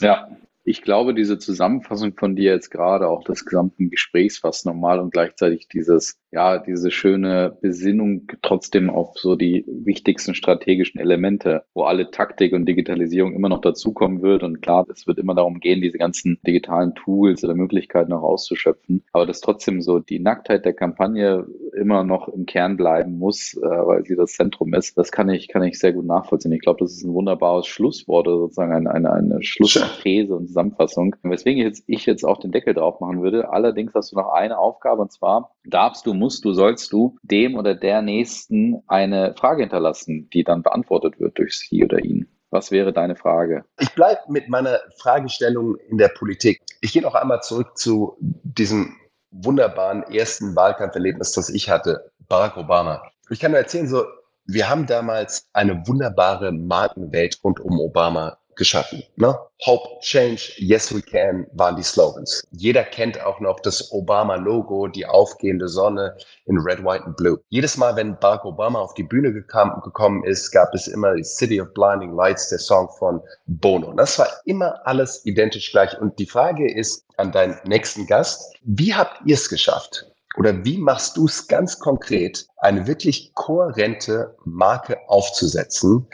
Ja, 0.00 0.28
ich 0.70 0.82
glaube, 0.82 1.14
diese 1.14 1.38
Zusammenfassung 1.38 2.14
von 2.16 2.36
dir 2.36 2.52
jetzt 2.52 2.70
gerade, 2.70 3.08
auch 3.08 3.24
des 3.24 3.44
gesamten 3.44 3.90
Gesprächs 3.90 4.38
fast 4.38 4.66
normal 4.66 5.00
und 5.00 5.10
gleichzeitig 5.12 5.66
dieses 5.68 6.16
ja, 6.32 6.58
diese 6.58 6.90
schöne 6.90 7.56
Besinnung 7.60 8.30
trotzdem 8.42 8.88
auf 8.88 9.18
so 9.18 9.34
die 9.34 9.64
wichtigsten 9.66 10.34
strategischen 10.34 11.00
Elemente, 11.00 11.64
wo 11.74 11.82
alle 11.82 12.10
Taktik 12.10 12.52
und 12.52 12.66
Digitalisierung 12.66 13.34
immer 13.34 13.48
noch 13.48 13.60
dazukommen 13.60 14.22
wird. 14.22 14.44
Und 14.44 14.62
klar, 14.62 14.86
es 14.92 15.06
wird 15.06 15.18
immer 15.18 15.34
darum 15.34 15.58
gehen, 15.58 15.80
diese 15.80 15.98
ganzen 15.98 16.38
digitalen 16.46 16.94
Tools 16.94 17.42
oder 17.42 17.54
Möglichkeiten 17.54 18.12
auch 18.12 18.22
auszuschöpfen. 18.22 19.02
Aber 19.12 19.26
dass 19.26 19.40
trotzdem 19.40 19.82
so 19.82 19.98
die 19.98 20.20
Nacktheit 20.20 20.64
der 20.64 20.72
Kampagne 20.72 21.46
immer 21.76 22.04
noch 22.04 22.28
im 22.28 22.46
Kern 22.46 22.76
bleiben 22.76 23.18
muss, 23.18 23.54
äh, 23.54 23.66
weil 23.66 24.04
sie 24.04 24.14
das 24.14 24.32
Zentrum 24.32 24.72
ist, 24.74 24.96
das 24.98 25.10
kann 25.10 25.28
ich, 25.28 25.48
kann 25.48 25.64
ich 25.64 25.78
sehr 25.78 25.92
gut 25.92 26.06
nachvollziehen. 26.06 26.52
Ich 26.52 26.60
glaube, 26.60 26.78
das 26.80 26.92
ist 26.92 27.04
ein 27.04 27.12
wunderbares 27.12 27.66
Schlusswort 27.66 28.28
oder 28.28 28.38
sozusagen 28.38 28.72
eine, 28.72 28.90
eine, 28.92 29.12
eine 29.12 29.42
Schlussthese 29.42 30.34
und 30.34 30.46
Zusammenfassung. 30.46 31.16
Weswegen 31.22 31.60
jetzt, 31.60 31.82
ich 31.88 32.06
jetzt 32.06 32.24
auch 32.24 32.38
den 32.38 32.52
Deckel 32.52 32.74
drauf 32.74 33.00
machen 33.00 33.20
würde. 33.20 33.52
Allerdings 33.52 33.94
hast 33.94 34.12
du 34.12 34.16
noch 34.16 34.32
eine 34.32 34.58
Aufgabe 34.58 35.02
und 35.02 35.10
zwar 35.10 35.50
darfst 35.64 36.06
du 36.06 36.14
musst 36.20 36.44
du, 36.44 36.52
sollst 36.52 36.92
du 36.92 37.18
dem 37.22 37.56
oder 37.56 37.74
der 37.74 38.02
Nächsten 38.02 38.82
eine 38.86 39.34
Frage 39.36 39.62
hinterlassen, 39.62 40.30
die 40.32 40.44
dann 40.44 40.62
beantwortet 40.62 41.18
wird 41.18 41.38
durch 41.38 41.58
sie 41.58 41.82
oder 41.82 42.04
ihn. 42.04 42.28
Was 42.50 42.70
wäre 42.70 42.92
deine 42.92 43.16
Frage? 43.16 43.64
Ich 43.78 43.92
bleibe 43.94 44.20
mit 44.28 44.48
meiner 44.48 44.78
Fragestellung 44.98 45.76
in 45.88 45.98
der 45.98 46.08
Politik. 46.08 46.62
Ich 46.80 46.92
gehe 46.92 47.02
noch 47.02 47.14
einmal 47.14 47.42
zurück 47.42 47.76
zu 47.76 48.16
diesem 48.20 48.96
wunderbaren 49.30 50.02
ersten 50.04 50.54
Wahlkampferlebnis, 50.56 51.32
das 51.32 51.48
ich 51.48 51.70
hatte, 51.70 52.10
Barack 52.28 52.56
Obama. 52.56 53.02
Ich 53.30 53.40
kann 53.40 53.52
nur 53.52 53.60
erzählen, 53.60 53.86
so, 53.86 54.04
wir 54.44 54.68
haben 54.68 54.86
damals 54.86 55.48
eine 55.52 55.86
wunderbare 55.86 56.50
Markenwelt 56.50 57.38
rund 57.44 57.60
um 57.60 57.78
Obama 57.78 58.39
geschaffen. 58.56 59.02
Ne? 59.16 59.38
Hope, 59.64 60.00
Change, 60.00 60.52
Yes 60.56 60.94
We 60.94 61.02
Can 61.02 61.46
waren 61.52 61.76
die 61.76 61.82
Slogans. 61.82 62.42
Jeder 62.50 62.84
kennt 62.84 63.20
auch 63.20 63.40
noch 63.40 63.60
das 63.60 63.92
Obama-Logo, 63.92 64.88
die 64.88 65.04
aufgehende 65.06 65.68
Sonne 65.68 66.16
in 66.46 66.58
Red, 66.58 66.82
White 66.84 67.04
and 67.04 67.16
Blue. 67.16 67.38
Jedes 67.48 67.76
Mal, 67.76 67.96
wenn 67.96 68.18
Barack 68.18 68.44
Obama 68.44 68.80
auf 68.80 68.94
die 68.94 69.02
Bühne 69.02 69.32
gekam, 69.32 69.80
gekommen 69.82 70.24
ist, 70.24 70.50
gab 70.50 70.74
es 70.74 70.88
immer 70.88 71.14
die 71.14 71.24
City 71.24 71.60
of 71.60 71.72
Blinding 71.74 72.14
Lights, 72.14 72.48
der 72.48 72.58
Song 72.58 72.88
von 72.98 73.20
Bono. 73.46 73.92
Das 73.92 74.18
war 74.18 74.28
immer 74.44 74.80
alles 74.86 75.24
identisch 75.26 75.70
gleich. 75.72 75.98
Und 76.00 76.18
die 76.18 76.26
Frage 76.26 76.72
ist 76.72 77.04
an 77.16 77.32
deinen 77.32 77.58
nächsten 77.64 78.06
Gast, 78.06 78.54
wie 78.62 78.94
habt 78.94 79.20
ihr 79.26 79.34
es 79.34 79.48
geschafft, 79.48 80.06
oder 80.36 80.64
wie 80.64 80.78
machst 80.78 81.16
du 81.16 81.26
es 81.26 81.48
ganz 81.48 81.78
konkret, 81.78 82.46
eine 82.58 82.86
wirklich 82.86 83.32
kohärente 83.34 84.36
Marke 84.44 84.96
aufzusetzen 85.08 86.06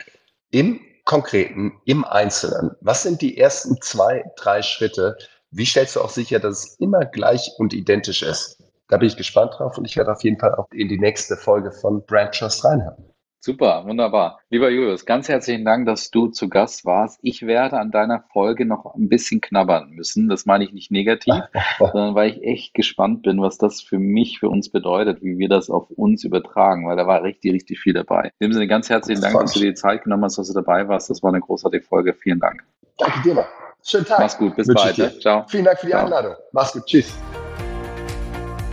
im 0.51 0.81
Konkreten, 1.07 1.81
im 1.85 2.05
Einzelnen? 2.05 2.73
Was 2.81 3.05
sind 3.05 3.23
die 3.23 3.39
ersten 3.39 3.81
zwei, 3.81 4.25
drei 4.37 4.61
Schritte? 4.61 5.17
Wie 5.53 5.65
stellst 5.65 5.95
du 5.95 6.01
auch 6.01 6.11
sicher, 6.11 6.41
dass 6.41 6.65
es 6.65 6.81
immer 6.81 7.05
gleich 7.05 7.53
und 7.59 7.73
identisch 7.73 8.23
ist? 8.23 8.61
Da 8.89 8.97
bin 8.97 9.07
ich 9.07 9.17
gespannt 9.17 9.55
drauf 9.57 9.79
und 9.79 9.85
ich 9.85 9.97
werde 9.97 10.11
auf 10.11 10.25
jeden 10.25 10.39
Fall 10.41 10.57
auch 10.57 10.69
in 10.73 10.89
die 10.89 10.99
nächste 10.99 11.37
Folge 11.37 11.71
von 11.71 12.05
Brand 12.05 12.35
Trust 12.35 12.65
reinhören. 12.65 13.05
Super, 13.47 13.85
wunderbar. 13.87 14.41
Lieber 14.51 14.71
Julius, 14.71 15.07
ganz 15.07 15.29
herzlichen 15.29 15.65
Dank, 15.65 15.87
dass 15.87 16.11
du 16.11 16.27
zu 16.27 16.49
Gast 16.49 16.85
warst. 16.85 17.21
Ich 17.23 17.47
werde 17.47 17.79
an 17.79 17.93
deiner 17.93 18.25
Folge 18.33 18.67
noch 18.67 18.97
ein 18.97 19.09
bisschen 19.09 19.41
knabbern 19.41 19.91
müssen. 19.91 20.29
Das 20.29 20.47
meine 20.47 20.65
ich 20.65 20.73
nicht 20.73 20.91
negativ, 20.91 21.33
sondern 21.79 22.17
weil 22.17 22.31
ich 22.31 22.43
echt 22.43 22.75
gespannt 22.75 23.23
bin, 23.23 23.41
was 23.41 23.57
das 23.57 23.81
für 23.81 24.01
mich, 24.01 24.41
für 24.41 24.49
uns 24.49 24.69
bedeutet, 24.73 25.23
wie 25.23 25.39
wir 25.39 25.49
das 25.49 25.71
auf 25.71 25.89
uns 25.91 26.25
übertragen, 26.25 26.89
weil 26.89 26.97
da 26.97 27.07
war 27.07 27.23
richtig, 27.23 27.53
richtig 27.53 27.79
viel 27.79 27.93
dabei. 27.93 28.33
In 28.41 28.49
dem 28.49 28.53
Sinne 28.53 28.67
ganz 28.67 28.91
herzlichen 28.91 29.23
Dank, 29.23 29.39
dass 29.39 29.53
du 29.53 29.61
dir 29.61 29.69
die 29.71 29.75
Zeit 29.75 30.03
genommen 30.03 30.25
hast, 30.25 30.39
dass 30.39 30.49
du 30.49 30.55
dabei 30.55 30.89
warst. 30.89 31.09
Das 31.09 31.23
war 31.23 31.31
eine 31.31 31.41
großartige 31.41 31.85
Folge. 31.85 32.15
Vielen 32.15 32.41
Dank. 32.41 32.65
Danke 32.99 33.23
dir. 33.23 33.35
Mal. 33.35 33.47
Schönen 33.85 34.07
Tag. 34.07 34.19
Mach's 34.19 34.37
gut. 34.37 34.57
Bis 34.57 34.67
bald. 34.67 34.99
Ne? 34.99 35.17
Ciao. 35.21 35.45
Vielen 35.47 35.67
Dank 35.67 35.79
für 35.79 35.87
die 35.87 35.93
Ciao. 35.93 36.03
Einladung. 36.03 36.35
Mach's 36.51 36.73
gut. 36.73 36.85
Tschüss. 36.87 37.17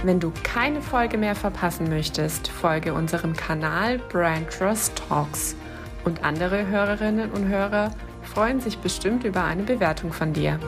Wenn 0.06 0.20
du 0.20 0.34
keine 0.44 0.82
Folge 0.82 1.18
mehr 1.18 1.34
verpassen 1.34 1.88
möchtest, 1.88 2.50
folge 2.50 2.94
unserem 2.94 3.38
Kanal 3.38 4.00
Brand 4.00 4.50
Trust 4.50 5.02
Talks. 5.08 5.56
Und 6.04 6.26
andere 6.26 6.68
Hörerinnen 6.68 7.32
und 7.32 7.48
Hörer 7.48 7.92
freuen 8.22 8.60
sich 8.60 8.80
bestimmt 8.80 9.24
über 9.24 9.46
eine 9.46 9.64
Bewertung 9.64 10.12
von 10.12 10.34
dir. 10.34 10.60